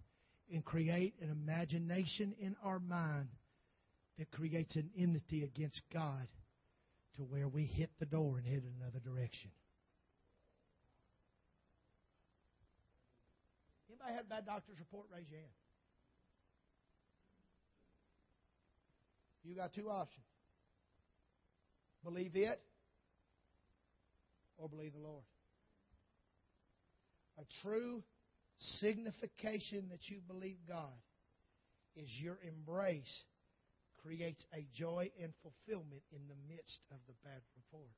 and 0.52 0.64
create 0.64 1.14
an 1.20 1.28
imagination 1.30 2.36
in 2.40 2.54
our 2.62 2.78
mind 2.78 3.26
that 4.16 4.30
creates 4.30 4.76
an 4.76 4.88
enmity 4.96 5.42
against 5.42 5.80
God 5.92 6.28
to 7.16 7.22
where 7.22 7.48
we 7.48 7.64
hit 7.64 7.90
the 7.98 8.06
door 8.06 8.36
and 8.38 8.46
head 8.46 8.62
in 8.62 8.72
another 8.80 9.00
direction. 9.00 9.50
Anybody 13.90 14.14
had 14.14 14.24
a 14.24 14.28
bad 14.28 14.46
doctor's 14.46 14.78
report? 14.78 15.06
Raise 15.12 15.28
your 15.28 15.40
hand. 15.40 15.50
You 19.42 19.56
got 19.56 19.74
two 19.74 19.90
options. 19.90 20.24
Believe 22.04 22.36
it 22.36 22.60
or 24.58 24.68
believe 24.68 24.92
the 24.92 25.00
Lord. 25.00 25.24
A 27.38 27.44
true 27.62 28.02
signification 28.58 29.88
that 29.90 30.08
you 30.08 30.18
believe 30.26 30.56
God 30.66 30.98
is 31.94 32.08
your 32.20 32.38
embrace 32.42 33.22
creates 34.02 34.44
a 34.54 34.66
joy 34.74 35.10
and 35.22 35.32
fulfillment 35.42 36.02
in 36.12 36.22
the 36.28 36.34
midst 36.48 36.78
of 36.90 36.98
the 37.06 37.14
bad 37.24 37.40
report. 37.56 37.90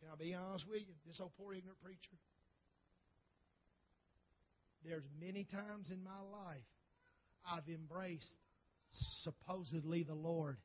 Can 0.00 0.08
I 0.12 0.16
be 0.16 0.34
honest 0.34 0.66
with 0.68 0.80
you? 0.80 0.94
This 1.06 1.20
old 1.20 1.32
poor 1.38 1.54
ignorant 1.54 1.80
preacher. 1.82 2.16
There's 4.84 5.04
many 5.20 5.44
times 5.44 5.90
in 5.90 6.02
my 6.02 6.20
life 6.32 6.64
I've 7.44 7.68
embraced 7.68 8.34
supposedly 9.22 10.02
the 10.02 10.14
Lord 10.14 10.56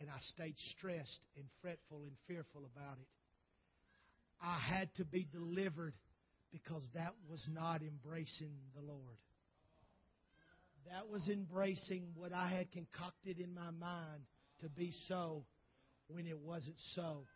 and 0.00 0.10
I 0.10 0.18
stayed 0.34 0.58
stressed 0.76 1.20
and 1.36 1.44
fretful 1.60 2.02
and 2.02 2.12
fearful 2.26 2.68
about 2.74 2.98
it. 2.98 3.06
I 4.42 4.58
had 4.58 4.92
to 4.96 5.04
be 5.04 5.26
delivered 5.30 5.94
because 6.50 6.82
that 6.94 7.14
was 7.30 7.46
not 7.50 7.80
embracing 7.82 8.52
the 8.74 8.82
Lord. 8.82 9.16
That 10.90 11.08
was 11.08 11.28
embracing 11.28 12.08
what 12.14 12.32
I 12.32 12.48
had 12.48 12.72
concocted 12.72 13.38
in 13.38 13.54
my 13.54 13.70
mind 13.70 14.22
to 14.60 14.68
be 14.68 14.92
so 15.08 15.44
when 16.08 16.26
it 16.26 16.38
wasn't 16.38 16.76
so. 16.94 17.26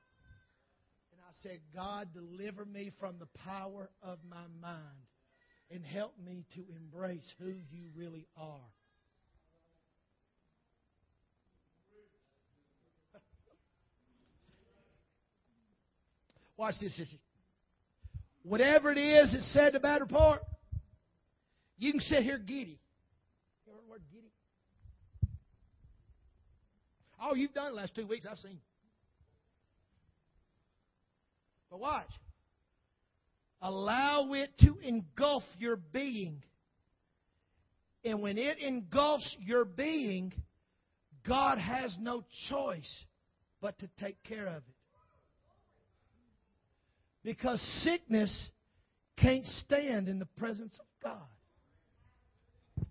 And 1.13 1.21
I 1.21 1.33
said, 1.43 1.61
God, 1.75 2.09
deliver 2.13 2.65
me 2.65 2.91
from 2.99 3.19
the 3.19 3.29
power 3.45 3.89
of 4.03 4.19
my 4.29 4.47
mind 4.61 5.07
and 5.71 5.85
help 5.85 6.15
me 6.25 6.45
to 6.55 6.65
embrace 6.77 7.27
who 7.39 7.55
you 7.71 7.87
really 7.95 8.27
are. 8.37 8.69
Watch 16.57 16.75
this. 16.81 16.99
issue. 16.99 17.17
Whatever 18.43 18.93
it 18.93 18.99
is 18.99 19.33
that 19.33 19.43
said 19.43 19.73
the 19.73 19.81
bad 19.81 20.01
report, 20.01 20.41
you 21.79 21.93
can 21.93 22.01
sit 22.01 22.23
here 22.23 22.39
giddy. 22.39 22.79
You 23.67 23.73
heard 23.73 23.83
the 23.85 23.91
word 23.91 24.03
giddy? 24.13 24.31
Oh, 27.21 27.35
you've 27.35 27.53
done 27.53 27.73
the 27.73 27.77
last 27.77 27.95
two 27.95 28.07
weeks. 28.07 28.25
I've 28.31 28.39
seen. 28.39 28.59
But 31.71 31.81
watch. 31.81 32.11
Allow 33.61 34.33
it 34.35 34.51
to 34.61 34.79
engulf 34.83 35.43
your 35.59 35.77
being. 35.77 36.43
And 38.05 38.23
when 38.23 38.39
it 38.39 38.59
engulfs 38.61 39.37
your 39.41 39.65
being, 39.65 40.33
God 41.27 41.59
has 41.59 41.97
no 42.01 42.23
choice 42.49 43.05
but 43.61 43.77
to 43.81 43.89
take 43.99 44.23
care 44.23 44.47
of 44.47 44.59
it. 44.59 44.76
Because 47.27 47.61
sickness 47.83 48.31
can't 49.17 49.45
stand 49.45 50.09
in 50.09 50.21
the 50.21 50.29
presence 50.39 50.79
of 50.79 50.87
God. 51.03 52.87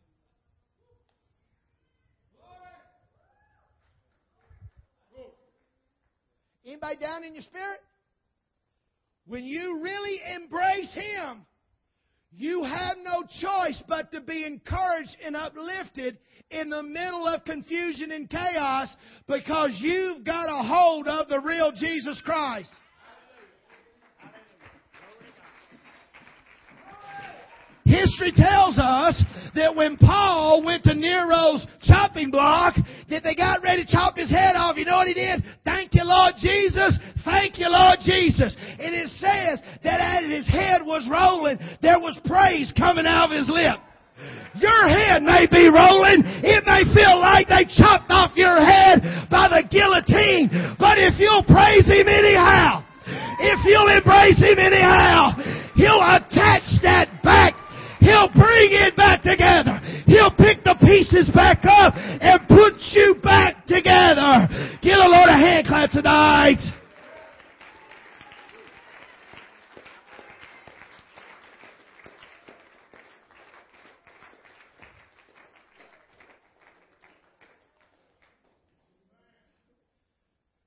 Anybody 6.65 6.97
down 6.97 7.23
in 7.23 7.33
your 7.33 7.43
spirit? 7.43 7.79
When 9.25 9.45
you 9.45 9.79
really 9.81 10.19
embrace 10.35 10.93
Him, 10.93 11.45
you 12.33 12.61
have 12.65 12.97
no 12.97 13.23
choice 13.39 13.81
but 13.87 14.11
to 14.11 14.19
be 14.19 14.43
encouraged 14.43 15.15
and 15.25 15.37
uplifted 15.37 16.17
in 16.51 16.69
the 16.69 16.83
middle 16.83 17.25
of 17.25 17.45
confusion 17.45 18.11
and 18.11 18.29
chaos 18.29 18.93
because 19.29 19.77
you've 19.79 20.25
got 20.25 20.49
a 20.49 20.67
hold 20.67 21.07
of 21.07 21.29
the 21.29 21.39
real 21.39 21.71
Jesus 21.71 22.21
Christ. 22.25 22.69
History 27.95 28.31
tells 28.35 28.77
us 28.77 29.23
that 29.55 29.75
when 29.75 29.95
Paul 29.97 30.63
went 30.63 30.83
to 30.83 30.93
Nero's 30.93 31.65
chopping 31.81 32.29
block, 32.29 32.75
that 33.09 33.23
they 33.23 33.35
got 33.35 33.63
ready 33.63 33.85
to 33.85 33.91
chop 33.91 34.17
his 34.17 34.29
head 34.29 34.55
off. 34.55 34.75
You 34.77 34.85
know 34.85 34.97
what 34.97 35.07
he 35.07 35.13
did? 35.13 35.43
Thank 35.63 35.93
you, 35.95 36.03
Lord 36.03 36.35
Jesus. 36.37 36.99
Thank 37.23 37.57
you, 37.57 37.67
Lord 37.69 37.99
Jesus. 38.03 38.55
And 38.59 38.93
it 38.93 39.07
says 39.17 39.63
that 39.83 39.99
as 40.01 40.29
his 40.29 40.47
head 40.47 40.81
was 40.83 41.07
rolling, 41.09 41.57
there 41.81 41.99
was 41.99 42.19
praise 42.25 42.71
coming 42.77 43.05
out 43.07 43.31
of 43.31 43.37
his 43.37 43.49
lip. 43.49 43.79
Your 44.55 44.87
head 44.87 45.23
may 45.23 45.47
be 45.51 45.67
rolling. 45.67 46.23
It 46.43 46.63
may 46.63 46.87
feel 46.95 47.19
like 47.19 47.47
they 47.51 47.67
chopped 47.75 48.07
off 48.07 48.31
your 48.35 48.55
head 48.55 49.27
by 49.29 49.51
the 49.51 49.67
guillotine. 49.67 50.47
But 50.79 50.95
if 50.95 51.19
you'll 51.19 51.43
praise 51.43 51.83
Him 51.83 52.07
anyhow, 52.07 52.83
if 53.39 53.59
you'll 53.67 53.91
embrace 53.91 54.39
Him 54.39 54.55
anyhow, 54.55 55.35
He'll 55.75 55.99
attach 55.99 56.63
that 56.87 57.19
back 57.21 57.54
He'll 58.05 58.29
bring 58.29 58.69
it 58.71 58.95
back 58.95 59.23
together. 59.23 59.81
He'll 60.05 60.29
pick 60.29 60.63
the 60.63 60.75
pieces 60.79 61.27
back 61.33 61.65
up 61.65 61.95
and 61.95 62.47
put 62.47 62.73
you 62.91 63.15
back 63.23 63.65
together. 63.65 64.47
Give 64.83 64.93
the 64.93 65.09
Lord 65.09 65.27
a 65.27 65.33
hand 65.33 65.65
clap 65.65 65.89
tonight. 65.89 66.59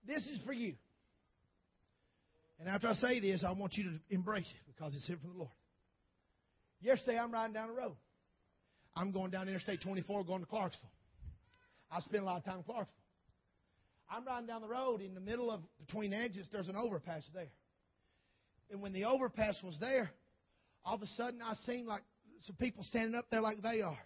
This 0.05 0.26
is 0.26 0.41
for 0.45 0.53
you. 0.53 0.74
And 2.59 2.68
after 2.68 2.89
I 2.89 2.95
say 2.95 3.20
this, 3.20 3.45
I 3.47 3.53
want 3.53 3.74
you 3.74 3.84
to 3.84 3.91
embrace 4.11 4.51
it 4.51 4.74
because 4.74 4.93
it's 4.97 5.07
sent 5.07 5.20
from 5.20 5.30
the 5.30 5.39
Lord. 5.39 5.51
Yesterday, 6.80 7.18
I'm 7.18 7.32
riding 7.32 7.54
down 7.54 7.68
the 7.68 7.74
road. 7.74 7.96
I'm 8.94 9.12
going 9.12 9.30
down 9.30 9.48
Interstate 9.48 9.80
24 9.82 10.24
going 10.24 10.40
to 10.40 10.46
Clarksville. 10.46 10.90
I 11.90 12.00
spend 12.00 12.22
a 12.22 12.26
lot 12.26 12.38
of 12.38 12.44
time 12.44 12.58
in 12.58 12.64
Clarksville. 12.64 12.94
I'm 14.10 14.24
riding 14.24 14.46
down 14.46 14.62
the 14.62 14.68
road 14.68 15.00
in 15.00 15.14
the 15.14 15.20
middle 15.20 15.50
of 15.50 15.60
between 15.78 16.12
exits. 16.12 16.48
There's 16.50 16.68
an 16.68 16.76
overpass 16.76 17.22
there, 17.34 17.48
and 18.70 18.80
when 18.80 18.92
the 18.92 19.04
overpass 19.04 19.56
was 19.62 19.76
there, 19.80 20.10
all 20.84 20.94
of 20.94 21.02
a 21.02 21.06
sudden 21.16 21.40
I 21.42 21.54
seen 21.66 21.86
like 21.86 22.02
some 22.46 22.56
people 22.56 22.84
standing 22.84 23.14
up 23.14 23.26
there 23.30 23.40
like 23.40 23.60
they 23.62 23.82
are. 23.82 23.98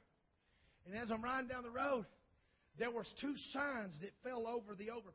And 0.86 0.96
as 0.96 1.10
I'm 1.10 1.22
riding 1.22 1.48
down 1.48 1.62
the 1.62 1.70
road, 1.70 2.06
there 2.78 2.90
was 2.90 3.06
two 3.20 3.34
signs 3.52 3.92
that 4.00 4.10
fell 4.24 4.48
over 4.48 4.74
the 4.74 4.90
overpass. 4.90 5.12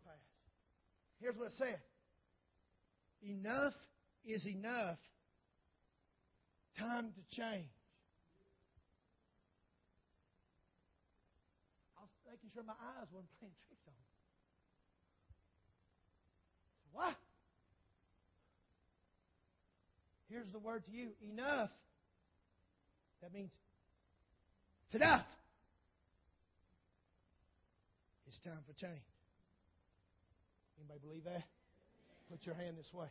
Here's 1.19 1.35
what 1.35 1.47
it 1.47 1.53
said: 1.57 1.79
Enough 3.21 3.73
is 4.25 4.45
enough. 4.47 4.97
Time 6.77 7.11
to 7.15 7.35
change. 7.35 7.69
I 11.97 12.01
was 12.01 12.11
making 12.29 12.49
sure 12.53 12.63
my 12.63 12.73
eyes 12.73 13.07
weren't 13.11 13.27
playing 13.39 13.55
tricks 13.67 13.81
on 13.87 13.93
me. 13.93 14.05
What? 16.93 17.15
Here's 20.29 20.51
the 20.51 20.59
word 20.59 20.85
to 20.85 20.91
you 20.91 21.09
enough. 21.31 21.71
That 23.21 23.33
means 23.33 23.51
it's 24.85 24.95
enough. 24.95 25.25
It's 28.27 28.37
time 28.39 28.59
for 28.67 28.73
change. 28.73 29.01
Anybody 30.79 30.99
believe 30.99 31.23
that? 31.23 31.43
Put 32.29 32.45
your 32.45 32.55
hand 32.55 32.77
this 32.77 32.93
way. 32.93 33.07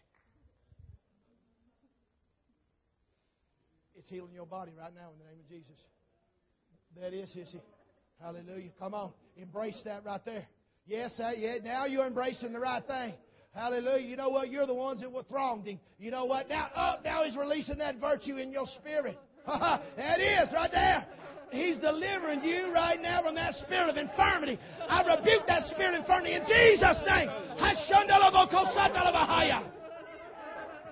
It's 3.97 4.09
healing 4.09 4.33
your 4.35 4.47
body 4.47 4.73
right 4.79 4.95
now 4.95 5.11
in 5.13 5.19
the 5.19 5.25
name 5.25 5.41
of 5.41 5.49
Jesus. 5.49 5.77
That 7.01 7.13
is, 7.13 7.35
sissy. 7.37 7.61
Hallelujah. 8.21 8.71
Come 8.79 8.95
on. 8.95 9.13
Embrace 9.37 9.81
that 9.85 10.05
right 10.05 10.25
there. 10.25 10.47
Yes, 10.87 11.13
that, 11.19 11.39
yeah, 11.39 11.57
now 11.65 11.87
you're 11.87 12.07
embracing 12.07 12.53
the 12.53 12.61
right 12.61 12.85
thing. 12.87 13.15
Hallelujah. 13.55 14.07
You 14.07 14.17
know 14.17 14.29
what? 14.29 14.51
You're 14.51 14.67
the 14.67 14.75
ones 14.75 15.01
that 15.01 15.11
were 15.11 15.23
thronged 15.25 15.67
him. 15.67 15.81
You 15.99 16.11
know 16.11 16.27
what? 16.27 16.49
Now, 16.49 16.69
oh, 16.77 16.95
now 17.05 17.25
he's 17.25 17.37
releasing 17.37 17.79
that 17.79 17.97
virtue 17.99 18.37
in 18.37 18.53
your 18.53 18.67
spirit. 18.79 19.19
that 19.47 20.21
is 20.21 20.53
right 20.53 20.71
there. 20.71 21.07
He's 21.51 21.79
delivering 21.79 22.43
you 22.45 22.73
right 22.75 23.01
now 23.01 23.23
from 23.23 23.35
that 23.37 23.55
spirit 23.55 23.89
of 23.89 23.97
infirmity. 23.97 24.59
I 24.89 25.17
rebuke 25.17 25.47
that 25.47 25.63
spirit 25.71 25.95
of 25.95 26.01
infirmity 26.01 26.35
in 26.35 26.43
Jesus' 26.43 26.99
name. 27.07 27.29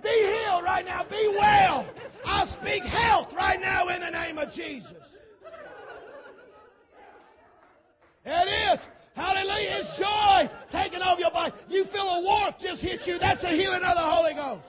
Be 0.03 0.11
healed 0.11 0.65
right 0.65 0.85
now. 0.85 1.05
Be 1.09 1.35
well. 1.39 1.87
Speak 2.65 2.83
health 2.85 3.29
right 3.37 3.61
now 3.61 3.89
in 3.89 4.01
the 4.01 4.09
name 4.09 4.39
of 4.39 4.51
Jesus. 4.55 4.91
It 8.25 8.73
is. 8.73 8.81
Hallelujah. 9.15 9.83
It's 9.83 9.99
joy 9.99 10.51
taking 10.73 11.03
over 11.03 11.21
your 11.21 11.31
body. 11.31 11.53
You 11.69 11.85
feel 11.93 12.09
a 12.09 12.23
warmth 12.23 12.57
just 12.63 12.81
hit 12.81 13.03
you. 13.05 13.19
That's 13.19 13.43
the 13.43 13.51
healing 13.51 13.83
of 13.83 13.95
the 13.95 14.03
Holy 14.03 14.33
Ghost. 14.33 14.65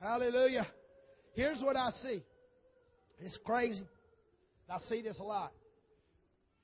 Hallelujah. 0.00 0.66
Here's 1.34 1.62
what 1.62 1.76
I 1.76 1.90
see. 2.02 2.24
It's 3.20 3.38
crazy. 3.44 3.86
I 4.68 4.78
see 4.78 5.00
this 5.00 5.20
a 5.20 5.22
lot. 5.22 5.52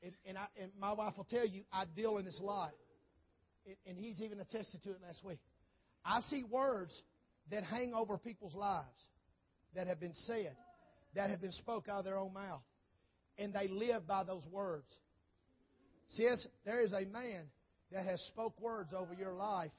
And, 0.03 0.12
and, 0.26 0.38
I, 0.38 0.46
and 0.61 0.70
my 0.80 0.92
wife 0.92 1.14
will 1.16 1.24
tell 1.24 1.46
you, 1.46 1.62
I 1.72 1.84
deal 1.96 2.18
in 2.18 2.24
this 2.24 2.38
a 2.38 2.42
lot. 2.42 2.72
And, 3.66 3.76
and 3.86 3.99
he's 3.99 4.20
even 4.20 4.40
attested 4.40 4.82
to 4.84 4.90
it 4.90 4.99
last 5.05 5.24
week. 5.24 5.40
I 6.05 6.20
see 6.30 6.44
words 6.44 6.92
that 7.51 7.64
hang 7.64 7.94
over 7.94 8.18
people's 8.18 8.55
lives 8.55 8.86
that 9.74 9.86
have 9.86 10.01
been 10.01 10.14
said, 10.26 10.57
that 11.14 11.30
have 11.30 11.40
been 11.40 11.53
spoke 11.53 11.88
out 11.88 12.01
of 12.01 12.05
their 12.05 12.18
own 12.18 12.32
mouth. 12.32 12.62
And 13.38 13.53
they 13.53 13.68
live 13.68 14.07
by 14.07 14.24
those 14.24 14.46
words. 14.51 14.86
Says 16.09 16.46
there 16.64 16.80
is 16.80 16.92
a 16.92 17.05
man 17.05 17.44
that 17.92 18.05
has 18.05 18.20
spoke 18.22 18.61
words 18.61 18.90
over 18.96 19.14
your 19.14 19.34
life 19.34 19.70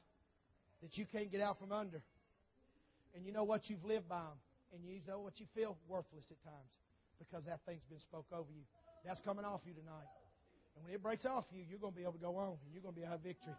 that 0.82 0.97
you 0.97 1.05
can't 1.11 1.32
get 1.32 1.41
out 1.41 1.59
from 1.59 1.72
under. 1.72 2.01
And 3.15 3.26
you 3.26 3.32
know 3.32 3.43
what? 3.43 3.70
You've 3.70 3.84
lived 3.84 4.07
by 4.07 4.20
them. 4.20 4.39
And 4.74 4.84
you 4.86 5.01
know 5.07 5.20
what 5.20 5.39
you 5.39 5.47
feel? 5.55 5.78
Worthless 5.88 6.26
at 6.30 6.41
times 6.43 6.70
because 7.20 7.43
that 7.45 7.59
thing's 7.65 7.84
been 7.89 7.99
spoke 7.99 8.26
over 8.32 8.47
you. 8.49 8.63
That's 9.06 9.20
coming 9.22 9.45
off 9.45 9.62
you 9.66 9.74
tonight. 9.74 10.10
And 10.76 10.86
when 10.86 10.93
it 10.93 11.02
breaks 11.02 11.26
off 11.26 11.45
you, 11.52 11.64
you're 11.70 11.80
going 11.80 11.93
to 11.93 11.97
be 11.97 12.04
able 12.04 12.14
to 12.14 12.20
go 12.20 12.38
on 12.38 12.58
and 12.64 12.74
you're 12.74 12.82
going 12.82 12.95
to 12.95 13.00
be 13.00 13.06
to 13.06 13.12
have 13.12 13.22
victory. 13.22 13.54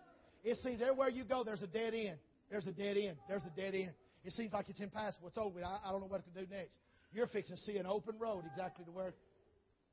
It 0.44 0.56
seems 0.62 0.80
everywhere 0.80 1.10
you 1.10 1.24
go, 1.24 1.44
there's 1.44 1.62
a 1.62 1.66
dead 1.66 1.94
end. 1.94 2.18
There's 2.50 2.66
a 2.66 2.72
dead 2.72 2.96
end. 2.96 3.16
There's 3.28 3.44
a 3.44 3.54
dead 3.54 3.74
end. 3.74 3.92
It 4.24 4.32
seems 4.32 4.52
like 4.52 4.68
it's 4.68 4.80
impassable. 4.80 5.28
It's 5.28 5.38
over. 5.38 5.62
I, 5.64 5.78
I 5.84 5.92
don't 5.92 6.00
know 6.00 6.06
what 6.06 6.24
to 6.24 6.40
do 6.40 6.46
next. 6.50 6.76
You're 7.12 7.26
fixing 7.26 7.56
to 7.56 7.62
see 7.62 7.76
an 7.76 7.86
open 7.86 8.14
road 8.18 8.44
exactly 8.50 8.84
to 8.84 8.90
where 8.90 9.14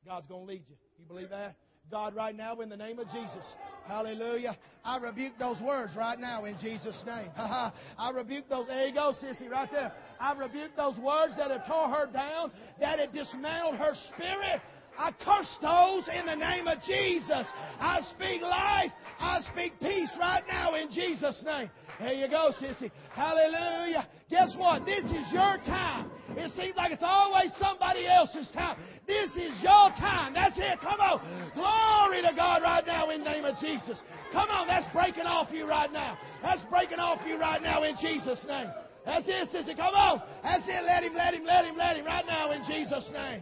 God's 0.06 0.28
going 0.28 0.45
to 0.45 0.52
lead 0.52 0.64
you. 0.70 0.76
You 1.00 1.06
believe 1.08 1.30
that? 1.30 1.56
God, 1.89 2.16
right 2.16 2.36
now, 2.36 2.60
in 2.60 2.68
the 2.68 2.76
name 2.76 3.00
of 3.00 3.08
Jesus. 3.08 3.45
Hallelujah. 3.86 4.58
I 4.84 4.98
rebuke 4.98 5.34
those 5.39 5.62
words 5.62 5.93
right 5.95 6.20
now 6.20 6.43
in 6.43 6.58
Jesus' 6.62 7.02
name. 7.06 7.30
I 7.38 8.12
rebuke 8.14 8.50
those. 8.50 8.68
There 8.68 8.88
you 8.88 8.93
go, 8.93 9.14
sissy, 9.24 9.50
right 9.50 9.70
there. 9.72 9.93
I 10.20 10.34
rebuke 10.34 10.72
those 10.76 10.98
words 10.98 11.34
that 11.38 11.50
have 11.50 11.66
tore 11.66 11.88
her 11.88 12.12
down, 12.12 12.52
that 12.82 13.00
have 13.00 13.14
dismantled 13.14 13.76
her 13.76 13.93
spirit. 14.10 14.62
I 14.98 15.12
curse 15.24 15.58
those 15.62 16.10
in 16.14 16.26
the 16.26 16.36
name 16.36 16.68
of 16.68 16.82
Jesus. 16.82 17.45
I 17.80 18.02
speak 18.16 18.41
life. 18.41 18.91
I 19.20 19.41
speak 19.52 19.74
peace 19.80 20.10
right 20.20 20.43
now 20.48 20.76
in 20.76 20.89
Jesus' 20.91 21.43
name. 21.45 21.70
There 22.00 22.14
you 22.14 22.28
go, 22.28 22.52
sissy. 22.60 22.91
Hallelujah. 23.14 24.08
Guess 24.30 24.56
what? 24.58 24.86
This 24.86 25.06
is 25.06 25.32
your 25.32 25.58
time. 25.66 26.10
It 26.36 26.52
seems 26.56 26.76
like 26.76 26.91
it's 26.91 27.04
always 27.06 27.52
somebody 27.58 28.08
else's 28.08 28.50
time. 28.52 28.78
This 29.08 29.30
is 29.32 29.54
your 29.62 29.89
time. 29.98 30.34
That's 30.34 30.58
it. 30.58 30.80
Come 30.82 31.00
on. 31.00 31.22
Glory 31.56 32.22
to 32.22 32.36
God 32.36 32.62
right 32.62 32.86
now 32.86 33.10
in 33.10 33.24
the 33.24 33.30
name 33.30 33.45
of 33.45 33.58
Jesus. 33.60 34.00
Come 34.32 34.50
on. 34.50 34.68
That's 34.68 34.86
breaking 34.93 35.26
off 35.26 35.50
you 35.52 35.68
right 35.68 35.91
now. 35.91 36.18
That's 36.43 36.62
breaking 36.70 37.00
off 37.00 37.22
you 37.26 37.39
right 37.39 37.62
now 37.62 37.84
in 37.84 37.95
Jesus' 38.02 38.43
name. 38.48 38.68
That's 39.06 39.26
it, 39.28 39.50
sissy. 39.54 39.76
Come 39.76 39.95
on. 39.95 40.22
That's 40.43 40.64
it. 40.68 40.84
Let 40.84 41.04
him, 41.04 41.16
let 41.16 41.34
him, 41.34 41.45
let 41.45 41.66
him, 41.66 41.78
let 41.78 41.95
him 41.95 42.06
right 42.06 42.26
now 42.26 42.52
in 42.52 42.62
Jesus' 42.68 43.10
name. 43.14 43.41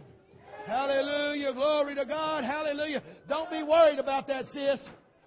Hallelujah. 0.66 1.52
Glory 1.52 1.94
to 1.94 2.04
God. 2.04 2.44
Hallelujah. 2.44 3.02
Don't 3.28 3.50
be 3.50 3.62
worried 3.62 3.98
about 3.98 4.26
that, 4.26 4.44
sis. 4.46 4.80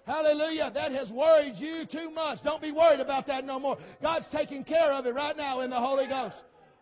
Hallelujah. 0.06 0.70
That 0.74 0.92
has 0.92 1.10
worried 1.10 1.54
you 1.56 1.84
too 1.90 2.10
much. 2.10 2.38
Don't 2.44 2.60
be 2.60 2.72
worried 2.72 3.00
about 3.00 3.26
that 3.28 3.44
no 3.44 3.58
more. 3.58 3.78
God's 4.02 4.26
taking 4.32 4.64
care 4.64 4.92
of 4.92 5.06
it 5.06 5.14
right 5.14 5.36
now 5.36 5.60
in 5.60 5.70
the 5.70 5.80
Holy 5.80 6.06
Ghost. 6.06 6.36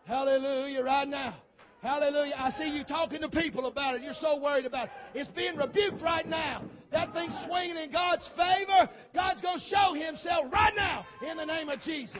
Hallelujah. 0.05 0.83
Right 0.83 1.07
now. 1.07 1.37
Hallelujah. 1.81 2.35
I 2.37 2.51
see 2.51 2.69
you 2.69 2.83
talking 2.83 3.21
to 3.21 3.29
people 3.29 3.67
about 3.67 3.95
it. 3.95 4.01
You're 4.01 4.13
so 4.19 4.37
worried 4.37 4.65
about 4.65 4.87
it. 4.87 4.91
It's 5.15 5.29
being 5.29 5.55
rebuked 5.55 6.01
right 6.01 6.27
now. 6.27 6.63
That 6.91 7.13
thing's 7.13 7.33
swinging 7.47 7.77
in 7.77 7.91
God's 7.91 8.27
favor. 8.35 8.89
God's 9.15 9.39
going 9.39 9.59
to 9.59 9.65
show 9.65 9.93
Himself 9.93 10.51
right 10.51 10.73
now 10.75 11.05
in 11.29 11.37
the 11.37 11.45
name 11.45 11.69
of 11.69 11.79
Jesus. 11.81 12.17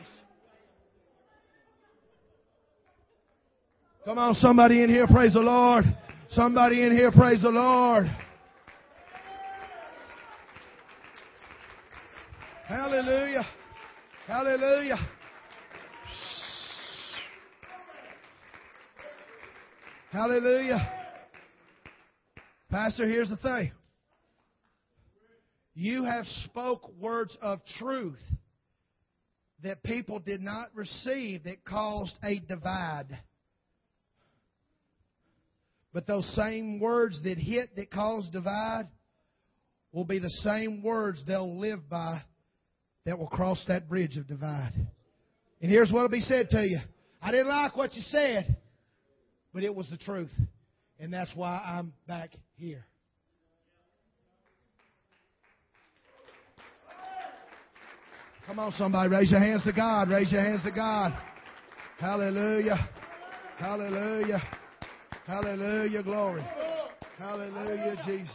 Come 4.05 4.17
on, 4.17 4.33
somebody 4.35 4.81
in 4.81 4.89
here, 4.89 5.07
praise 5.07 5.33
the 5.33 5.41
Lord. 5.41 5.83
Somebody 6.31 6.83
in 6.83 6.95
here, 6.95 7.11
praise 7.11 7.41
the 7.41 7.49
Lord. 7.49 8.05
Hallelujah. 12.67 13.47
Hallelujah. 14.27 15.09
Hallelujah. 20.11 20.91
Pastor, 22.69 23.07
here's 23.07 23.29
the 23.29 23.37
thing. 23.37 23.71
You 25.73 26.03
have 26.03 26.25
spoke 26.43 26.91
words 26.99 27.35
of 27.41 27.59
truth 27.79 28.19
that 29.63 29.81
people 29.81 30.19
did 30.19 30.41
not 30.41 30.67
receive 30.75 31.45
that 31.45 31.65
caused 31.65 32.15
a 32.23 32.37
divide. 32.37 33.17
But 35.93 36.05
those 36.05 36.27
same 36.35 36.79
words 36.79 37.21
that 37.23 37.37
hit 37.37 37.75
that 37.75 37.91
caused 37.91 38.31
divide 38.31 38.87
will 39.91 40.05
be 40.05 40.19
the 40.19 40.29
same 40.29 40.83
words 40.83 41.23
they'll 41.25 41.59
live 41.59 41.89
by 41.89 42.21
that 43.05 43.17
will 43.17 43.27
cross 43.27 43.63
that 43.67 43.89
bridge 43.89 44.17
of 44.17 44.27
divide. 44.27 44.73
And 45.61 45.71
here's 45.71 45.91
what 45.91 46.03
will 46.03 46.09
be 46.09 46.21
said 46.21 46.49
to 46.51 46.67
you. 46.67 46.79
I 47.21 47.31
didn't 47.31 47.47
like 47.47 47.75
what 47.75 47.95
you 47.95 48.01
said, 48.03 48.55
but 49.53 49.63
it 49.63 49.73
was 49.73 49.89
the 49.89 49.97
truth. 49.97 50.31
And 50.99 51.13
that's 51.13 51.31
why 51.35 51.61
I'm 51.65 51.93
back 52.07 52.31
here. 52.55 52.85
Come 58.45 58.59
on, 58.59 58.71
somebody. 58.73 59.09
Raise 59.09 59.29
your 59.29 59.39
hands 59.39 59.63
to 59.65 59.71
God. 59.71 60.09
Raise 60.09 60.31
your 60.31 60.41
hands 60.41 60.63
to 60.63 60.71
God. 60.71 61.13
Hallelujah. 61.99 62.89
Hallelujah. 63.57 64.41
Hallelujah. 65.29 66.01
Glory. 66.01 66.43
Hallelujah, 67.19 67.97
Jesus. 68.03 68.33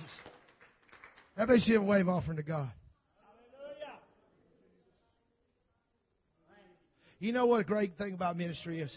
Everybody 1.37 1.75
a 1.75 1.83
wave 1.83 2.07
offering 2.07 2.37
to 2.37 2.45
God. 2.45 2.71
You 7.19 7.33
know 7.33 7.47
what 7.47 7.63
a 7.63 7.65
great 7.65 7.99
thing 7.99 8.15
about 8.15 8.37
ministry 8.37 8.81
is? 8.81 8.97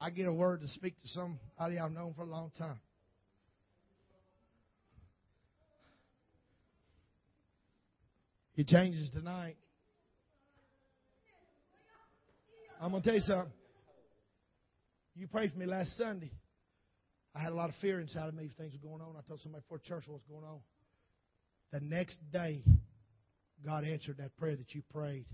I 0.00 0.10
get 0.10 0.28
a 0.28 0.32
word 0.32 0.60
to 0.60 0.68
speak 0.68 0.94
to 1.02 1.08
somebody 1.08 1.76
I've 1.76 1.90
known 1.90 2.14
for 2.14 2.22
a 2.22 2.26
long 2.26 2.52
time. 2.56 2.78
It 8.54 8.68
changes 8.68 9.10
tonight. 9.12 9.56
I'm 12.80 12.92
going 12.92 13.02
to 13.02 13.08
tell 13.08 13.16
you 13.16 13.22
something. 13.22 13.57
You 15.18 15.26
prayed 15.26 15.50
for 15.50 15.58
me 15.58 15.66
last 15.66 15.98
Sunday. 15.98 16.30
I 17.34 17.40
had 17.40 17.50
a 17.50 17.56
lot 17.56 17.70
of 17.70 17.74
fear 17.80 17.98
inside 17.98 18.28
of 18.28 18.34
me 18.34 18.48
things 18.56 18.72
were 18.72 18.88
going 18.88 19.02
on. 19.02 19.16
I 19.18 19.26
told 19.26 19.40
somebody 19.40 19.62
before 19.62 19.80
church 19.80 20.04
what 20.06 20.14
was 20.14 20.28
going 20.30 20.44
on. 20.44 20.60
The 21.72 21.80
next 21.80 22.18
day, 22.32 22.62
God 23.66 23.84
answered 23.84 24.18
that 24.18 24.36
prayer 24.36 24.54
that 24.54 24.72
you 24.76 24.82
prayed. 24.92 25.26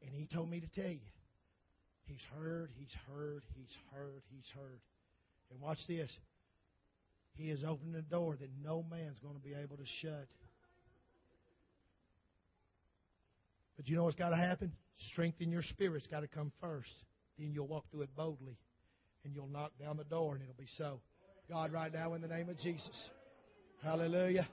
And 0.00 0.14
He 0.14 0.26
told 0.26 0.50
me 0.50 0.60
to 0.60 0.66
tell 0.68 0.90
you, 0.90 1.00
He's 2.06 2.24
heard, 2.34 2.70
He's 2.78 2.94
heard, 3.06 3.42
He's 3.54 3.76
heard, 3.92 4.22
He's 4.30 4.50
heard. 4.56 4.80
And 5.50 5.60
watch 5.60 5.78
this. 5.86 6.10
He 7.34 7.50
has 7.50 7.62
opened 7.64 7.94
a 7.96 8.02
door 8.02 8.34
that 8.40 8.48
no 8.62 8.82
man's 8.90 9.18
going 9.18 9.34
to 9.34 9.42
be 9.42 9.52
able 9.52 9.76
to 9.76 9.86
shut. 10.00 10.28
But 13.76 13.88
you 13.88 13.96
know 13.96 14.04
what's 14.04 14.16
got 14.16 14.30
to 14.30 14.36
happen? 14.36 14.72
Strength 15.12 15.42
in 15.42 15.50
your 15.50 15.62
spirit's 15.62 16.06
got 16.06 16.20
to 16.20 16.28
come 16.28 16.50
first. 16.62 16.94
Then 17.38 17.52
you'll 17.52 17.66
walk 17.66 17.84
through 17.90 18.02
it 18.02 18.10
boldly 18.16 18.56
and 19.24 19.34
you'll 19.34 19.48
knock 19.48 19.72
down 19.80 19.96
the 19.96 20.04
door 20.04 20.34
and 20.34 20.42
it'll 20.42 20.54
be 20.54 20.68
so. 20.76 21.00
God, 21.48 21.72
right 21.72 21.92
now, 21.92 22.14
in 22.14 22.22
the 22.22 22.28
name 22.28 22.48
of 22.48 22.58
Jesus. 22.58 23.10
Hallelujah. 23.82 24.48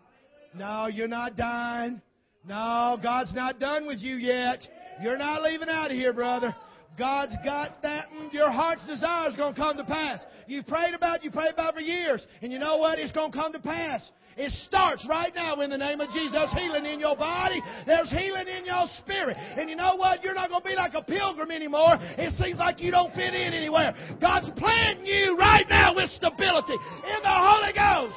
No, 0.53 0.87
you're 0.87 1.07
not 1.07 1.37
dying. 1.37 2.01
No, 2.45 2.99
God's 3.01 3.33
not 3.33 3.59
done 3.59 3.87
with 3.87 3.99
you 3.99 4.15
yet. 4.15 4.59
You're 5.01 5.17
not 5.17 5.41
leaving 5.41 5.69
out 5.69 5.91
of 5.91 5.97
here, 5.97 6.11
brother. 6.11 6.55
God's 6.97 7.35
got 7.45 7.81
that. 7.83 8.07
Your 8.31 8.51
heart's 8.51 8.85
desire 8.85 9.29
is 9.29 9.35
going 9.37 9.53
to 9.53 9.59
come 9.59 9.77
to 9.77 9.83
pass. 9.83 10.19
You've 10.47 10.67
prayed 10.67 10.93
about 10.93 11.23
you 11.23 11.31
prayed 11.31 11.53
about 11.53 11.73
it 11.73 11.75
for 11.75 11.81
years. 11.81 12.25
And 12.41 12.51
you 12.51 12.59
know 12.59 12.77
what? 12.77 12.99
It's 12.99 13.13
going 13.13 13.31
to 13.31 13.37
come 13.37 13.53
to 13.53 13.59
pass. 13.59 14.09
It 14.37 14.51
starts 14.65 15.05
right 15.09 15.33
now 15.35 15.59
in 15.61 15.69
the 15.69 15.77
name 15.77 15.99
of 15.99 16.09
Jesus. 16.09 16.31
There's 16.31 16.53
healing 16.53 16.85
in 16.85 16.99
your 16.99 17.15
body. 17.15 17.61
There's 17.85 18.09
healing 18.09 18.47
in 18.47 18.65
your 18.65 18.85
spirit. 18.97 19.37
And 19.37 19.69
you 19.69 19.75
know 19.75 19.95
what? 19.97 20.23
You're 20.23 20.33
not 20.33 20.49
going 20.49 20.61
to 20.61 20.69
be 20.69 20.75
like 20.75 20.93
a 20.93 21.03
pilgrim 21.03 21.51
anymore. 21.51 21.97
It 21.99 22.33
seems 22.33 22.59
like 22.59 22.81
you 22.81 22.91
don't 22.91 23.13
fit 23.13 23.33
in 23.33 23.53
anywhere. 23.53 23.93
God's 24.21 24.49
planting 24.57 25.05
you 25.05 25.37
right 25.37 25.65
now 25.69 25.95
with 25.95 26.09
stability 26.11 26.73
in 26.73 27.21
the 27.21 27.29
Holy 27.29 27.73
Ghost. 27.73 28.15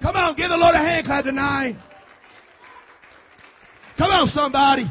Come 0.00 0.16
on, 0.16 0.36
give 0.36 0.48
the 0.48 0.56
Lord 0.56 0.74
a 0.74 0.78
hand 0.78 1.06
clap 1.06 1.24
tonight. 1.24 1.76
Come 3.96 4.10
on, 4.10 4.26
somebody. 4.28 4.90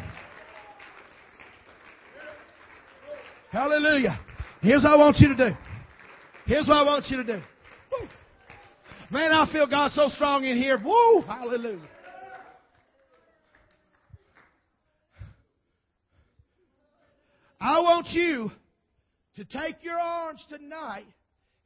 Hallelujah. 3.51 4.19
Here's 4.61 4.81
what 4.83 4.93
I 4.93 4.95
want 4.95 5.17
you 5.19 5.35
to 5.35 5.49
do. 5.49 5.55
Here's 6.45 6.67
what 6.67 6.77
I 6.77 6.83
want 6.83 7.05
you 7.09 7.17
to 7.17 7.23
do. 7.23 7.41
Man, 9.13 9.31
I 9.31 9.47
feel 9.53 9.67
God 9.67 9.91
so 9.91 10.07
strong 10.07 10.43
in 10.43 10.57
here. 10.57 10.81
Woo! 10.83 11.21
Hallelujah. 11.21 11.87
I 17.61 17.79
want 17.81 18.07
you 18.09 18.51
to 19.35 19.45
take 19.45 19.83
your 19.83 19.99
arms 19.99 20.43
tonight 20.49 21.05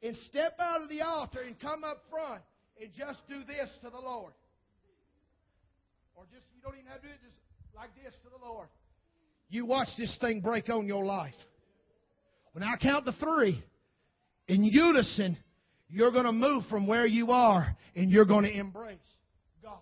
and 0.02 0.14
step 0.28 0.56
out 0.60 0.82
of 0.82 0.90
the 0.90 1.00
altar 1.00 1.40
and 1.40 1.58
come 1.58 1.84
up 1.84 2.02
front 2.10 2.42
and 2.78 2.90
just 2.94 3.26
do 3.30 3.38
this 3.38 3.70
to 3.82 3.88
the 3.88 3.98
Lord. 3.98 4.34
Or 6.16 6.24
just, 6.24 6.44
you 6.54 6.60
don't 6.62 6.74
even 6.74 6.88
have 6.88 7.00
to 7.00 7.06
do 7.06 7.14
it, 7.14 7.18
just 7.22 7.74
like 7.74 7.94
this 7.94 8.12
to 8.24 8.28
the 8.28 8.44
Lord. 8.46 8.68
You 9.48 9.64
watch 9.64 9.88
this 9.96 10.14
thing 10.20 10.42
break 10.42 10.68
on 10.68 10.86
your 10.86 11.06
life. 11.06 11.32
When 12.52 12.62
I 12.62 12.76
count 12.76 13.06
to 13.06 13.12
three, 13.12 13.64
in 14.48 14.64
unison, 14.64 15.38
you're 15.88 16.12
going 16.12 16.24
to 16.24 16.32
move 16.32 16.64
from 16.68 16.86
where 16.86 17.06
you 17.06 17.30
are 17.30 17.76
and 17.94 18.10
you're 18.10 18.24
going 18.24 18.44
to 18.44 18.52
embrace 18.52 18.98
God. 19.62 19.78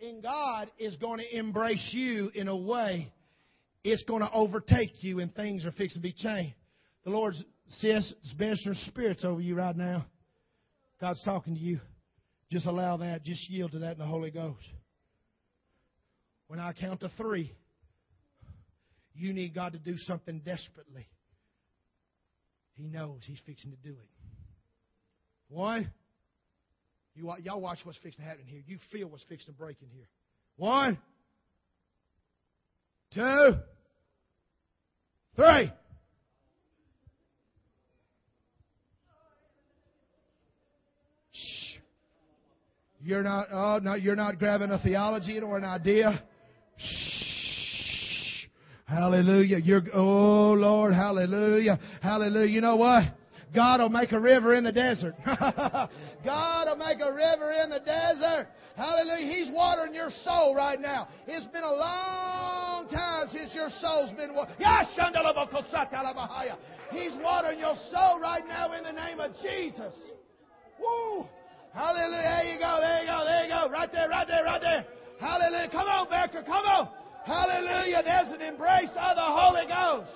And 0.00 0.22
God 0.22 0.70
is 0.78 0.96
going 0.96 1.20
to 1.20 1.36
embrace 1.36 1.90
you 1.92 2.30
in 2.34 2.48
a 2.48 2.56
way 2.56 3.12
it's 3.84 4.02
going 4.04 4.22
to 4.22 4.32
overtake 4.32 5.04
you 5.04 5.20
and 5.20 5.32
things 5.34 5.66
are 5.66 5.72
fixing 5.72 6.00
to 6.00 6.08
be 6.08 6.12
changed. 6.12 6.54
The 7.04 7.10
Lord 7.10 7.34
says, 7.68 8.12
ministering 8.38 8.76
spirits 8.86 9.24
over 9.24 9.40
you 9.40 9.54
right 9.54 9.76
now. 9.76 10.06
God's 11.00 11.22
talking 11.22 11.54
to 11.54 11.60
you. 11.60 11.80
Just 12.50 12.66
allow 12.66 12.96
that. 12.96 13.24
Just 13.24 13.48
yield 13.50 13.72
to 13.72 13.80
that 13.80 13.92
in 13.92 13.98
the 13.98 14.06
Holy 14.06 14.30
Ghost. 14.30 14.64
When 16.48 16.58
I 16.58 16.72
count 16.72 17.00
to 17.00 17.10
three, 17.16 17.52
you 19.14 19.32
need 19.34 19.54
God 19.54 19.72
to 19.72 19.78
do 19.78 19.98
something 19.98 20.40
desperately. 20.44 21.06
He 22.76 22.88
knows 22.88 23.20
He's 23.22 23.40
fixing 23.46 23.70
to 23.70 23.76
do 23.78 23.90
it. 23.90 24.08
One. 25.48 25.90
You, 27.14 27.32
y'all 27.42 27.60
watch 27.60 27.78
what's 27.84 27.98
fixing 27.98 28.24
to 28.24 28.28
happen 28.28 28.44
here. 28.46 28.62
You 28.66 28.78
feel 28.90 29.08
what's 29.08 29.22
fixing 29.24 29.52
to 29.54 29.58
break 29.58 29.76
in 29.80 29.88
here. 29.88 30.08
One. 30.56 30.98
Two. 33.12 33.52
Three. 35.36 35.72
Shh. 41.32 41.78
You're 43.00 43.22
not, 43.22 43.48
oh, 43.52 43.78
no, 43.80 43.94
you're 43.94 44.16
not 44.16 44.38
grabbing 44.38 44.70
a 44.70 44.78
theology 44.80 45.38
or 45.38 45.56
an 45.56 45.64
idea. 45.64 46.20
Shh. 46.76 47.13
Hallelujah. 48.86 49.58
You're, 49.58 49.82
oh 49.94 50.52
Lord, 50.52 50.92
hallelujah. 50.92 51.78
Hallelujah. 52.02 52.50
You 52.50 52.60
know 52.60 52.76
what? 52.76 53.04
God 53.54 53.80
will 53.80 53.88
make 53.88 54.12
a 54.12 54.20
river 54.20 54.54
in 54.54 54.64
the 54.64 54.72
desert. 54.72 55.14
God 55.24 56.66
will 56.66 56.76
make 56.76 56.98
a 57.00 57.12
river 57.12 57.52
in 57.62 57.70
the 57.70 57.80
desert. 57.80 58.48
Hallelujah. 58.76 59.32
He's 59.32 59.50
watering 59.54 59.94
your 59.94 60.10
soul 60.24 60.54
right 60.54 60.80
now. 60.80 61.08
It's 61.28 61.46
been 61.46 61.62
a 61.62 61.72
long 61.72 62.88
time 62.88 63.28
since 63.30 63.54
your 63.54 63.70
soul's 63.80 64.10
been 64.12 64.34
watered. 64.34 64.56
He's 66.90 67.16
watering 67.22 67.60
your 67.60 67.76
soul 67.92 68.20
right 68.20 68.42
now 68.46 68.72
in 68.72 68.82
the 68.82 68.92
name 68.92 69.20
of 69.20 69.32
Jesus. 69.40 69.94
Woo! 70.80 71.24
Hallelujah. 71.72 72.22
There 72.22 72.52
you 72.52 72.58
go. 72.58 72.78
There 72.80 73.00
you 73.00 73.06
go. 73.06 73.24
There 73.24 73.42
you 73.44 73.48
go. 73.48 73.70
Right 73.70 73.92
there, 73.92 74.08
right 74.08 74.26
there, 74.26 74.44
right 74.44 74.60
there. 74.60 74.84
Hallelujah. 75.20 75.68
Come 75.70 75.86
on, 75.86 76.08
Becker. 76.10 76.42
Come 76.42 76.66
on. 76.66 76.88
Hallelujah. 77.24 78.02
There's 78.04 78.32
an 78.32 78.42
embrace 78.42 78.90
of 78.90 79.16
the 79.16 79.22
Holy 79.22 79.66
Ghost. 79.66 80.12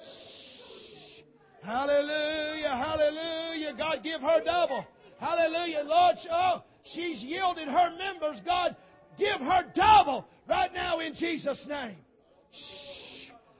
Shh. 0.00 1.22
Hallelujah. 1.62 2.68
Hallelujah. 2.68 3.74
God, 3.76 4.02
give 4.02 4.20
her 4.20 4.42
double. 4.44 4.84
Hallelujah. 5.20 5.82
Lord, 5.84 6.16
oh, 6.30 6.62
she's 6.92 7.22
yielded 7.22 7.68
her 7.68 7.90
members. 7.96 8.40
God, 8.44 8.76
give 9.18 9.40
her 9.40 9.62
double 9.74 10.26
right 10.48 10.72
now 10.72 10.98
in 10.98 11.14
Jesus' 11.14 11.64
name. 11.68 11.96
Shh. 12.52 12.98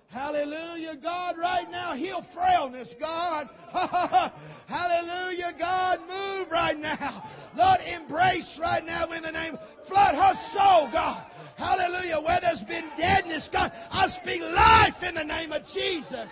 Hallelujah, 0.08 0.96
God, 1.02 1.36
right 1.36 1.70
now, 1.70 1.94
heal 1.94 2.24
frailness, 2.32 2.88
God. 2.98 3.48
Hallelujah, 4.66 5.52
God, 5.58 6.00
move 6.00 6.48
right 6.50 6.78
now. 6.78 7.30
Lord, 7.54 7.80
embrace 7.80 8.58
right 8.60 8.84
now 8.84 9.12
in 9.12 9.22
the 9.22 9.30
name. 9.30 9.58
Flood 9.86 10.14
her 10.14 10.32
soul, 10.54 10.90
God. 10.90 11.26
Hallelujah. 11.59 12.20
Where 12.24 12.38
there's 12.40 12.62
been 12.62 12.88
deadness, 12.96 13.48
God, 13.52 13.72
I 13.90 14.06
speak 14.22 14.40
life 14.40 15.02
in 15.02 15.16
the 15.16 15.24
name 15.24 15.50
of 15.50 15.62
Jesus. 15.74 16.30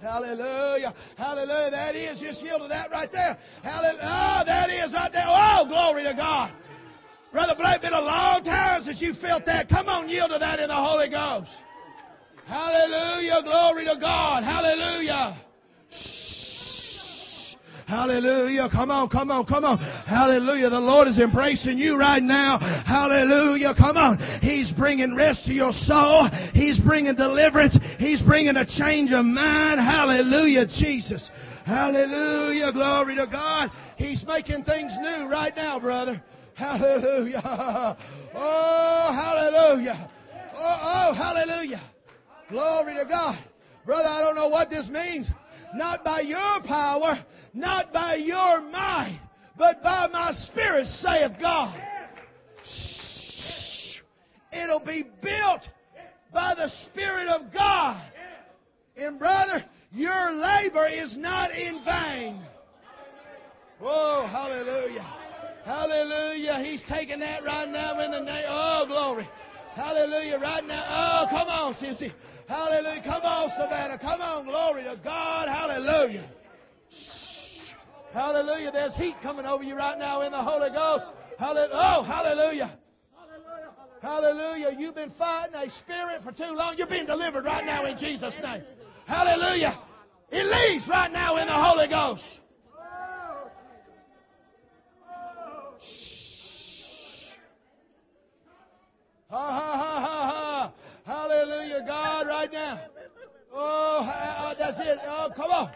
Hallelujah. 0.00 0.94
Hallelujah. 1.16 1.70
That 1.70 1.96
is. 1.96 2.20
Just 2.20 2.40
yield 2.42 2.62
to 2.62 2.68
that 2.68 2.90
right 2.90 3.10
there. 3.10 3.36
Hallelujah. 3.62 4.00
Ah, 4.02 4.42
oh, 4.42 4.46
that 4.46 4.70
is 4.70 4.92
right 4.92 5.12
there. 5.12 5.26
Oh, 5.26 5.64
glory 5.68 6.04
to 6.04 6.14
God. 6.14 6.52
Brother 7.32 7.54
Blake, 7.56 7.82
been 7.82 7.94
a 7.94 8.00
long 8.00 8.44
time 8.44 8.82
since 8.84 9.00
you 9.00 9.14
felt 9.20 9.44
that. 9.46 9.68
Come 9.68 9.88
on, 9.88 10.08
yield 10.08 10.30
to 10.32 10.38
that 10.38 10.60
in 10.60 10.68
the 10.68 10.74
Holy 10.74 11.08
Ghost. 11.08 11.50
Hallelujah. 12.46 13.42
Glory 13.42 13.84
to 13.86 13.96
God. 13.98 14.44
Hallelujah. 14.44 15.40
Shh. 15.90 17.56
Hallelujah. 17.86 18.68
Come 18.70 18.90
on, 18.90 19.08
come 19.08 19.30
on, 19.30 19.46
come 19.46 19.64
on. 19.64 19.78
Hallelujah. 20.12 20.68
The 20.68 20.78
Lord 20.78 21.08
is 21.08 21.18
embracing 21.18 21.78
you 21.78 21.96
right 21.96 22.22
now. 22.22 22.58
Hallelujah. 22.86 23.74
Come 23.76 23.96
on. 23.96 24.18
He's 24.42 24.70
bringing 24.72 25.14
rest 25.14 25.46
to 25.46 25.52
your 25.52 25.72
soul. 25.72 26.28
He's 26.52 26.78
bringing 26.80 27.14
deliverance. 27.14 27.78
He's 27.98 28.20
bringing 28.20 28.56
a 28.56 28.66
change 28.66 29.10
of 29.12 29.24
mind. 29.24 29.80
Hallelujah, 29.80 30.66
Jesus. 30.66 31.30
Hallelujah. 31.64 32.72
Glory 32.72 33.16
to 33.16 33.26
God. 33.26 33.70
He's 33.96 34.22
making 34.26 34.64
things 34.64 34.92
new 35.00 35.28
right 35.30 35.56
now, 35.56 35.80
brother. 35.80 36.22
Hallelujah. 36.54 37.96
Oh, 38.34 39.10
hallelujah. 39.14 40.10
Oh, 40.54 40.78
oh, 40.82 41.14
hallelujah. 41.14 41.90
Glory 42.50 42.94
to 42.94 43.06
God. 43.08 43.42
Brother, 43.86 44.08
I 44.08 44.20
don't 44.20 44.36
know 44.36 44.48
what 44.48 44.68
this 44.68 44.88
means. 44.90 45.28
Not 45.74 46.04
by 46.04 46.20
your 46.20 46.60
power, 46.66 47.24
not 47.54 47.92
by 47.92 48.16
your 48.16 48.60
might, 48.60 49.20
but 49.62 49.80
by 49.80 50.08
my 50.08 50.32
spirit, 50.50 50.88
saith 50.88 51.38
God. 51.40 51.80
It'll 54.52 54.84
be 54.84 55.04
built 55.22 55.68
by 56.34 56.56
the 56.56 56.68
Spirit 56.86 57.28
of 57.28 57.52
God. 57.52 58.02
And 58.96 59.20
brother, 59.20 59.64
your 59.92 60.32
labor 60.32 60.88
is 60.88 61.16
not 61.16 61.52
in 61.52 61.80
vain. 61.84 62.42
Oh, 63.80 64.26
hallelujah. 64.28 65.08
Hallelujah. 65.64 66.60
He's 66.64 66.82
taking 66.88 67.20
that 67.20 67.44
right 67.44 67.68
now 67.68 68.00
in 68.00 68.10
the 68.10 68.18
name. 68.18 68.44
Oh, 68.48 68.84
glory. 68.88 69.28
Hallelujah. 69.76 70.40
Right 70.40 70.64
now. 70.64 71.22
Oh, 71.22 71.30
come 71.30 71.46
on, 71.46 71.74
sissy. 71.74 72.12
Hallelujah. 72.48 73.02
Come 73.04 73.22
on, 73.22 73.48
Savannah. 73.56 73.98
Come 74.00 74.20
on. 74.22 74.44
Glory 74.44 74.82
to 74.82 75.00
God. 75.04 75.46
Hallelujah. 75.46 76.28
Hallelujah. 78.12 78.70
There's 78.72 78.94
heat 78.96 79.14
coming 79.22 79.46
over 79.46 79.64
you 79.64 79.74
right 79.74 79.98
now 79.98 80.22
in 80.22 80.32
the 80.32 80.42
Holy 80.42 80.70
Ghost. 80.70 81.04
Hallelujah. 81.38 81.70
Oh, 81.72 82.02
hallelujah. 82.02 82.78
Hallelujah. 84.02 84.76
You've 84.76 84.94
been 84.94 85.12
fighting 85.18 85.54
a 85.54 85.70
spirit 85.82 86.22
for 86.22 86.32
too 86.32 86.52
long. 86.52 86.74
You're 86.76 86.88
being 86.88 87.06
delivered 87.06 87.44
right 87.44 87.64
now 87.64 87.86
in 87.86 87.96
Jesus' 87.96 88.34
name. 88.42 88.62
Hallelujah. 89.06 89.78
It 90.30 90.44
leaves 90.44 90.88
right 90.88 91.10
now 91.12 91.36
in 91.36 91.46
the 91.46 91.52
Holy 91.52 91.88
Ghost. 91.88 92.22
Ha 99.30 99.50
ha 99.50 99.76
ha 99.78 100.00
ha 100.00 100.30
ha. 100.30 100.72
Hallelujah, 101.06 101.84
God, 101.86 102.26
right 102.26 102.52
now. 102.52 102.80
Oh, 103.54 104.54
that's 104.58 104.78
it. 104.80 104.98
Oh, 105.06 105.30
come 105.34 105.50
on. 105.50 105.70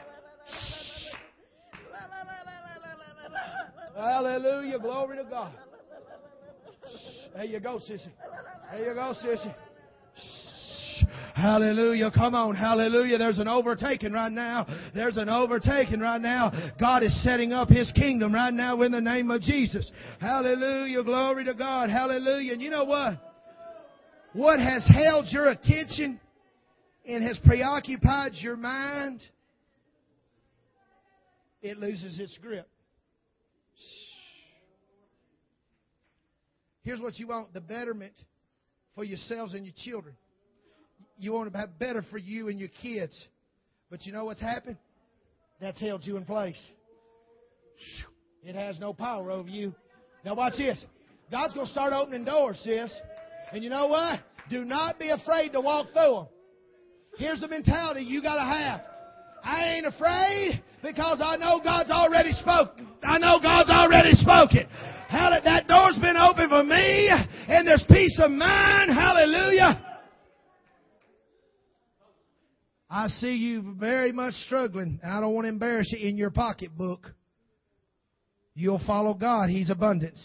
Hallelujah. 3.96 4.78
Glory 4.78 5.16
to 5.16 5.24
God. 5.24 5.52
There 7.34 7.44
you 7.44 7.60
go, 7.60 7.78
sissy. 7.78 8.08
There 8.70 8.88
you 8.88 8.94
go, 8.94 9.14
sissy. 9.24 9.54
Hallelujah. 11.34 12.10
Come 12.10 12.34
on. 12.34 12.54
Hallelujah. 12.54 13.18
There's 13.18 13.38
an 13.38 13.48
overtaking 13.48 14.12
right 14.12 14.32
now. 14.32 14.66
There's 14.94 15.16
an 15.16 15.28
overtaking 15.28 16.00
right 16.00 16.20
now. 16.20 16.52
God 16.80 17.02
is 17.02 17.22
setting 17.22 17.52
up 17.52 17.68
His 17.68 17.90
kingdom 17.92 18.34
right 18.34 18.52
now 18.52 18.80
in 18.82 18.92
the 18.92 19.00
name 19.00 19.30
of 19.30 19.42
Jesus. 19.42 19.90
Hallelujah. 20.20 21.02
Glory 21.02 21.44
to 21.44 21.54
God. 21.54 21.90
Hallelujah. 21.90 22.54
And 22.54 22.62
you 22.62 22.70
know 22.70 22.84
what? 22.84 23.14
What 24.32 24.60
has 24.60 24.86
held 24.86 25.26
your 25.30 25.48
attention 25.48 26.20
and 27.06 27.22
has 27.22 27.38
preoccupied 27.44 28.32
your 28.34 28.56
mind, 28.56 29.22
it 31.62 31.78
loses 31.78 32.18
its 32.18 32.36
grip. 32.38 32.68
Here's 36.86 37.00
what 37.00 37.18
you 37.18 37.26
want 37.26 37.52
the 37.52 37.60
betterment 37.60 38.12
for 38.94 39.02
yourselves 39.02 39.54
and 39.54 39.66
your 39.66 39.74
children. 39.84 40.14
You 41.18 41.32
want 41.32 41.52
to 41.52 41.58
have 41.58 41.80
better 41.80 42.00
for 42.12 42.16
you 42.16 42.46
and 42.46 42.60
your 42.60 42.68
kids. 42.80 43.26
But 43.90 44.06
you 44.06 44.12
know 44.12 44.26
what's 44.26 44.40
happened? 44.40 44.76
That's 45.60 45.80
held 45.80 46.06
you 46.06 46.16
in 46.16 46.24
place. 46.24 46.60
It 48.44 48.54
has 48.54 48.78
no 48.78 48.92
power 48.92 49.32
over 49.32 49.48
you. 49.48 49.74
Now 50.24 50.36
watch 50.36 50.58
this. 50.58 50.84
God's 51.28 51.54
going 51.54 51.66
to 51.66 51.72
start 51.72 51.92
opening 51.92 52.24
doors, 52.24 52.56
sis. 52.62 52.96
And 53.50 53.64
you 53.64 53.70
know 53.70 53.88
what? 53.88 54.20
Do 54.48 54.64
not 54.64 54.96
be 55.00 55.10
afraid 55.10 55.54
to 55.54 55.60
walk 55.60 55.88
through 55.92 56.14
them. 56.14 56.26
Here's 57.18 57.40
the 57.40 57.48
mentality 57.48 58.02
you 58.02 58.22
got 58.22 58.36
to 58.36 58.42
have. 58.42 58.80
I 59.42 59.74
ain't 59.74 59.86
afraid 59.86 60.62
because 60.84 61.20
I 61.20 61.36
know 61.36 61.60
God's 61.64 61.90
already 61.90 62.30
spoken. 62.30 62.86
I 63.02 63.18
know 63.18 63.40
God's 63.42 63.70
already 63.70 64.12
spoken. 64.12 64.68
Hallelujah. 65.08 65.42
That 65.44 65.68
door's 65.68 65.98
been 65.98 66.16
open 66.16 66.48
for 66.48 66.64
me 66.64 67.10
and 67.48 67.66
there's 67.66 67.84
peace 67.88 68.18
of 68.22 68.30
mind. 68.30 68.90
Hallelujah. 68.90 69.82
I 72.88 73.08
see 73.08 73.34
you 73.34 73.74
very 73.78 74.12
much 74.12 74.34
struggling, 74.46 75.00
and 75.02 75.12
I 75.12 75.20
don't 75.20 75.34
want 75.34 75.44
to 75.46 75.48
embarrass 75.48 75.92
you 75.92 76.08
in 76.08 76.16
your 76.16 76.30
pocketbook. 76.30 77.12
You'll 78.54 78.80
follow 78.86 79.12
God. 79.12 79.50
He's 79.50 79.70
abundance. 79.70 80.24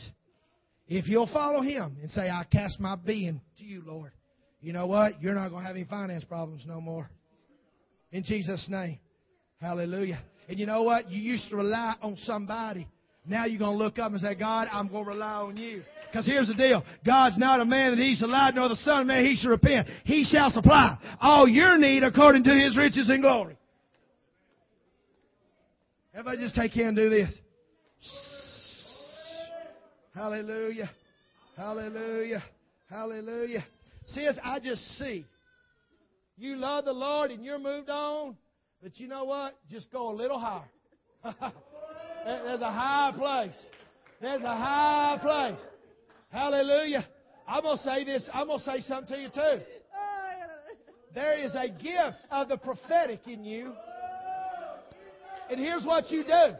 If 0.88 1.08
you'll 1.08 1.30
follow 1.34 1.62
Him 1.62 1.98
and 2.02 2.12
say, 2.12 2.30
I 2.30 2.46
cast 2.52 2.80
my 2.80 2.96
being 2.96 3.42
to 3.58 3.64
you, 3.64 3.82
Lord, 3.86 4.12
you 4.62 4.74
know 4.74 4.86
what? 4.86 5.22
You're 5.22 5.34
not 5.34 5.50
going 5.50 5.64
to 5.64 5.68
have 5.68 5.76
any 5.76 5.86
finance 5.86 6.24
problems 6.24 6.64
no 6.68 6.80
more. 6.80 7.10
In 8.12 8.24
Jesus' 8.24 8.68
name. 8.70 9.00
Hallelujah. 9.60 10.22
And 10.48 10.60
you 10.60 10.66
know 10.66 10.84
what? 10.84 11.10
You 11.10 11.20
used 11.20 11.50
to 11.50 11.58
rely 11.58 11.96
on 12.02 12.16
somebody. 12.24 12.88
Now 13.26 13.46
you're 13.46 13.60
going 13.60 13.78
to 13.78 13.84
look 13.84 14.00
up 14.00 14.12
and 14.12 14.20
say, 14.20 14.36
God, 14.36 14.68
I'm 14.72 14.88
going 14.88 15.04
to 15.06 15.10
rely 15.10 15.34
on 15.34 15.58
you. 15.58 15.84
Because 16.08 16.26
here's 16.26 16.48
the 16.48 16.56
deal. 16.56 16.84
God's 17.06 17.38
not 17.38 17.62
a 17.62 17.66
man 17.66 17.96
that 17.96 18.02
he 18.02 18.16
should 18.16 18.30
lie, 18.30 18.52
nor 18.52 18.68
the 18.68 18.76
son 18.78 19.02
of 19.02 19.08
man 19.08 19.26
he 19.26 19.36
should 19.36 19.50
repent. 19.50 19.88
He 20.04 20.26
shall 20.26 20.52
supply 20.52 20.98
all 21.22 21.48
your 21.48 21.78
need 21.78 22.04
according 22.04 22.44
to 22.46 22.54
his 22.54 22.76
riches 22.76 23.10
and 23.10 23.22
glory. 23.22 23.58
Everybody 26.14 26.40
just 26.40 26.56
take 26.56 26.74
care 26.74 26.88
and 26.88 26.98
do 26.98 27.10
this. 27.10 27.30
Hallelujah. 30.14 30.90
Hallelujah. 31.56 32.44
Hallelujah. 32.90 33.66
Sis, 34.08 34.36
I 34.44 34.60
just 34.60 34.82
see. 34.98 35.26
You 36.38 36.58
love 36.58 36.86
the 36.86 36.92
Lord 36.92 37.32
and 37.32 37.46
you're 37.46 37.60
moved 37.60 37.90
on, 37.90 38.36
but 38.84 39.00
you 39.00 39.08
know 39.08 39.24
what? 39.24 39.56
Just 39.70 39.90
go 39.92 40.12
a 40.12 40.16
little 40.16 40.40
higher. 40.40 40.66
There's 42.26 42.62
a 42.62 42.72
high 42.72 43.14
place. 43.18 43.58
There's 44.22 44.44
a 44.44 44.56
high 44.56 45.18
place. 45.22 45.60
Hallelujah. 46.30 47.08
I'm 47.48 47.64
going 47.64 47.78
to 47.78 47.84
say 47.84 48.04
this. 48.06 48.30
I'm 48.34 48.48
going 48.48 48.60
to 48.60 48.66
say 48.66 48.82
something 48.82 49.16
to 49.16 49.22
you 49.22 49.30
too. 49.30 49.64
There 51.14 51.38
is 51.38 51.54
a 51.56 51.68
gift 51.68 52.18
of 52.30 52.48
the 52.48 52.58
prophetic 52.58 53.28
in 53.28 53.44
you. 53.44 53.74
And 55.50 55.60
here's 55.60 55.84
what 55.84 56.10
you 56.10 56.24
do. 56.24 56.56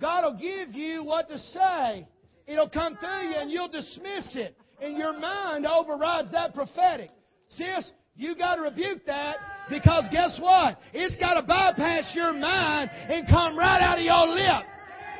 God 0.00 0.24
will 0.24 0.38
give 0.38 0.74
you 0.74 1.02
what 1.02 1.28
to 1.28 1.38
say. 1.38 2.06
It'll 2.46 2.68
come 2.68 2.96
through 2.96 3.30
you 3.30 3.34
and 3.34 3.50
you'll 3.50 3.68
dismiss 3.68 4.36
it. 4.36 4.56
And 4.80 4.96
your 4.96 5.18
mind 5.18 5.66
overrides 5.66 6.30
that 6.32 6.54
prophetic. 6.54 7.10
Sis, 7.48 7.90
you 8.14 8.36
got 8.36 8.56
to 8.56 8.62
rebuke 8.62 9.04
that 9.06 9.38
because 9.70 10.08
guess 10.10 10.38
what? 10.40 10.78
It's 10.92 11.16
got 11.16 11.34
to 11.34 11.42
bypass 11.42 12.12
your 12.14 12.32
mind 12.32 12.90
and 12.92 13.26
come 13.28 13.58
right 13.58 13.80
out 13.80 13.98
of 13.98 14.04
your 14.04 14.26
lip. 14.28 14.64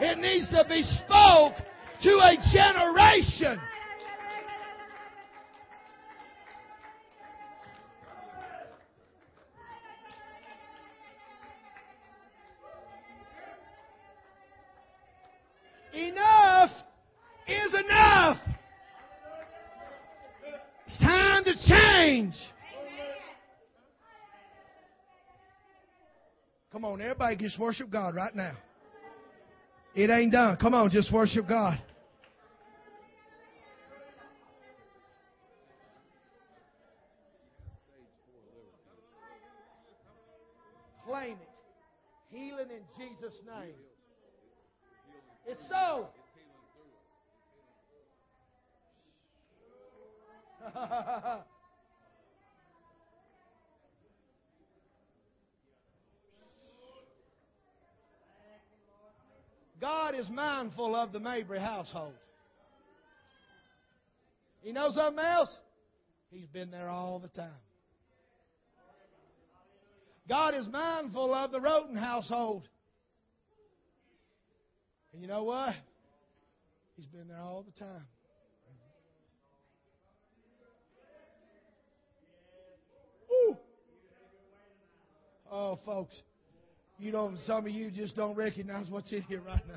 It 0.00 0.18
needs 0.18 0.48
to 0.50 0.64
be 0.68 0.82
spoke 0.82 1.54
to 2.02 2.10
a 2.10 2.36
generation. 2.52 3.60
Come 26.78 26.84
on, 26.84 27.00
everybody 27.00 27.34
just 27.34 27.58
worship 27.58 27.90
God 27.90 28.14
right 28.14 28.32
now. 28.36 28.52
It 29.96 30.10
ain't 30.10 30.30
done. 30.30 30.56
Come 30.58 30.74
on, 30.74 30.90
just 30.90 31.12
worship 31.12 31.48
God. 31.48 31.76
Claim 41.04 41.32
it. 41.32 41.48
Healing 42.30 42.68
in 42.70 42.82
Jesus' 42.96 43.34
name. 43.44 43.74
It's 45.48 45.62
so. 45.68 46.06
God 59.80 60.14
is 60.14 60.28
mindful 60.30 60.96
of 60.96 61.12
the 61.12 61.20
Mabry 61.20 61.60
household. 61.60 62.14
You 64.62 64.72
know 64.72 64.90
something 64.90 65.24
else? 65.24 65.56
He's 66.30 66.46
been 66.46 66.70
there 66.70 66.88
all 66.88 67.20
the 67.20 67.28
time. 67.28 67.50
God 70.28 70.54
is 70.54 70.68
mindful 70.68 71.32
of 71.32 71.52
the 71.52 71.58
Roten 71.58 71.96
household. 71.96 72.68
And 75.12 75.22
you 75.22 75.28
know 75.28 75.44
what? 75.44 75.74
He's 76.96 77.06
been 77.06 77.28
there 77.28 77.40
all 77.40 77.64
the 77.64 77.78
time. 77.78 78.06
Woo. 83.30 83.56
Oh, 85.50 85.78
folks, 85.86 86.20
you 86.98 87.12
know, 87.12 87.32
some 87.46 87.66
of 87.66 87.72
you 87.72 87.90
just 87.90 88.16
don't 88.16 88.34
recognize 88.36 88.90
what's 88.90 89.12
in 89.12 89.22
here 89.22 89.40
right 89.40 89.62
now. 89.68 89.74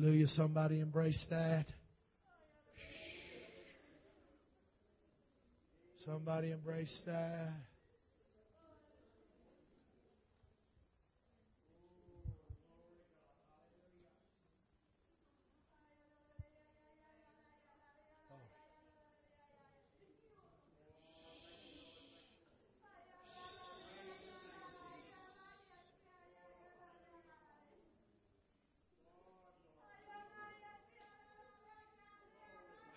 Hallelujah. 0.00 0.28
Somebody 0.28 0.78
embrace 0.78 1.26
that. 1.28 1.66
Somebody 6.06 6.52
embrace 6.52 7.00
that. 7.04 7.50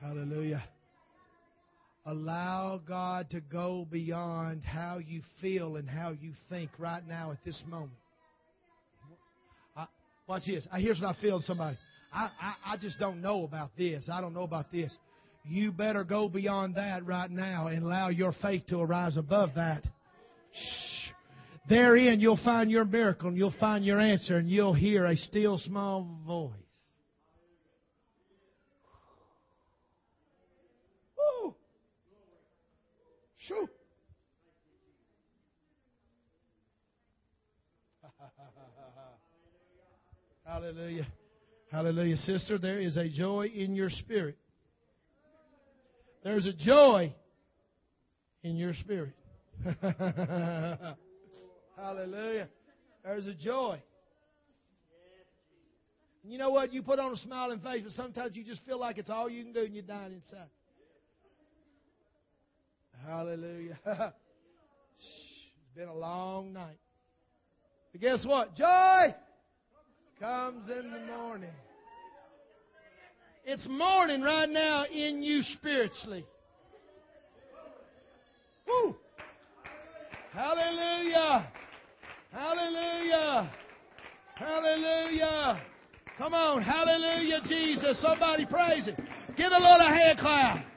Hallelujah. 0.02 0.64
Allow 2.22 2.80
God 2.88 3.32
to 3.32 3.42
go 3.42 3.88
beyond 3.90 4.64
how 4.64 5.00
you 5.00 5.22
feel 5.42 5.78
and 5.78 5.90
how 5.90 6.12
you 6.12 6.34
think 6.52 6.70
right 6.78 7.02
now 7.08 7.32
at 7.32 7.44
this 7.44 7.64
moment. 7.68 7.98
I, 9.76 9.88
watch 10.28 10.44
this. 10.46 10.68
I, 10.72 10.82
here's 10.82 11.02
what 11.02 11.16
I 11.16 11.20
feel 11.20 11.42
somebody. 11.42 11.78
I, 12.14 12.30
I, 12.40 12.74
I 12.74 12.78
just 12.78 13.00
don't 13.00 13.24
know 13.24 13.44
about 13.44 13.72
this. 13.76 14.08
I 14.12 14.22
don't 14.22 14.36
know 14.36 14.44
about 14.44 14.72
this. 14.72 14.96
You 15.46 15.72
better 15.72 16.04
go 16.04 16.30
beyond 16.30 16.76
that 16.76 17.08
right 17.08 17.32
now 17.32 17.68
and 17.68 17.84
allow 17.84 18.10
your 18.10 18.34
faith 18.40 18.68
to 18.68 18.80
arise 18.80 19.18
above 19.18 19.56
that. 19.56 19.84
Shh. 20.54 21.10
Therein, 21.70 22.20
you'll 22.20 22.40
find 22.44 22.70
your 22.70 22.86
miracle 22.86 23.30
and 23.30 23.38
you'll 23.38 23.56
find 23.60 23.84
your 23.84 24.00
answer 24.00 24.38
and 24.38 24.48
you'll 24.48 24.76
hear 24.76 25.06
a 25.06 25.18
still 25.18 25.58
small 25.58 26.08
voice. 26.28 26.52
Shoo. 33.48 33.68
Hallelujah. 40.46 41.08
Hallelujah. 41.72 42.18
Sister, 42.18 42.58
there 42.58 42.80
is 42.80 42.98
a 42.98 43.08
joy 43.10 43.46
in 43.48 43.76
your 43.76 43.90
spirit. 43.90 44.38
There's 46.24 46.46
a 46.46 46.54
joy 46.54 47.14
in 48.44 48.58
your 48.58 48.74
spirit. 48.74 49.14
Hallelujah. 51.78 52.50
There's 53.04 53.26
a 53.26 53.34
joy. 53.34 53.82
You 56.24 56.38
know 56.38 56.52
what? 56.52 56.72
You 56.72 56.84
put 56.84 57.00
on 57.00 57.14
a 57.14 57.18
smiling 57.18 57.62
face, 57.62 57.82
but 57.84 57.94
sometimes 57.94 58.36
you 58.36 58.44
just 58.44 58.64
feel 58.66 58.80
like 58.80 59.00
it's 59.00 59.10
all 59.10 59.28
you 59.28 59.44
can 59.44 59.54
do 59.54 59.62
and 59.62 59.74
you're 59.74 59.84
dying 59.84 60.14
inside. 60.14 60.50
Hallelujah. 63.06 63.78
it's 63.86 65.76
been 65.76 65.88
a 65.88 65.96
long 65.96 66.54
night. 66.54 66.78
But 67.92 68.02
guess 68.02 68.26
what? 68.26 68.56
Joy 68.56 69.16
comes 70.20 70.70
in 70.70 70.92
the 70.92 71.00
morning. 71.14 71.50
It's 73.44 73.68
morning 73.68 74.22
right 74.22 74.50
now 74.50 74.86
in 74.86 75.24
you 75.24 75.42
spiritually. 75.42 76.26
Woo! 78.68 78.96
Hallelujah! 80.32 81.52
Hallelujah! 82.32 83.52
Hallelujah! 84.36 85.62
Come 86.18 86.34
on, 86.36 86.62
hallelujah, 86.62 87.42
Jesus. 87.50 88.00
Somebody 88.00 88.46
praise 88.46 88.86
Him. 88.86 88.96
Give 89.36 89.50
the 89.50 89.60
Lord 89.60 89.82
a 89.82 89.90
hand 89.90 90.20
clap. 90.20 90.71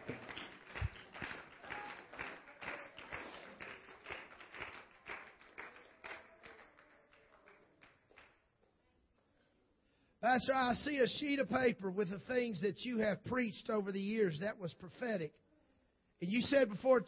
Pastor, 10.25 10.55
I 10.55 10.73
see 10.77 10.97
a 11.01 11.07
sheet 11.07 11.39
of 11.39 11.51
paper 11.51 11.91
with 11.91 12.09
the 12.09 12.19
things 12.21 12.63
that 12.63 12.81
you 12.81 12.97
have 13.01 13.23
preached 13.27 13.69
over 13.69 13.93
the 13.93 14.01
years. 14.01 14.39
That 14.41 14.59
was 14.59 14.73
prophetic. 14.73 15.35
And 16.23 16.33
you 16.33 16.41
said 16.41 16.71
before, 16.71 17.03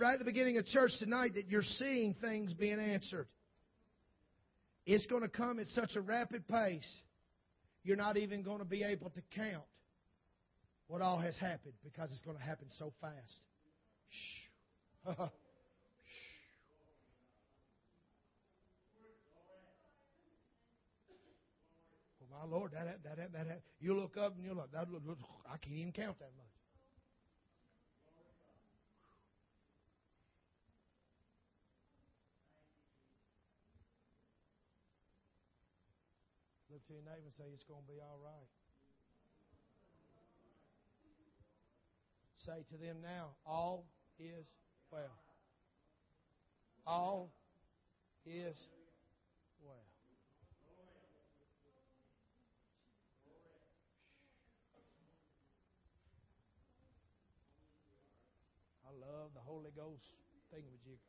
right 0.00 0.12
at 0.12 0.20
the 0.20 0.24
beginning 0.24 0.56
of 0.56 0.66
church 0.66 0.92
tonight, 1.00 1.32
that 1.34 1.48
you're 1.48 1.64
seeing 1.64 2.14
things 2.20 2.54
being 2.54 2.78
answered. 2.78 3.26
It's 4.86 5.04
going 5.06 5.22
to 5.22 5.28
come 5.28 5.58
at 5.58 5.66
such 5.66 5.96
a 5.96 6.00
rapid 6.00 6.46
pace, 6.46 6.88
you're 7.82 7.96
not 7.96 8.16
even 8.16 8.44
going 8.44 8.60
to 8.60 8.64
be 8.64 8.84
able 8.84 9.10
to 9.10 9.22
count 9.34 9.64
what 10.86 11.02
all 11.02 11.18
has 11.18 11.36
happened 11.38 11.74
because 11.82 12.12
it's 12.12 12.22
going 12.22 12.36
to 12.36 12.42
happen 12.44 12.68
so 12.78 12.92
fast. 13.00 13.46
my 22.40 22.46
Lord, 22.48 22.72
that, 22.72 23.02
that, 23.04 23.16
that, 23.16 23.32
that, 23.32 23.60
you 23.80 23.94
look 23.94 24.16
up 24.16 24.34
and 24.36 24.44
you 24.44 24.54
look, 24.54 24.72
that, 24.72 24.86
I 25.46 25.56
can't 25.58 25.76
even 25.76 25.92
count 25.92 26.18
that 26.18 26.30
much. 26.36 26.46
Look 36.72 36.86
to 36.86 36.92
your 36.94 37.02
neighbor 37.02 37.26
and 37.26 37.34
say, 37.34 37.44
It's 37.52 37.64
going 37.64 37.82
to 37.82 37.92
be 37.92 38.00
all 38.00 38.18
right. 38.24 38.48
Say 42.36 42.64
to 42.70 42.82
them 42.82 42.96
now, 43.02 43.30
All 43.44 43.84
is 44.18 44.46
well. 44.90 45.02
All 46.86 47.30
is 48.24 48.56
well. 49.62 49.90
I 58.90 59.06
love 59.06 59.30
the 59.34 59.39
Holy 59.50 59.72
Ghost 59.74 60.04
thingamajiggers. 60.54 61.02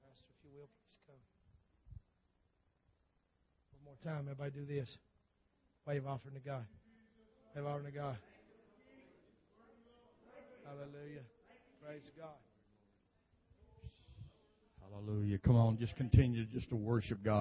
Pastor, 0.00 0.32
if 0.32 0.44
you 0.44 0.50
will, 0.56 0.68
please 0.80 0.96
come. 1.06 1.20
One 3.72 3.84
more 3.84 4.00
time, 4.02 4.20
everybody 4.30 4.50
do 4.50 4.64
this. 4.64 4.96
Wave 5.86 6.06
offering 6.06 6.36
to 6.36 6.40
God. 6.40 6.64
Wave 7.54 7.66
offering 7.66 7.84
to 7.84 7.92
God. 7.92 8.16
Hallelujah. 10.64 11.43
Praise 11.84 12.10
God. 12.16 12.28
Hallelujah. 14.80 15.38
Come 15.38 15.56
on, 15.56 15.76
just 15.76 15.94
continue 15.96 16.46
just 16.46 16.70
to 16.70 16.76
worship 16.76 17.18
God. 17.22 17.32